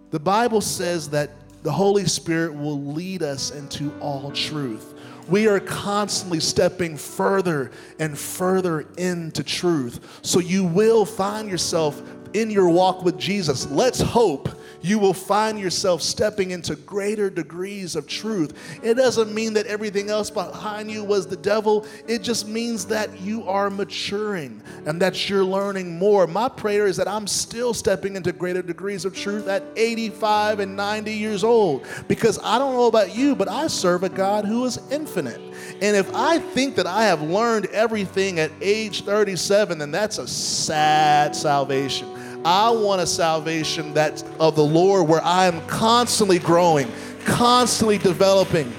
The 0.09 0.19
Bible 0.19 0.61
says 0.61 1.07
that 1.11 1.29
the 1.65 1.71
Holy 1.73 2.05
Spirit 2.05 2.53
will 2.55 2.81
lead 2.81 3.23
us 3.23 3.51
into 3.51 3.91
all 3.99 4.31
truth 4.31 4.93
we 5.27 5.47
are 5.47 5.59
constantly 5.59 6.39
stepping 6.39 6.97
further 6.97 7.71
and 7.99 8.17
further 8.17 8.85
into 8.97 9.43
truth. 9.43 10.19
So 10.21 10.39
you 10.39 10.63
will 10.63 11.05
find 11.05 11.49
yourself 11.49 12.01
in 12.33 12.51
your 12.51 12.69
walk 12.69 13.03
with 13.03 13.17
Jesus. 13.17 13.65
Let's 13.71 14.01
hope 14.01 14.49
you 14.85 14.99
will 14.99 15.13
find 15.13 15.59
yourself 15.59 16.01
stepping 16.01 16.51
into 16.51 16.75
greater 16.75 17.27
degrees 17.27 17.95
of 17.95 18.05
truth. 18.05 18.79
It 18.83 18.93
doesn't 18.93 19.33
mean 19.33 19.53
that 19.53 19.65
everything 19.65 20.11
else 20.11 20.29
behind 20.29 20.91
you 20.91 21.03
was 21.03 21.25
the 21.25 21.35
devil, 21.35 21.87
it 22.07 22.21
just 22.21 22.47
means 22.47 22.85
that 22.85 23.19
you 23.19 23.47
are 23.49 23.71
maturing 23.71 24.61
and 24.85 25.01
that 25.01 25.27
you're 25.27 25.43
learning 25.43 25.97
more. 25.97 26.27
My 26.27 26.47
prayer 26.47 26.85
is 26.85 26.97
that 26.97 27.07
I'm 27.07 27.25
still 27.25 27.73
stepping 27.73 28.15
into 28.15 28.31
greater 28.31 28.61
degrees 28.61 29.05
of 29.05 29.15
truth 29.15 29.47
at 29.47 29.63
85 29.75 30.59
and 30.59 30.75
90 30.75 31.11
years 31.11 31.43
old 31.43 31.83
because 32.07 32.37
I 32.43 32.59
don't 32.59 32.75
know 32.75 32.85
about 32.87 33.15
you, 33.15 33.35
but 33.35 33.47
I 33.47 33.65
serve 33.67 34.03
a 34.03 34.09
God 34.09 34.45
who 34.45 34.65
is 34.65 34.77
infinite. 34.91 35.41
And 35.81 35.95
if 35.95 36.13
I 36.13 36.37
think 36.37 36.75
that 36.75 36.85
I 36.85 37.05
have 37.05 37.23
learned 37.23 37.65
everything 37.67 38.39
at 38.39 38.51
age 38.61 39.03
37, 39.03 39.79
then 39.79 39.89
that's 39.89 40.19
a 40.19 40.27
sad 40.27 41.35
salvation. 41.35 42.14
I 42.45 42.69
want 42.69 43.01
a 43.01 43.07
salvation 43.07 43.91
that's 43.95 44.23
of 44.39 44.55
the 44.55 44.63
Lord 44.63 45.07
where 45.07 45.23
I 45.23 45.47
am 45.47 45.65
constantly 45.65 46.37
growing, 46.37 46.87
constantly 47.25 47.97
developing, 47.97 48.71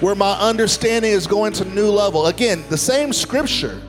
where 0.00 0.14
my 0.14 0.38
understanding 0.38 1.10
is 1.10 1.26
going 1.26 1.54
to 1.54 1.64
new 1.64 1.90
level. 1.90 2.26
Again, 2.26 2.62
the 2.68 2.76
same 2.76 3.14
scripture. 3.14 3.80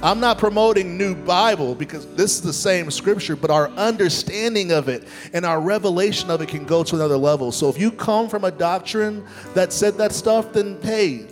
I'm 0.00 0.20
not 0.20 0.38
promoting 0.38 0.96
new 0.96 1.16
Bible 1.16 1.74
because 1.74 2.06
this 2.14 2.36
is 2.36 2.40
the 2.40 2.52
same 2.52 2.92
scripture, 2.92 3.34
but 3.34 3.50
our 3.50 3.70
understanding 3.70 4.70
of 4.70 4.88
it 4.88 5.08
and 5.32 5.44
our 5.44 5.60
revelation 5.60 6.30
of 6.30 6.40
it 6.40 6.48
can 6.48 6.64
go 6.64 6.84
to 6.84 6.94
another 6.94 7.16
level. 7.16 7.50
So 7.50 7.68
if 7.68 7.76
you 7.76 7.90
come 7.90 8.28
from 8.28 8.44
a 8.44 8.52
doctrine 8.52 9.26
that 9.54 9.72
said 9.72 9.94
that 9.94 10.12
stuff, 10.12 10.52
then 10.52 10.80
hey, 10.80 11.26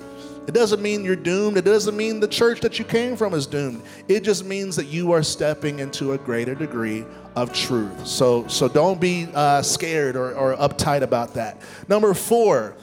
it 0.47 0.55
doesn't 0.55 0.81
mean 0.81 1.05
you're 1.05 1.17
doomed. 1.17 1.57
It 1.57 1.65
doesn't 1.65 1.97
mean 1.97 2.21
the 2.21 2.29
church 2.29 2.61
that 2.61 2.79
you 2.79 2.85
came 2.85 3.17
from 3.17 3.35
is 3.35 3.47
doomed. 3.47 3.83
It 4.09 4.23
just 4.23 4.45
means 4.45 4.77
that 4.77 4.87
you 4.87 5.13
are 5.13 5.23
stepping 5.23 5.81
into 5.81 6.13
a 6.13 6.19
greater 6.19 6.55
degree 6.55 7.05
of 7.35 7.53
truth. 7.53 8.07
So, 8.07 8.47
so 8.47 8.69
don't 8.69 9.01
be 9.01 9.29
uh, 9.35 9.63
scared 9.63 10.17
or, 10.17 10.35
or 10.35 10.57
uptight 10.57 11.03
about 11.03 11.35
that. 11.35 11.61
Number 11.89 12.15
four, 12.15 12.77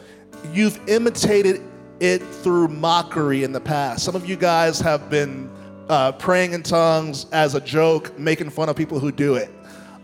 you've 0.52 0.80
imitated 0.90 1.62
it 2.00 2.22
through 2.22 2.68
mockery 2.68 3.44
in 3.44 3.54
the 3.54 3.62
past. 3.62 4.04
Some 4.04 4.16
of 4.16 4.28
you 4.28 4.36
guys 4.36 4.80
have 4.82 5.10
been 5.10 5.50
uh, 5.88 6.12
praying 6.14 6.54
in 6.54 6.64
tongues 6.64 7.28
as 7.32 7.56
a 7.56 7.62
joke, 7.62 8.18
making 8.20 8.50
fun 8.50 8.68
of 8.68 8.76
people 8.76 9.00
who 9.00 9.12
do 9.12 9.36
it. 9.36 9.50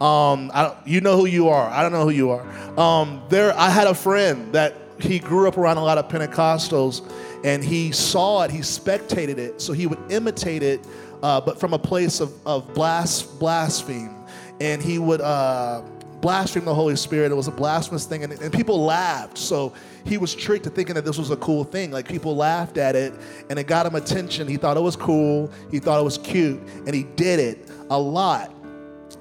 Um, 0.02 0.50
I 0.54 0.74
you 0.86 1.02
know 1.02 1.18
who 1.18 1.26
you 1.26 1.50
are. 1.50 1.70
I 1.70 1.82
don't 1.82 1.92
know 1.92 2.06
who 2.06 2.12
you 2.12 2.30
are. 2.30 2.80
Um, 2.80 3.22
there, 3.28 3.54
I 3.58 3.70
had 3.70 3.88
a 3.88 3.94
friend 3.94 4.54
that 4.54 4.76
he 5.00 5.20
grew 5.20 5.48
up 5.48 5.58
around 5.58 5.78
a 5.78 5.84
lot 5.84 5.98
of 5.98 6.08
Pentecostals 6.08 7.10
and 7.44 7.64
he 7.64 7.92
saw 7.92 8.44
it, 8.44 8.52
he 8.52 8.62
spectated 8.62 9.38
it, 9.38 9.62
so 9.62 9.74
he 9.74 9.88
would 9.88 10.00
imitate 10.12 10.64
it, 10.64 10.86
uh, 11.24 11.40
but 11.40 11.60
from 11.60 11.74
a 11.74 11.80
place 11.80 12.20
of, 12.20 12.34
of 12.46 12.74
blas- 12.74 13.24
blaspheme. 13.24 14.16
And 14.60 14.82
he 14.82 15.00
would 15.00 15.22
uh, 15.22 15.82
blaspheme 16.20 16.66
the 16.66 16.76
Holy 16.76 16.96
Spirit. 16.96 17.32
It 17.32 17.36
was 17.36 17.48
a 17.48 17.52
blasphemous 17.52 18.06
thing, 18.06 18.24
and, 18.24 18.34
and 18.34 18.52
people 18.52 18.84
laughed. 18.84 19.38
So 19.38 19.74
he 20.06 20.18
was 20.18 20.36
tricked 20.36 20.66
to 20.66 20.70
thinking 20.70 20.96
that 20.96 21.06
this 21.06 21.18
was 21.18 21.32
a 21.32 21.38
cool 21.38 21.64
thing. 21.64 21.92
Like 21.92 22.08
people 22.08 22.36
laughed 22.36 22.78
at 22.78 22.96
it, 22.96 23.14
and 23.50 23.58
it 23.58 23.68
got 23.68 23.86
him 23.86 23.96
attention. 23.96 24.48
He 24.48 24.58
thought 24.58 24.76
it 24.76 24.82
was 24.82 24.96
cool, 24.96 25.52
he 25.72 25.80
thought 25.80 26.00
it 26.00 26.04
was 26.04 26.18
cute, 26.18 26.60
and 26.86 26.94
he 26.94 27.04
did 27.04 27.40
it 27.40 27.70
a 27.90 28.00
lot 28.00 28.54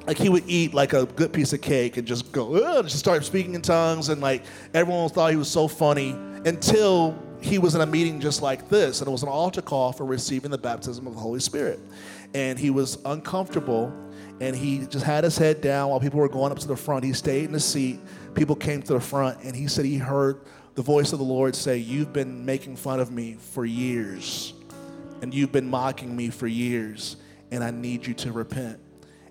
like 0.07 0.19
he 0.19 0.29
would 0.29 0.45
eat 0.47 0.73
like 0.75 0.95
a 0.95 1.05
good 1.05 1.33
piece 1.33 1.53
of 1.53 1.61
cake 1.61 1.97
and 1.99 2.07
just 2.07 2.33
go 2.33 2.83
just 2.83 2.99
start 2.99 3.25
speaking 3.25 3.55
in 3.55 3.63
tongues 3.63 4.09
and 4.09 4.21
like 4.21 4.43
everyone 4.73 5.09
thought 5.09 5.31
he 5.31 5.37
was 5.37 5.51
so 5.51 5.69
funny 5.69 6.11
until 6.47 7.17
he 7.41 7.59
was 7.59 7.75
in 7.75 7.81
a 7.81 7.87
meeting 7.87 8.21
just 8.21 8.43
like 8.43 8.69
this, 8.69 9.01
and 9.01 9.09
it 9.09 9.11
was 9.11 9.23
an 9.23 9.29
altar 9.29 9.63
call 9.63 9.93
for 9.93 10.05
receiving 10.05 10.51
the 10.51 10.59
baptism 10.59 11.07
of 11.07 11.15
the 11.15 11.21
Holy 11.21 11.41
Spirit. 11.41 11.81
And 12.35 12.59
he 12.59 12.71
was 12.71 12.99
uncomfortable, 13.05 13.93
and 14.41 14.55
he 14.55 14.87
just 14.87 15.05
had 15.05 15.25
his 15.25 15.39
head 15.39 15.61
down 15.61 15.91
while 15.91 16.01
people 16.01 16.21
were 16.21 16.29
going 16.29 16.53
up 16.53 16.59
to 16.59 16.69
the 16.69 16.77
front. 16.77 17.05
He 17.05 17.13
stayed 17.13 17.45
in 17.45 17.53
the 17.53 17.61
seat. 17.61 18.01
People 18.35 18.57
came 18.57 18.83
to 18.83 18.95
the 18.95 19.01
front, 19.01 19.43
and 19.43 19.55
he 19.55 19.69
said 19.69 19.85
he 19.85 19.99
heard 19.99 20.41
the 20.75 20.83
voice 20.83 21.13
of 21.13 21.19
the 21.19 21.25
Lord 21.25 21.57
say, 21.57 21.79
You've 21.79 22.13
been 22.13 22.45
making 22.45 22.77
fun 22.77 23.01
of 23.01 23.11
me 23.11 23.37
for 23.39 23.65
years, 23.65 24.53
and 25.23 25.33
you've 25.33 25.53
been 25.53 25.69
mocking 25.69 26.15
me 26.15 26.31
for 26.31 26.47
years, 26.47 27.17
and 27.51 27.65
I 27.65 27.71
need 27.71 28.07
you 28.07 28.15
to 28.15 28.33
repent. 28.33 28.79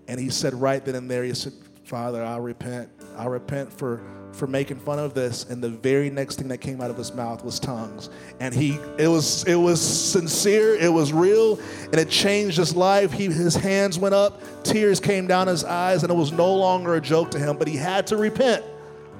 And 0.07 0.19
he 0.19 0.29
said, 0.29 0.53
right 0.53 0.83
then 0.83 0.95
and 0.95 1.11
there, 1.11 1.23
he 1.23 1.33
said, 1.33 1.53
Father, 1.83 2.23
I 2.23 2.37
repent. 2.37 2.89
I 3.17 3.25
repent 3.25 3.71
for 3.71 4.01
for 4.31 4.47
making 4.47 4.77
fun 4.79 4.99
of 4.99 5.13
this 5.13 5.45
and 5.45 5.63
the 5.63 5.69
very 5.69 6.09
next 6.09 6.37
thing 6.37 6.47
that 6.49 6.59
came 6.59 6.81
out 6.81 6.91
of 6.91 6.97
his 6.97 7.13
mouth 7.13 7.43
was 7.43 7.59
tongues. 7.59 8.09
And 8.39 8.53
he 8.53 8.79
it 8.97 9.07
was 9.07 9.43
it 9.45 9.55
was 9.55 9.81
sincere 9.81 10.75
it 10.75 10.91
was 10.91 11.11
real 11.11 11.59
and 11.85 11.95
it 11.95 12.09
changed 12.09 12.57
his 12.57 12.75
life. 12.75 13.11
He 13.11 13.25
his 13.25 13.55
hands 13.55 13.97
went 13.97 14.15
up 14.15 14.41
tears 14.63 14.99
came 14.99 15.27
down 15.27 15.47
his 15.47 15.63
eyes 15.63 16.03
and 16.03 16.11
it 16.11 16.15
was 16.15 16.31
no 16.31 16.53
longer 16.53 16.95
a 16.95 17.01
joke 17.01 17.31
to 17.31 17.39
him 17.39 17.57
but 17.57 17.67
he 17.67 17.77
had 17.77 18.05
to 18.07 18.17
repent 18.17 18.63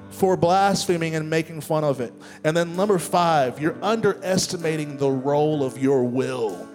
for 0.10 0.38
blaspheming 0.38 1.16
and 1.16 1.30
making 1.30 1.62
fun 1.62 1.84
of 1.84 2.00
it. 2.00 2.14
And 2.44 2.56
then 2.56 2.76
number 2.76 3.00
5 3.00 3.60
you're 3.60 3.78
underestimating 3.82 4.98
the 4.98 5.10
role 5.10 5.64
of 5.64 5.78
your 5.78 6.04
will 6.04 6.67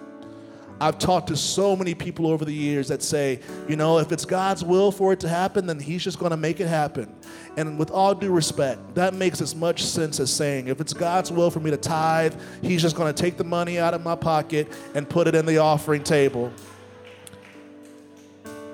I've 0.81 0.97
talked 0.99 1.27
to 1.27 1.37
so 1.37 1.75
many 1.75 1.93
people 1.93 2.27
over 2.27 2.43
the 2.43 2.53
years 2.53 2.87
that 2.89 3.01
say, 3.01 3.39
you 3.69 3.75
know, 3.75 3.99
if 3.99 4.11
it's 4.11 4.25
God's 4.25 4.63
will 4.63 4.91
for 4.91 5.13
it 5.13 5.19
to 5.21 5.29
happen, 5.29 5.65
then 5.65 5.79
He's 5.79 6.03
just 6.03 6.19
going 6.19 6.31
to 6.31 6.37
make 6.37 6.59
it 6.59 6.67
happen. 6.67 7.13
And 7.55 7.77
with 7.77 7.91
all 7.91 8.15
due 8.15 8.31
respect, 8.31 8.95
that 8.95 9.13
makes 9.13 9.39
as 9.41 9.55
much 9.55 9.83
sense 9.83 10.19
as 10.19 10.31
saying, 10.31 10.67
if 10.67 10.81
it's 10.81 10.93
God's 10.93 11.31
will 11.31 11.51
for 11.51 11.59
me 11.59 11.71
to 11.71 11.77
tithe, 11.77 12.33
He's 12.61 12.81
just 12.81 12.95
going 12.95 13.13
to 13.13 13.21
take 13.21 13.37
the 13.37 13.43
money 13.43 13.79
out 13.79 13.93
of 13.93 14.03
my 14.03 14.15
pocket 14.15 14.67
and 14.95 15.07
put 15.07 15.27
it 15.27 15.35
in 15.35 15.45
the 15.45 15.59
offering 15.59 16.03
table. 16.03 16.51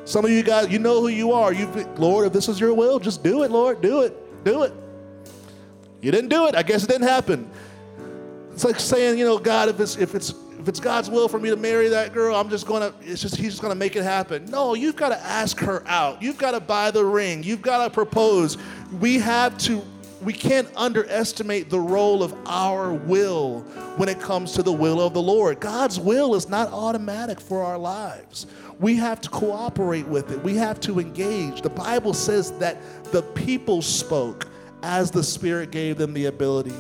Some 0.06 0.26
of 0.26 0.32
you 0.32 0.42
guys, 0.42 0.70
you 0.70 0.80
know 0.80 1.02
who 1.02 1.10
you 1.10 1.34
are. 1.34 1.54
You, 1.54 1.68
Lord, 1.98 2.26
if 2.26 2.34
this 2.34 2.50
is 2.50 2.60
your 2.60 2.74
will, 2.74 2.98
just 2.98 3.24
do 3.24 3.44
it, 3.44 3.52
Lord. 3.52 3.82
Do 3.82 4.02
it. 4.02 4.44
Do 4.44 4.64
it. 4.64 4.74
You 6.02 6.12
didn't 6.12 6.30
do 6.30 6.48
it. 6.48 6.56
I 6.56 6.64
guess 6.64 6.84
it 6.84 6.88
didn't 6.88 7.08
happen. 7.08 7.48
It's 8.52 8.64
like 8.64 8.80
saying, 8.80 9.20
you 9.20 9.26
know, 9.26 9.38
God, 9.38 9.70
if 9.70 9.80
it's 9.80 9.98
if 9.98 10.16
it's 10.16 10.34
if 10.60 10.68
it's 10.68 10.82
God's 10.82 11.10
will 11.10 11.30
for 11.30 11.40
me 11.40 11.50
to 11.50 11.56
marry 11.56 11.88
that 11.88 12.14
girl, 12.14 12.36
I'm 12.36 12.50
just 12.50 12.68
gonna, 12.68 12.94
it's 13.02 13.22
just, 13.22 13.38
he's 13.38 13.52
just 13.52 13.62
gonna 13.62 13.76
make 13.76 13.96
it 13.96 14.04
happen. 14.04 14.46
No, 14.46 14.74
you've 14.74 14.98
got 14.98 15.10
to 15.10 15.20
ask 15.20 15.58
her 15.60 15.88
out. 15.88 16.22
You've 16.22 16.38
got 16.38 16.52
to 16.52 16.60
buy 16.60 16.92
the 16.92 17.06
ring. 17.06 17.44
You've 17.44 17.62
got 17.62 17.86
to 17.86 17.90
propose. 17.90 18.58
We 19.00 19.20
have 19.20 19.58
to, 19.60 19.82
we 20.22 20.34
can't 20.34 20.68
underestimate 20.76 21.70
the 21.70 21.80
role 21.80 22.22
of 22.22 22.36
our 22.46 22.92
will 22.92 23.62
when 23.96 24.10
it 24.10 24.20
comes 24.20 24.52
to 24.54 24.64
the 24.64 24.74
will 24.74 25.00
of 25.00 25.14
the 25.14 25.22
Lord. 25.22 25.62
God's 25.62 25.98
will 25.98 26.36
is 26.36 26.50
not 26.50 26.74
automatic 26.74 27.40
for 27.40 27.64
our 27.64 27.78
lives. 27.78 28.46
We 28.80 28.98
have 28.98 29.22
to 29.22 29.30
cooperate 29.30 30.08
with 30.08 30.30
it. 30.32 30.44
We 30.44 30.56
have 30.56 30.82
to 30.82 31.00
engage. 31.00 31.62
The 31.62 31.70
Bible 31.70 32.14
says 32.14 32.52
that 32.60 32.78
the 33.12 33.22
people 33.22 33.82
spoke 33.82 34.48
as 34.84 35.10
the 35.10 35.24
Spirit 35.24 35.72
gave 35.72 35.98
them 35.98 36.14
the 36.14 36.26
ability. 36.26 36.76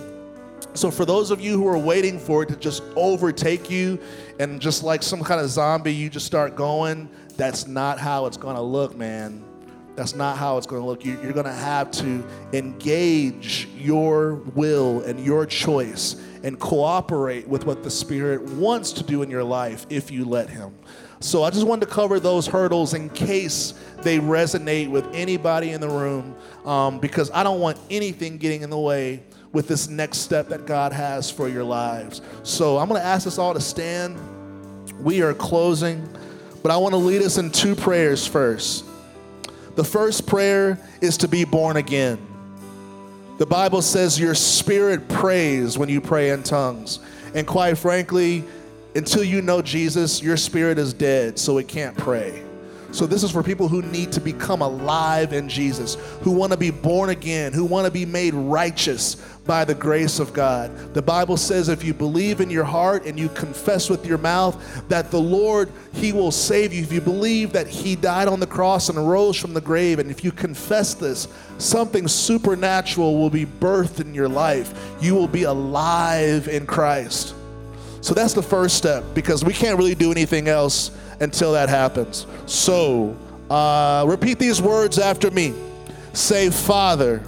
So, 0.74 0.92
for 0.92 1.04
those 1.04 1.32
of 1.32 1.42
you 1.42 1.58
who 1.58 1.68
are 1.68 1.78
waiting 1.78 2.20
for 2.20 2.44
it 2.44 2.50
to 2.50 2.56
just 2.56 2.84
overtake 2.96 3.70
you 3.70 4.00
and 4.40 4.62
just 4.62 4.84
like 4.84 5.02
some 5.02 5.24
kind 5.24 5.42
of 5.42 5.50
zombie, 5.50 5.94
you 5.94 6.10
just 6.10 6.26
start 6.26 6.56
going, 6.56 7.10
that's 7.38 7.68
not 7.68 8.00
how 8.00 8.28
it's 8.28 8.38
gonna 8.38 8.62
look, 8.62 8.96
man. 8.96 9.44
That's 9.96 10.16
not 10.16 10.38
how 10.38 10.58
it's 10.58 10.68
gonna 10.68 10.86
look. 10.86 11.04
You're 11.04 11.34
gonna 11.34 11.52
have 11.52 11.92
to 11.92 12.26
engage 12.54 13.68
your 13.76 14.36
will 14.56 15.02
and 15.02 15.20
your 15.20 15.46
choice 15.46 16.16
and 16.44 16.58
cooperate 16.60 17.48
with 17.48 17.66
what 17.66 17.84
the 17.84 17.90
Spirit 17.92 18.44
wants 18.54 18.94
to 18.94 19.04
do 19.04 19.24
in 19.24 19.30
your 19.30 19.44
life 19.44 19.86
if 19.90 20.12
you 20.12 20.24
let 20.24 20.50
Him. 20.50 20.74
So, 21.20 21.44
I 21.44 21.50
just 21.50 21.66
wanted 21.68 21.88
to 21.88 21.92
cover 21.92 22.20
those 22.20 22.46
hurdles 22.48 22.94
in 22.94 23.10
case 23.10 23.74
they 24.04 24.20
resonate 24.20 24.90
with 24.90 25.06
anybody 25.14 25.72
in 25.72 25.82
the 25.82 25.90
room 25.90 26.36
um, 26.64 27.00
because 27.00 27.32
I 27.32 27.44
don't 27.44 27.60
want 27.60 27.78
anything 27.90 28.38
getting 28.38 28.62
in 28.62 28.70
the 28.70 28.80
way 28.80 29.24
with 29.52 29.68
this 29.68 29.90
next 29.90 30.20
step 30.20 30.50
that 30.50 30.66
God 30.66 30.94
has 30.94 31.32
for 31.32 31.48
your 31.48 31.64
lives. 31.64 32.22
So 32.44 32.78
I'm 32.78 32.88
going 32.88 33.02
to 33.02 33.08
ask 33.08 33.26
us 33.26 33.38
all 33.38 33.54
to 33.54 33.62
stand. 33.62 34.18
We 35.00 35.22
are 35.22 35.34
closing, 35.34 36.08
but 36.62 36.72
I 36.72 36.78
want 36.78 36.94
to 36.94 36.98
lead 36.98 37.22
us 37.22 37.38
in 37.38 37.52
two 37.52 37.76
prayers 37.76 38.28
first. 38.28 38.86
The 39.76 39.84
first 39.84 40.28
prayer 40.28 40.78
is 41.02 41.18
to 41.18 41.28
be 41.28 41.46
born 41.46 41.78
again. 41.78 42.20
The 43.38 43.46
Bible 43.46 43.82
says 43.82 44.20
your 44.20 44.36
spirit 44.36 45.08
prays 45.08 45.78
when 45.78 45.88
you 45.88 46.02
pray 46.02 46.32
in 46.32 46.44
tongues. 46.44 47.00
And 47.34 47.48
quite 47.48 47.78
frankly, 47.78 48.44
until 48.96 49.24
you 49.24 49.42
know 49.42 49.62
Jesus, 49.62 50.22
your 50.22 50.36
spirit 50.36 50.78
is 50.78 50.94
dead, 50.94 51.40
so 51.40 51.58
it 51.58 51.68
can't 51.68 51.96
pray. 51.98 52.44
So, 52.92 53.06
this 53.06 53.22
is 53.22 53.30
for 53.30 53.44
people 53.44 53.68
who 53.68 53.84
need 53.84 54.12
to 54.14 54.20
become 54.20 54.64
alive 54.64 55.32
in 55.32 55.48
Jesus, 55.48 55.96
who 56.22 56.32
want 56.32 56.52
to 56.54 56.58
be 56.58 56.72
born 56.72 57.12
again, 57.12 57.54
who 57.54 57.64
want 57.64 57.86
to 57.86 57.92
be 57.92 58.04
made 58.04 58.34
righteous 58.34 59.16
by 59.46 59.64
the 59.64 59.76
grace 59.76 60.20
of 60.20 60.34
God. 60.34 60.96
The 60.96 61.02
Bible 61.02 61.38
says 61.38 61.70
if 61.70 61.84
you 61.84 61.94
believe 61.94 62.42
in 62.42 62.50
your 62.50 62.64
heart 62.64 63.06
and 63.06 63.20
you 63.20 63.30
confess 63.30 63.92
with 63.92 64.08
your 64.08 64.18
mouth 64.18 64.88
that 64.90 65.12
the 65.12 65.22
Lord, 65.22 65.72
He 65.94 66.12
will 66.12 66.32
save 66.32 66.74
you, 66.74 66.82
if 66.82 66.92
you 66.92 67.00
believe 67.00 67.52
that 67.54 67.68
He 67.68 67.96
died 67.96 68.28
on 68.28 68.40
the 68.40 68.48
cross 68.48 68.90
and 68.90 69.10
rose 69.10 69.38
from 69.38 69.54
the 69.54 69.62
grave, 69.62 70.00
and 70.00 70.10
if 70.10 70.24
you 70.24 70.32
confess 70.32 70.96
this, 70.96 71.28
something 71.60 72.08
supernatural 72.08 73.20
will 73.20 73.30
be 73.30 73.46
birthed 73.46 74.02
in 74.02 74.16
your 74.16 74.30
life. 74.30 74.74
You 75.00 75.14
will 75.14 75.28
be 75.28 75.44
alive 75.44 76.48
in 76.48 76.66
Christ. 76.66 77.36
So, 78.02 78.16
that's 78.16 78.34
the 78.34 78.42
first 78.42 78.78
step 78.78 79.04
because 79.14 79.44
we 79.44 79.54
can't 79.54 79.78
really 79.78 79.94
do 79.94 80.12
anything 80.12 80.48
else 80.48 80.90
until 81.20 81.54
that 81.54 81.70
happens. 81.70 82.26
So, 82.46 83.18
uh, 83.50 84.06
repeat 84.08 84.40
these 84.40 84.62
words 84.62 85.00
after 85.00 85.32
me. 85.32 85.54
Say, 86.14 86.50
Father, 86.50 87.24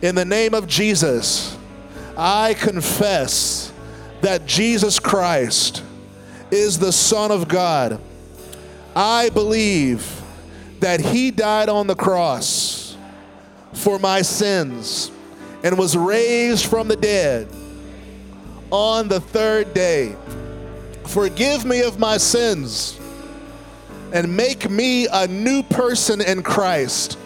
in 0.00 0.14
the 0.14 0.24
name 0.24 0.54
of 0.54 0.66
Jesus, 0.66 1.56
I 2.16 2.54
confess 2.54 3.72
that 4.20 4.46
Jesus 4.46 4.98
Christ 4.98 5.82
is 6.50 6.78
the 6.78 6.92
Son 6.92 7.30
of 7.30 7.48
God. 7.48 8.00
I 8.94 9.30
believe 9.30 10.20
that 10.80 11.00
He 11.00 11.30
died 11.30 11.68
on 11.68 11.86
the 11.86 11.94
cross 11.94 12.96
for 13.72 13.98
my 13.98 14.22
sins 14.22 15.10
and 15.62 15.78
was 15.78 15.96
raised 15.96 16.66
from 16.66 16.88
the 16.88 16.96
dead 16.96 17.48
on 18.70 19.08
the 19.08 19.20
third 19.20 19.72
day. 19.74 20.16
Forgive 21.06 21.64
me 21.64 21.82
of 21.82 21.98
my 21.98 22.16
sins 22.16 22.98
and 24.12 24.36
make 24.36 24.68
me 24.68 25.06
a 25.10 25.26
new 25.26 25.62
person 25.62 26.20
in 26.20 26.42
Christ. 26.42 27.18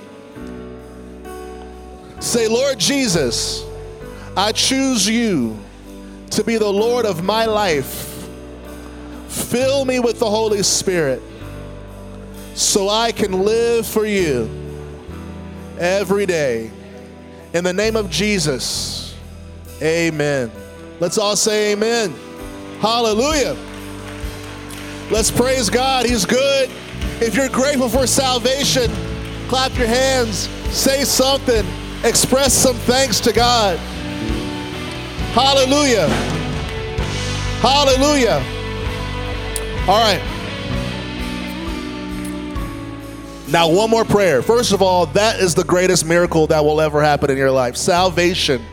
Say, 2.20 2.48
Lord 2.48 2.78
Jesus, 2.78 3.64
I 4.36 4.52
choose 4.52 5.08
you 5.08 5.58
to 6.30 6.44
be 6.44 6.56
the 6.56 6.72
Lord 6.72 7.04
of 7.04 7.24
my 7.24 7.44
life. 7.44 8.28
Fill 9.28 9.84
me 9.84 10.00
with 10.00 10.18
the 10.18 10.30
Holy 10.30 10.62
Spirit 10.62 11.22
so 12.54 12.88
I 12.88 13.12
can 13.12 13.44
live 13.44 13.86
for 13.86 14.06
you 14.06 14.48
every 15.78 16.24
day. 16.24 16.70
In 17.52 17.64
the 17.64 17.72
name 17.72 17.96
of 17.96 18.10
Jesus, 18.10 19.14
amen. 19.82 20.50
Let's 21.00 21.18
all 21.18 21.36
say 21.36 21.72
amen. 21.72 22.14
Hallelujah. 22.80 23.56
Let's 25.10 25.30
praise 25.30 25.70
God. 25.70 26.04
He's 26.04 26.24
good. 26.24 26.70
If 27.20 27.34
you're 27.34 27.48
grateful 27.48 27.88
for 27.88 28.06
salvation, 28.06 28.90
clap 29.48 29.76
your 29.78 29.86
hands, 29.86 30.48
say 30.74 31.04
something, 31.04 31.64
express 32.02 32.52
some 32.52 32.76
thanks 32.76 33.20
to 33.20 33.32
God. 33.32 33.78
Hallelujah. 35.32 36.08
Hallelujah. 37.60 38.42
All 39.88 40.02
right. 40.02 40.20
Now, 43.48 43.70
one 43.70 43.90
more 43.90 44.04
prayer. 44.04 44.42
First 44.42 44.72
of 44.72 44.82
all, 44.82 45.06
that 45.06 45.38
is 45.38 45.54
the 45.54 45.62
greatest 45.62 46.04
miracle 46.04 46.48
that 46.48 46.64
will 46.64 46.80
ever 46.80 47.00
happen 47.00 47.30
in 47.30 47.36
your 47.36 47.52
life 47.52 47.76
salvation. 47.76 48.64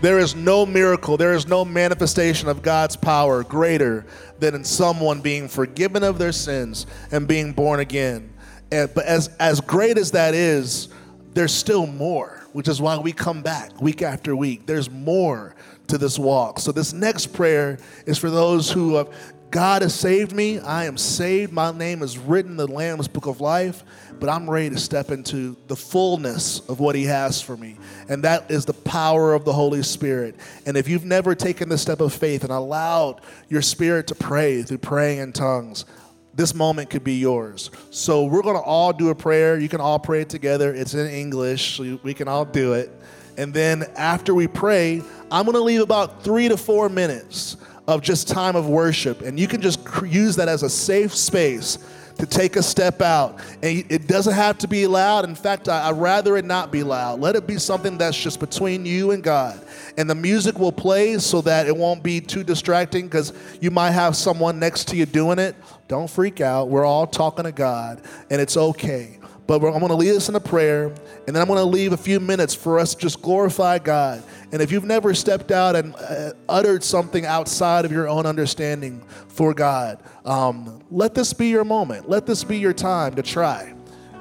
There 0.00 0.18
is 0.18 0.34
no 0.34 0.64
miracle, 0.64 1.18
there 1.18 1.34
is 1.34 1.46
no 1.46 1.62
manifestation 1.64 2.48
of 2.48 2.62
God's 2.62 2.96
power 2.96 3.44
greater 3.44 4.06
than 4.38 4.54
in 4.54 4.64
someone 4.64 5.20
being 5.20 5.46
forgiven 5.46 6.02
of 6.02 6.18
their 6.18 6.32
sins 6.32 6.86
and 7.10 7.28
being 7.28 7.52
born 7.52 7.80
again. 7.80 8.32
And, 8.72 8.92
but 8.94 9.04
as, 9.04 9.28
as 9.38 9.60
great 9.60 9.98
as 9.98 10.12
that 10.12 10.32
is, 10.32 10.88
there's 11.34 11.52
still 11.52 11.86
more, 11.86 12.42
which 12.52 12.66
is 12.66 12.80
why 12.80 12.96
we 12.96 13.12
come 13.12 13.42
back 13.42 13.78
week 13.82 14.00
after 14.00 14.34
week. 14.34 14.64
There's 14.64 14.88
more 14.88 15.54
to 15.88 15.98
this 15.98 16.18
walk. 16.18 16.60
So, 16.60 16.72
this 16.72 16.92
next 16.94 17.28
prayer 17.34 17.78
is 18.06 18.16
for 18.16 18.30
those 18.30 18.70
who 18.70 18.94
have 18.94 19.08
God 19.50 19.82
has 19.82 19.94
saved 19.94 20.32
me. 20.32 20.60
I 20.60 20.84
am 20.84 20.96
saved. 20.96 21.52
My 21.52 21.72
name 21.72 22.02
is 22.02 22.16
written 22.16 22.52
in 22.52 22.56
the 22.56 22.68
Lamb's 22.68 23.08
book 23.08 23.26
of 23.26 23.40
life 23.40 23.82
but 24.20 24.28
I'm 24.28 24.48
ready 24.48 24.70
to 24.70 24.78
step 24.78 25.10
into 25.10 25.56
the 25.66 25.74
fullness 25.74 26.60
of 26.68 26.78
what 26.78 26.94
He 26.94 27.04
has 27.04 27.40
for 27.40 27.56
me. 27.56 27.76
And 28.08 28.22
that 28.24 28.50
is 28.50 28.66
the 28.66 28.74
power 28.74 29.32
of 29.32 29.44
the 29.44 29.52
Holy 29.52 29.82
Spirit. 29.82 30.36
And 30.66 30.76
if 30.76 30.88
you've 30.88 31.04
never 31.04 31.34
taken 31.34 31.68
the 31.68 31.78
step 31.78 32.00
of 32.00 32.12
faith 32.12 32.44
and 32.44 32.52
allowed 32.52 33.22
your 33.48 33.62
spirit 33.62 34.06
to 34.08 34.14
pray 34.14 34.62
through 34.62 34.78
praying 34.78 35.18
in 35.18 35.32
tongues, 35.32 35.86
this 36.34 36.54
moment 36.54 36.90
could 36.90 37.02
be 37.02 37.14
yours. 37.14 37.70
So 37.90 38.24
we're 38.24 38.42
going 38.42 38.56
to 38.56 38.62
all 38.62 38.92
do 38.92 39.08
a 39.08 39.14
prayer. 39.14 39.58
You 39.58 39.68
can 39.68 39.80
all 39.80 39.98
pray 39.98 40.20
it 40.20 40.28
together. 40.28 40.72
It's 40.72 40.94
in 40.94 41.06
English, 41.06 41.76
so 41.76 41.98
we 42.02 42.14
can 42.14 42.28
all 42.28 42.44
do 42.44 42.74
it. 42.74 42.90
And 43.36 43.54
then 43.54 43.84
after 43.96 44.34
we 44.34 44.46
pray, 44.46 45.02
I'm 45.30 45.44
going 45.44 45.56
to 45.56 45.62
leave 45.62 45.80
about 45.80 46.22
three 46.22 46.48
to 46.48 46.56
four 46.56 46.88
minutes 46.88 47.56
of 47.88 48.02
just 48.02 48.28
time 48.28 48.54
of 48.54 48.68
worship. 48.68 49.22
And 49.22 49.40
you 49.40 49.48
can 49.48 49.60
just 49.60 49.80
use 50.06 50.36
that 50.36 50.48
as 50.48 50.62
a 50.62 50.70
safe 50.70 51.14
space 51.14 51.78
to 52.20 52.26
take 52.26 52.56
a 52.56 52.62
step 52.62 53.00
out. 53.00 53.40
And 53.62 53.84
it 53.90 54.06
doesn't 54.06 54.34
have 54.34 54.58
to 54.58 54.68
be 54.68 54.86
loud. 54.86 55.24
In 55.24 55.34
fact, 55.34 55.68
I, 55.68 55.90
would 55.90 56.00
rather 56.00 56.36
it 56.36 56.44
not 56.44 56.70
be 56.70 56.82
loud. 56.82 57.18
Let 57.20 57.34
it 57.34 57.46
be 57.46 57.58
something 57.58 57.96
that's 57.96 58.16
just 58.16 58.40
between 58.40 58.84
you 58.84 59.12
and 59.12 59.22
God. 59.22 59.64
And 59.96 60.08
the 60.08 60.14
music 60.14 60.58
will 60.58 60.72
play 60.72 61.16
so 61.18 61.40
that 61.42 61.66
it 61.66 61.74
won't 61.74 62.02
be 62.02 62.20
too 62.20 62.44
distracting 62.44 63.06
because 63.06 63.32
you 63.60 63.70
might 63.70 63.92
have 63.92 64.16
someone 64.16 64.58
next 64.58 64.88
to 64.88 64.96
you 64.96 65.06
doing 65.06 65.38
it. 65.38 65.56
Don't 65.88 66.10
freak 66.10 66.42
out. 66.42 66.68
We're 66.68 66.84
all 66.84 67.06
talking 67.06 67.44
to 67.44 67.52
God, 67.52 68.02
and 68.28 68.40
it's 68.40 68.56
okay. 68.56 69.19
But 69.58 69.66
I'm 69.66 69.80
going 69.80 69.88
to 69.88 69.96
lead 69.96 70.14
us 70.14 70.28
in 70.28 70.36
a 70.36 70.40
prayer, 70.40 70.94
and 71.26 71.34
then 71.34 71.42
I'm 71.42 71.48
going 71.48 71.58
to 71.58 71.64
leave 71.64 71.92
a 71.92 71.96
few 71.96 72.20
minutes 72.20 72.54
for 72.54 72.78
us 72.78 72.94
to 72.94 73.00
just 73.00 73.20
glorify 73.20 73.80
God. 73.80 74.22
And 74.52 74.62
if 74.62 74.70
you've 74.70 74.84
never 74.84 75.12
stepped 75.12 75.50
out 75.50 75.74
and 75.74 75.92
uh, 75.96 76.34
uttered 76.48 76.84
something 76.84 77.26
outside 77.26 77.84
of 77.84 77.90
your 77.90 78.08
own 78.08 78.26
understanding 78.26 79.02
for 79.26 79.52
God, 79.52 80.04
um, 80.24 80.80
let 80.92 81.16
this 81.16 81.32
be 81.32 81.48
your 81.48 81.64
moment. 81.64 82.08
Let 82.08 82.26
this 82.26 82.44
be 82.44 82.58
your 82.58 82.72
time 82.72 83.16
to 83.16 83.22
try. 83.22 83.74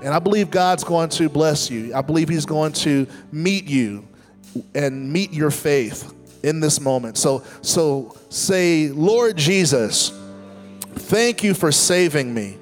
And 0.04 0.08
I 0.16 0.18
believe 0.18 0.50
God's 0.50 0.84
going 0.84 1.10
to 1.10 1.30
bless 1.30 1.70
you. 1.70 1.94
I 1.94 2.02
believe 2.02 2.28
He's 2.28 2.48
going 2.48 2.72
to 2.74 3.06
meet 3.32 3.66
you 3.66 4.08
and 4.74 5.14
meet 5.14 5.32
your 5.32 5.52
faith 5.52 6.12
in 6.42 6.60
this 6.60 6.82
moment. 6.82 7.18
So, 7.18 7.44
so 7.62 8.18
say, 8.30 8.90
Lord 8.90 9.38
Jesus, 9.38 10.12
thank 10.96 11.44
you 11.44 11.54
for 11.54 11.72
saving 11.72 12.34
me. 12.34 12.59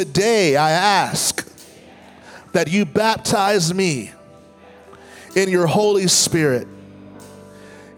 Today 0.00 0.56
I 0.56 0.70
ask 0.70 1.46
that 2.52 2.68
you 2.70 2.86
baptize 2.86 3.74
me 3.74 4.12
in 5.36 5.50
your 5.50 5.66
Holy 5.66 6.08
Spirit. 6.08 6.66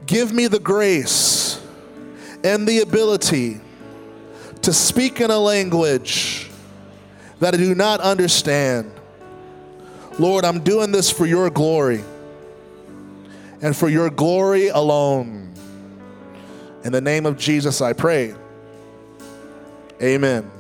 Give 0.05 0.33
me 0.33 0.49
the 0.49 0.59
grace 0.59 1.65
and 2.43 2.67
the 2.67 2.81
ability 2.81 3.61
to 4.63 4.73
speak 4.73 5.21
in 5.21 5.31
a 5.31 5.39
language 5.39 6.51
that 7.39 7.55
I 7.55 7.57
do 7.57 7.73
not 7.73 8.01
understand. 8.01 8.91
Lord, 10.19 10.45
I'm 10.45 10.59
doing 10.59 10.91
this 10.91 11.09
for 11.09 11.25
your 11.25 11.51
glory 11.51 12.03
and 13.61 13.77
for 13.77 13.89
your 13.89 14.11
glory 14.11 14.67
alone. 14.71 15.55
In 16.83 16.91
the 16.91 17.01
name 17.01 17.27
of 17.27 17.39
Jesus, 17.39 17.81
I 17.81 17.93
pray. 17.93 18.35
Amen. 20.03 20.51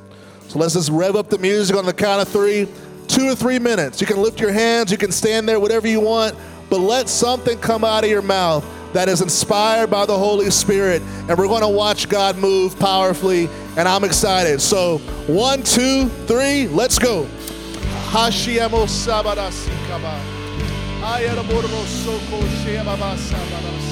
So 0.48 0.58
let's 0.58 0.74
just 0.74 0.90
rev 0.90 1.16
up 1.16 1.28
the 1.30 1.38
music 1.38 1.76
on 1.76 1.86
the 1.86 1.92
count 1.92 2.22
of 2.22 2.28
three, 2.28 2.68
two 3.08 3.28
or 3.28 3.34
three 3.34 3.58
minutes. 3.58 4.00
You 4.00 4.06
can 4.06 4.22
lift 4.22 4.40
your 4.40 4.52
hands, 4.52 4.90
you 4.90 4.98
can 4.98 5.12
stand 5.12 5.48
there, 5.48 5.58
whatever 5.58 5.86
you 5.86 6.00
want, 6.00 6.36
but 6.68 6.78
let 6.78 7.08
something 7.08 7.58
come 7.58 7.84
out 7.84 8.04
of 8.04 8.10
your 8.10 8.22
mouth 8.22 8.64
that 8.92 9.08
is 9.08 9.22
inspired 9.22 9.90
by 9.90 10.06
the 10.06 10.16
Holy 10.16 10.50
Spirit. 10.50 11.02
And 11.28 11.38
we're 11.38 11.48
going 11.48 11.62
to 11.62 11.68
watch 11.68 12.08
God 12.08 12.36
move 12.36 12.78
powerfully, 12.78 13.48
and 13.76 13.88
I'm 13.88 14.04
excited. 14.04 14.60
So, 14.60 14.98
one, 15.26 15.62
two, 15.62 16.08
three, 16.26 16.68
let's 16.68 16.98
go. 16.98 17.26
Hashiamo 18.10 18.86
sabarasikaba. 18.86 20.20
Ayaraboro 21.02 21.84
soko 21.86 22.42
shebaba 22.62 23.16
sabarasi. 23.16 23.91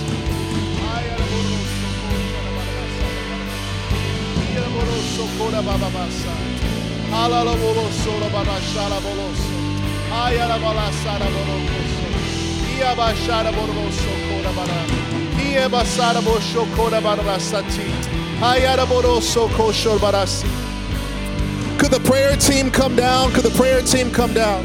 Could 21.79 21.91
the 21.91 22.01
prayer 22.01 22.37
team 22.37 22.71
come 22.71 22.97
down? 22.97 23.33
Could 23.33 23.45
the 23.45 23.57
prayer 23.57 23.83
team 23.83 24.11
come 24.11 24.33
down? 24.33 24.65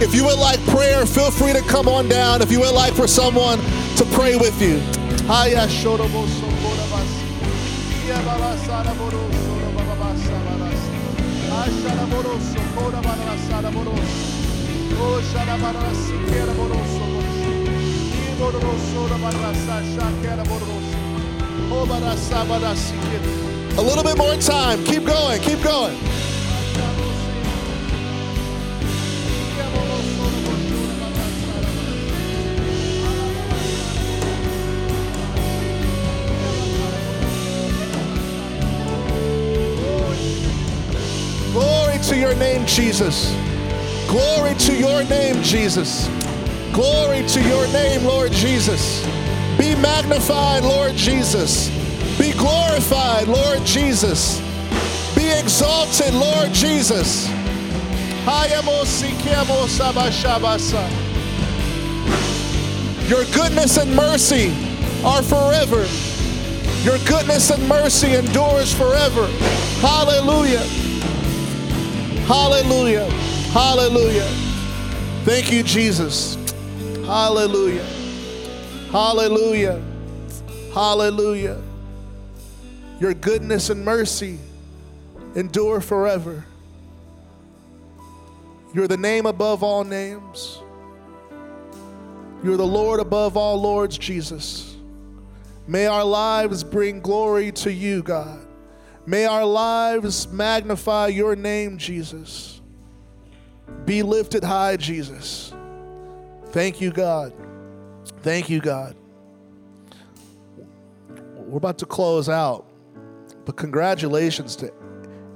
If 0.00 0.14
you 0.14 0.24
would 0.24 0.38
like 0.38 0.60
prayer, 0.66 1.04
feel 1.06 1.30
free 1.30 1.52
to 1.52 1.62
come 1.62 1.88
on 1.88 2.08
down. 2.08 2.40
If 2.40 2.50
you 2.50 2.60
would 2.60 2.74
like 2.74 2.94
for 2.94 3.06
someone 3.06 3.58
to 3.96 4.04
pray 4.12 4.36
with 4.36 4.60
you. 4.62 4.80
A 23.78 23.82
little 23.82 24.02
bit 24.02 24.18
more 24.18 24.34
time. 24.36 24.82
Keep 24.84 25.06
going. 25.06 25.40
Keep 25.42 25.62
going. 25.62 25.96
Jesus. 42.66 43.34
Glory 44.08 44.54
to 44.54 44.76
your 44.76 45.04
name, 45.04 45.42
Jesus. 45.42 46.08
Glory 46.72 47.26
to 47.28 47.42
your 47.42 47.66
name, 47.68 48.04
Lord 48.04 48.32
Jesus. 48.32 49.04
Be 49.58 49.74
magnified, 49.76 50.62
Lord 50.62 50.94
Jesus. 50.94 51.68
Be 52.18 52.32
glorified, 52.32 53.28
Lord 53.28 53.64
Jesus. 53.64 54.40
Be 55.14 55.30
exalted, 55.30 56.12
Lord 56.14 56.52
Jesus. 56.52 57.28
Your 63.08 63.24
goodness 63.32 63.78
and 63.78 63.94
mercy 63.94 64.52
are 65.04 65.22
forever. 65.22 65.86
Your 66.82 66.98
goodness 67.06 67.50
and 67.50 67.68
mercy 67.68 68.14
endures 68.14 68.72
forever. 68.74 69.26
Hallelujah. 69.80 70.64
Hallelujah. 72.26 73.08
Hallelujah. 73.52 74.26
Thank 75.24 75.52
you, 75.52 75.62
Jesus. 75.62 76.34
Hallelujah. 77.04 77.84
Hallelujah. 78.90 79.80
Hallelujah. 80.74 81.62
Your 82.98 83.14
goodness 83.14 83.70
and 83.70 83.84
mercy 83.84 84.38
endure 85.36 85.80
forever. 85.80 86.44
You're 88.74 88.88
the 88.88 88.96
name 88.96 89.26
above 89.26 89.62
all 89.62 89.84
names. 89.84 90.60
You're 92.42 92.56
the 92.56 92.66
Lord 92.66 92.98
above 93.00 93.36
all 93.36 93.60
lords, 93.60 93.98
Jesus. 93.98 94.76
May 95.68 95.86
our 95.86 96.04
lives 96.04 96.64
bring 96.64 97.00
glory 97.00 97.52
to 97.52 97.72
you, 97.72 98.02
God. 98.02 98.45
May 99.06 99.24
our 99.24 99.44
lives 99.44 100.26
magnify 100.28 101.08
your 101.08 101.36
name, 101.36 101.78
Jesus. 101.78 102.60
Be 103.84 104.02
lifted 104.02 104.42
high, 104.42 104.76
Jesus. 104.76 105.54
Thank 106.46 106.80
you, 106.80 106.90
God. 106.90 107.32
Thank 108.22 108.50
you, 108.50 108.60
God. 108.60 108.96
We're 111.36 111.58
about 111.58 111.78
to 111.78 111.86
close 111.86 112.28
out, 112.28 112.66
but 113.44 113.56
congratulations 113.56 114.56
to 114.56 114.72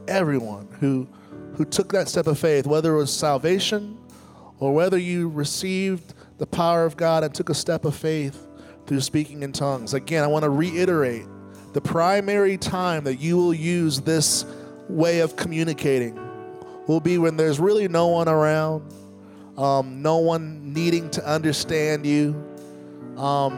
everyone 0.09 0.66
who, 0.81 1.07
who 1.55 1.64
took 1.64 1.93
that 1.93 2.09
step 2.09 2.27
of 2.27 2.39
faith, 2.39 2.66
whether 2.66 2.95
it 2.95 2.97
was 2.97 3.14
salvation 3.14 3.97
or 4.59 4.75
whether 4.75 4.99
you 4.99 5.29
received 5.29 6.14
the 6.39 6.47
power 6.47 6.85
of 6.85 6.97
God 6.97 7.23
and 7.23 7.33
took 7.33 7.49
a 7.49 7.55
step 7.55 7.85
of 7.85 7.95
faith 7.95 8.49
through 8.87 9.01
speaking 9.01 9.45
in 9.45 9.53
tongues. 9.53 9.95
Again, 9.95 10.25
I 10.25 10.27
want 10.27 10.43
to 10.43 10.51
reiterate 10.51 11.27
the 11.73 11.81
primary 11.81 12.57
time 12.57 13.05
that 13.05 13.21
you 13.21 13.37
will 13.37 13.55
use 13.55 14.01
this 14.01 14.45
way 14.89 15.21
of 15.21 15.37
communicating 15.37 16.18
will 16.87 17.01
be 17.01 17.18
when 17.18 17.37
there's 17.37 17.61
really 17.61 17.87
no 17.87 18.09
one 18.09 18.29
around, 18.29 18.83
um, 19.57 20.03
no 20.03 20.18
one 20.18 20.73
needing 20.73 21.09
to 21.11 21.25
understand 21.25 22.05
you, 22.05 22.35
um, 23.16 23.53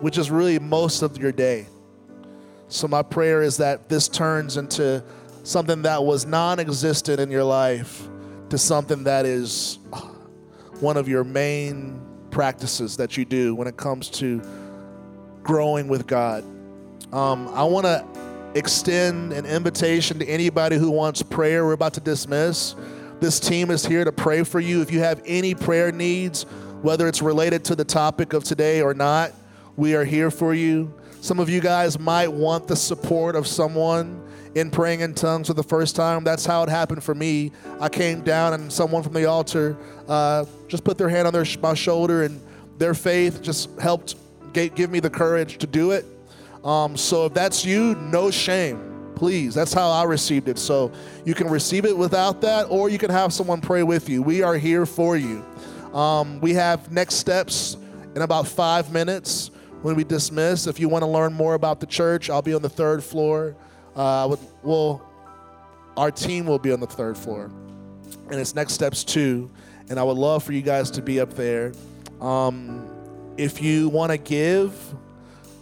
which 0.00 0.18
is 0.18 0.30
really 0.30 0.58
most 0.58 1.02
of 1.02 1.16
your 1.18 1.30
day. 1.30 1.66
So, 2.68 2.88
my 2.88 3.02
prayer 3.02 3.42
is 3.42 3.58
that 3.58 3.88
this 3.88 4.08
turns 4.08 4.56
into 4.56 5.04
something 5.44 5.82
that 5.82 6.02
was 6.02 6.26
non 6.26 6.58
existent 6.58 7.20
in 7.20 7.30
your 7.30 7.44
life 7.44 8.08
to 8.50 8.58
something 8.58 9.04
that 9.04 9.24
is 9.24 9.78
one 10.80 10.96
of 10.96 11.08
your 11.08 11.22
main 11.22 12.00
practices 12.30 12.96
that 12.96 13.16
you 13.16 13.24
do 13.24 13.54
when 13.54 13.68
it 13.68 13.76
comes 13.76 14.10
to 14.10 14.42
growing 15.44 15.86
with 15.86 16.08
God. 16.08 16.44
Um, 17.12 17.48
I 17.48 17.62
want 17.62 17.86
to 17.86 18.04
extend 18.56 19.32
an 19.32 19.46
invitation 19.46 20.18
to 20.18 20.26
anybody 20.26 20.76
who 20.76 20.90
wants 20.90 21.22
prayer. 21.22 21.64
We're 21.64 21.72
about 21.72 21.94
to 21.94 22.00
dismiss. 22.00 22.74
This 23.20 23.38
team 23.38 23.70
is 23.70 23.86
here 23.86 24.04
to 24.04 24.10
pray 24.10 24.42
for 24.42 24.58
you. 24.58 24.82
If 24.82 24.90
you 24.90 24.98
have 25.00 25.22
any 25.24 25.54
prayer 25.54 25.92
needs, 25.92 26.42
whether 26.82 27.06
it's 27.06 27.22
related 27.22 27.64
to 27.66 27.76
the 27.76 27.84
topic 27.84 28.32
of 28.32 28.42
today 28.42 28.82
or 28.82 28.92
not, 28.92 29.32
we 29.76 29.94
are 29.94 30.04
here 30.04 30.30
for 30.30 30.52
you. 30.52 30.92
Some 31.20 31.38
of 31.38 31.48
you 31.48 31.60
guys 31.60 31.98
might 31.98 32.32
want 32.32 32.66
the 32.66 32.76
support 32.76 33.36
of 33.36 33.46
someone 33.46 34.22
in 34.56 34.70
praying 34.70 35.00
in 35.00 35.14
tongues 35.14 35.46
for 35.46 35.54
the 35.54 35.62
first 35.62 35.94
time. 35.94 36.24
That's 36.24 36.44
how 36.44 36.62
it 36.64 36.68
happened 36.68 37.04
for 37.04 37.14
me. 37.14 37.52
I 37.80 37.88
came 37.88 38.22
down 38.22 38.52
and 38.54 38.72
someone 38.72 39.02
from 39.02 39.12
the 39.12 39.26
altar 39.26 39.76
uh, 40.08 40.44
just 40.66 40.82
put 40.82 40.98
their 40.98 41.08
hand 41.08 41.26
on 41.26 41.32
their, 41.32 41.46
my 41.60 41.74
shoulder, 41.74 42.24
and 42.24 42.40
their 42.78 42.94
faith 42.94 43.42
just 43.42 43.70
helped 43.78 44.16
give 44.52 44.90
me 44.90 44.98
the 44.98 45.10
courage 45.10 45.58
to 45.58 45.66
do 45.66 45.92
it. 45.92 46.04
Um, 46.66 46.96
so 46.96 47.26
if 47.26 47.32
that's 47.32 47.64
you, 47.64 47.94
no 47.94 48.30
shame. 48.30 49.12
Please, 49.14 49.54
that's 49.54 49.72
how 49.72 49.88
I 49.88 50.02
received 50.02 50.48
it. 50.48 50.58
So 50.58 50.90
you 51.24 51.32
can 51.32 51.48
receive 51.48 51.84
it 51.84 51.96
without 51.96 52.40
that, 52.40 52.64
or 52.64 52.90
you 52.90 52.98
can 52.98 53.10
have 53.10 53.32
someone 53.32 53.60
pray 53.60 53.84
with 53.84 54.08
you. 54.08 54.20
We 54.20 54.42
are 54.42 54.56
here 54.56 54.84
for 54.84 55.16
you. 55.16 55.44
Um, 55.94 56.40
we 56.40 56.52
have 56.54 56.90
next 56.90 57.14
steps 57.14 57.76
in 58.16 58.22
about 58.22 58.48
five 58.48 58.92
minutes 58.92 59.52
when 59.82 59.94
we 59.94 60.02
dismiss. 60.02 60.66
If 60.66 60.80
you 60.80 60.88
want 60.88 61.02
to 61.02 61.08
learn 61.08 61.32
more 61.32 61.54
about 61.54 61.78
the 61.78 61.86
church, 61.86 62.28
I'll 62.28 62.42
be 62.42 62.52
on 62.52 62.62
the 62.62 62.68
third 62.68 63.02
floor. 63.02 63.56
Uh, 63.94 64.26
with, 64.28 64.52
well, 64.62 65.08
our 65.96 66.10
team 66.10 66.46
will 66.46 66.58
be 66.58 66.72
on 66.72 66.80
the 66.80 66.86
third 66.86 67.16
floor, 67.16 67.44
and 68.28 68.34
it's 68.34 68.54
next 68.54 68.72
steps 68.72 69.04
two. 69.04 69.50
And 69.88 70.00
I 70.00 70.02
would 70.02 70.18
love 70.18 70.42
for 70.42 70.52
you 70.52 70.62
guys 70.62 70.90
to 70.90 71.00
be 71.00 71.20
up 71.20 71.32
there. 71.34 71.72
Um, 72.20 72.90
if 73.36 73.62
you 73.62 73.88
want 73.88 74.10
to 74.10 74.18
give, 74.18 74.74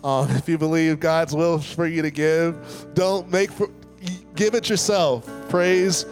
um, 0.05 0.31
if 0.31 0.49
you 0.49 0.59
believe 0.59 1.01
God's 1.01 1.35
will 1.35 1.59
for 1.59 1.87
you 1.87 2.03
to 2.03 2.11
give, 2.11 2.57
don't 2.95 3.31
make 3.31 3.51
for, 3.51 3.69
give 4.37 4.55
it 4.55 4.69
yourself. 4.69 5.29
Praise. 5.49 6.07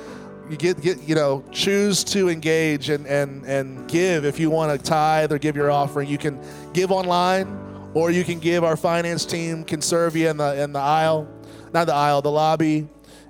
You 0.50 0.56
get, 0.56 0.80
get 0.82 1.00
you 1.02 1.14
know 1.14 1.44
choose 1.52 2.02
to 2.04 2.28
engage 2.28 2.90
and 2.90 3.06
and 3.06 3.44
and 3.44 3.88
give 3.88 4.24
if 4.24 4.40
you 4.40 4.50
want 4.50 4.78
to 4.78 4.84
tithe 4.84 5.32
or 5.32 5.38
give 5.38 5.54
your 5.54 5.70
offering. 5.70 6.08
You 6.08 6.18
can 6.18 6.38
give 6.72 6.90
online, 6.90 7.46
or 7.94 8.10
you 8.10 8.24
can 8.24 8.40
give. 8.40 8.64
Our 8.64 8.76
finance 8.76 9.24
team 9.24 9.62
can 9.62 9.80
serve 9.80 10.16
you 10.16 10.28
in 10.28 10.36
the 10.36 10.60
in 10.60 10.72
the 10.72 10.80
aisle 10.80 11.28
not 11.72 11.86
the 11.86 11.94
aisle, 11.94 12.22
the 12.22 12.30
lobby. 12.30 12.86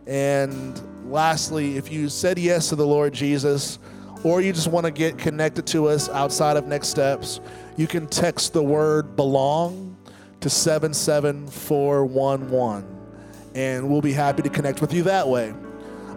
And 0.07 1.11
lastly, 1.11 1.77
if 1.77 1.93
you 1.93 2.09
said 2.09 2.39
yes 2.39 2.69
to 2.71 2.77
the 2.77 2.87
Lord 2.87 3.13
Jesus, 3.13 3.79
or 4.25 4.41
you 4.41 4.53
just 4.53 4.69
want 4.69 4.87
to 4.87 4.93
get 4.93 5.19
connected 5.19 5.67
to 5.69 5.89
us 5.89 6.09
outside 6.09 6.57
of 6.57 6.67
Next 6.67 6.89
Steps, 6.89 7.41
you 7.77 7.87
can 7.87 8.07
text 8.07 8.53
the 8.53 8.63
word 8.63 9.17
belong 9.17 9.92
to 10.43 10.51
77411, 10.51 12.85
and 13.55 13.89
we'll 13.89 14.01
be 14.01 14.13
happy 14.13 14.43
to 14.43 14.49
connect 14.49 14.81
with 14.81 14.93
you 14.93 15.05
that 15.05 15.29
way. 15.29 15.55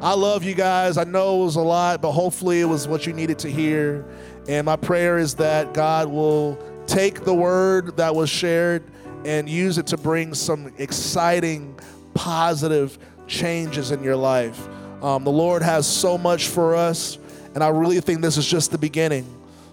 I 0.02 0.14
love 0.14 0.44
you 0.44 0.54
guys. 0.54 0.98
I 0.98 1.06
know 1.06 1.42
it 1.42 1.46
was 1.46 1.56
a 1.56 1.62
lot, 1.62 2.02
but 2.02 2.12
hopefully 2.12 2.62
it 2.62 2.66
was 2.66 2.88
what 2.88 3.08
you 3.08 3.14
needed 3.14 3.40
to 3.40 3.50
hear. 3.50 4.06
And 4.48 4.66
my 4.66 4.76
prayer 4.76 5.18
is 5.18 5.36
that 5.36 5.74
God 5.74 6.10
will 6.10 6.60
take 6.86 7.24
the 7.24 7.34
word 7.34 7.98
that 7.98 8.14
was 8.14 8.30
shared 8.30 8.84
and 9.24 9.50
use 9.50 9.78
it 9.78 9.88
to 9.88 9.98
bring 9.98 10.34
some 10.34 10.74
exciting 10.78 11.80
positive 12.14 12.98
changes 13.28 13.92
in 13.92 14.04
your 14.04 14.16
life. 14.16 14.68
Um, 15.02 15.24
the 15.24 15.32
Lord 15.32 15.62
has 15.62 15.88
so 15.88 16.18
much 16.18 16.48
for 16.48 16.76
us, 16.76 17.18
and 17.54 17.64
I 17.64 17.70
really 17.70 18.00
think 18.02 18.22
this 18.22 18.38
is 18.38 18.46
just 18.46 18.72
the 18.72 18.78
beginning. 18.78 19.26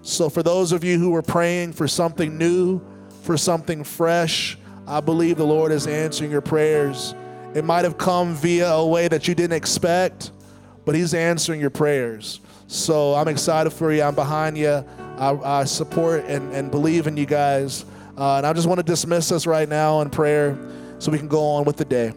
So, 0.03 0.29
for 0.29 0.43
those 0.43 0.73
of 0.73 0.83
you 0.83 0.99
who 0.99 1.15
are 1.15 1.23
praying 1.23 1.75
for 1.75 1.87
something 1.87 2.37
new, 2.37 2.81
for 3.23 3.37
something 3.37 3.85
fresh, 3.85 4.59
I 4.87 5.01
believe 5.01 5.37
the 5.37 5.47
Lord 5.47 5.73
is 5.73 5.87
answering 5.87 6.31
your 6.31 6.41
prayers. 6.41 7.15
It 7.55 7.65
might 7.65 7.85
have 7.85 7.97
come 7.97 8.35
via 8.35 8.69
a 8.73 8.87
way 8.87 9.09
that 9.09 9.29
you 9.29 9.35
didn't 9.35 9.57
expect, 9.57 10.33
but 10.85 10.95
He's 10.95 11.15
answering 11.15 11.61
your 11.61 11.71
prayers. 11.71 12.41
So, 12.67 13.15
I'm 13.15 13.29
excited 13.29 13.71
for 13.71 13.93
you. 13.93 14.03
I'm 14.03 14.15
behind 14.15 14.57
you. 14.59 14.85
I, 15.19 15.61
I 15.61 15.65
support 15.65 16.25
and, 16.25 16.53
and 16.53 16.71
believe 16.71 17.07
in 17.07 17.17
you 17.17 17.27
guys. 17.27 17.85
Uh, 18.17 18.39
and 18.39 18.47
I 18.47 18.53
just 18.53 18.67
want 18.67 18.79
to 18.79 18.85
dismiss 18.85 19.31
us 19.31 19.47
right 19.47 19.69
now 19.69 20.01
in 20.01 20.11
prayer 20.11 20.59
so 20.99 21.13
we 21.13 21.19
can 21.19 21.29
go 21.29 21.43
on 21.43 21.65
with 21.65 21.77
the 21.77 21.85
day. 21.85 22.13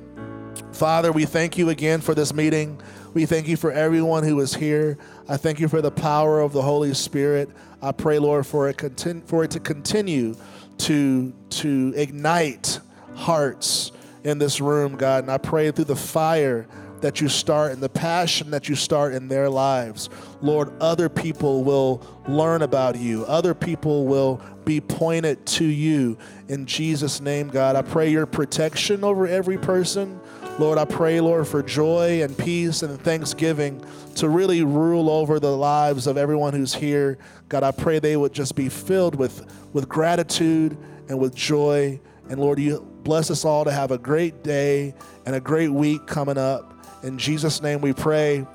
Father, 0.71 1.11
we 1.11 1.25
thank 1.25 1.57
you 1.57 1.69
again 1.69 2.01
for 2.01 2.15
this 2.15 2.33
meeting. 2.33 2.81
We 3.13 3.25
thank 3.25 3.47
you 3.47 3.57
for 3.57 3.71
everyone 3.71 4.23
who 4.23 4.39
is 4.39 4.53
here. 4.53 4.97
I 5.27 5.37
thank 5.37 5.59
you 5.59 5.67
for 5.67 5.81
the 5.81 5.91
power 5.91 6.41
of 6.41 6.51
the 6.51 6.61
Holy 6.61 6.93
Spirit. 6.93 7.49
I 7.81 7.91
pray, 7.91 8.19
Lord, 8.19 8.45
for 8.45 8.67
it, 8.69 8.77
contin- 8.77 9.23
for 9.25 9.43
it 9.43 9.51
to 9.51 9.59
continue 9.59 10.35
to, 10.79 11.33
to 11.49 11.93
ignite 11.95 12.79
hearts 13.15 13.91
in 14.23 14.39
this 14.39 14.59
room, 14.59 14.95
God. 14.95 15.23
And 15.23 15.31
I 15.31 15.37
pray 15.37 15.71
through 15.71 15.85
the 15.85 15.95
fire 15.95 16.67
that 17.01 17.21
you 17.21 17.29
start 17.29 17.71
and 17.71 17.81
the 17.81 17.89
passion 17.89 18.49
that 18.51 18.67
you 18.67 18.75
start 18.75 19.13
in 19.13 19.27
their 19.27 19.49
lives, 19.49 20.09
Lord, 20.41 20.71
other 20.81 21.09
people 21.09 21.63
will 21.63 22.01
learn 22.27 22.61
about 22.61 22.97
you. 22.97 23.25
Other 23.25 23.53
people 23.53 24.07
will 24.07 24.41
be 24.63 24.81
pointed 24.81 25.45
to 25.45 25.65
you. 25.65 26.17
In 26.47 26.65
Jesus' 26.65 27.21
name, 27.21 27.49
God, 27.49 27.75
I 27.75 27.83
pray 27.83 28.09
your 28.09 28.25
protection 28.25 29.03
over 29.03 29.27
every 29.27 29.57
person. 29.57 30.19
Lord, 30.57 30.77
I 30.77 30.85
pray, 30.85 31.19
Lord, 31.19 31.45
for 31.49 31.61
joy 31.61 32.23
and 32.23 32.37
peace 32.37 32.81
and 32.81 32.97
thanksgiving 33.01 33.83
to 34.15 34.29
really 34.29 34.63
rule 34.63 35.09
over 35.09 35.37
the 35.37 35.55
lives 35.55 36.07
of 36.07 36.17
everyone 36.17 36.53
who's 36.53 36.73
here. 36.73 37.17
God, 37.49 37.63
I 37.63 37.71
pray 37.71 37.99
they 37.99 38.15
would 38.15 38.31
just 38.31 38.55
be 38.55 38.69
filled 38.69 39.15
with, 39.15 39.45
with 39.73 39.89
gratitude 39.89 40.77
and 41.09 41.19
with 41.19 41.35
joy. 41.35 41.99
And 42.29 42.39
Lord, 42.39 42.59
you 42.59 42.79
bless 43.03 43.29
us 43.29 43.43
all 43.43 43.65
to 43.65 43.71
have 43.71 43.91
a 43.91 43.97
great 43.97 44.43
day 44.43 44.95
and 45.25 45.35
a 45.35 45.41
great 45.41 45.71
week 45.71 46.07
coming 46.07 46.37
up. 46.37 46.73
In 47.03 47.17
Jesus' 47.17 47.61
name 47.61 47.81
we 47.81 47.91
pray. 47.91 48.47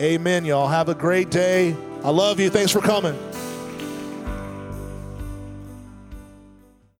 Amen, 0.00 0.44
y'all. 0.44 0.68
Have 0.68 0.88
a 0.88 0.94
great 0.94 1.28
day. 1.28 1.76
I 2.04 2.10
love 2.10 2.38
you. 2.38 2.50
Thanks 2.50 2.70
for 2.70 2.80
coming. 2.80 3.18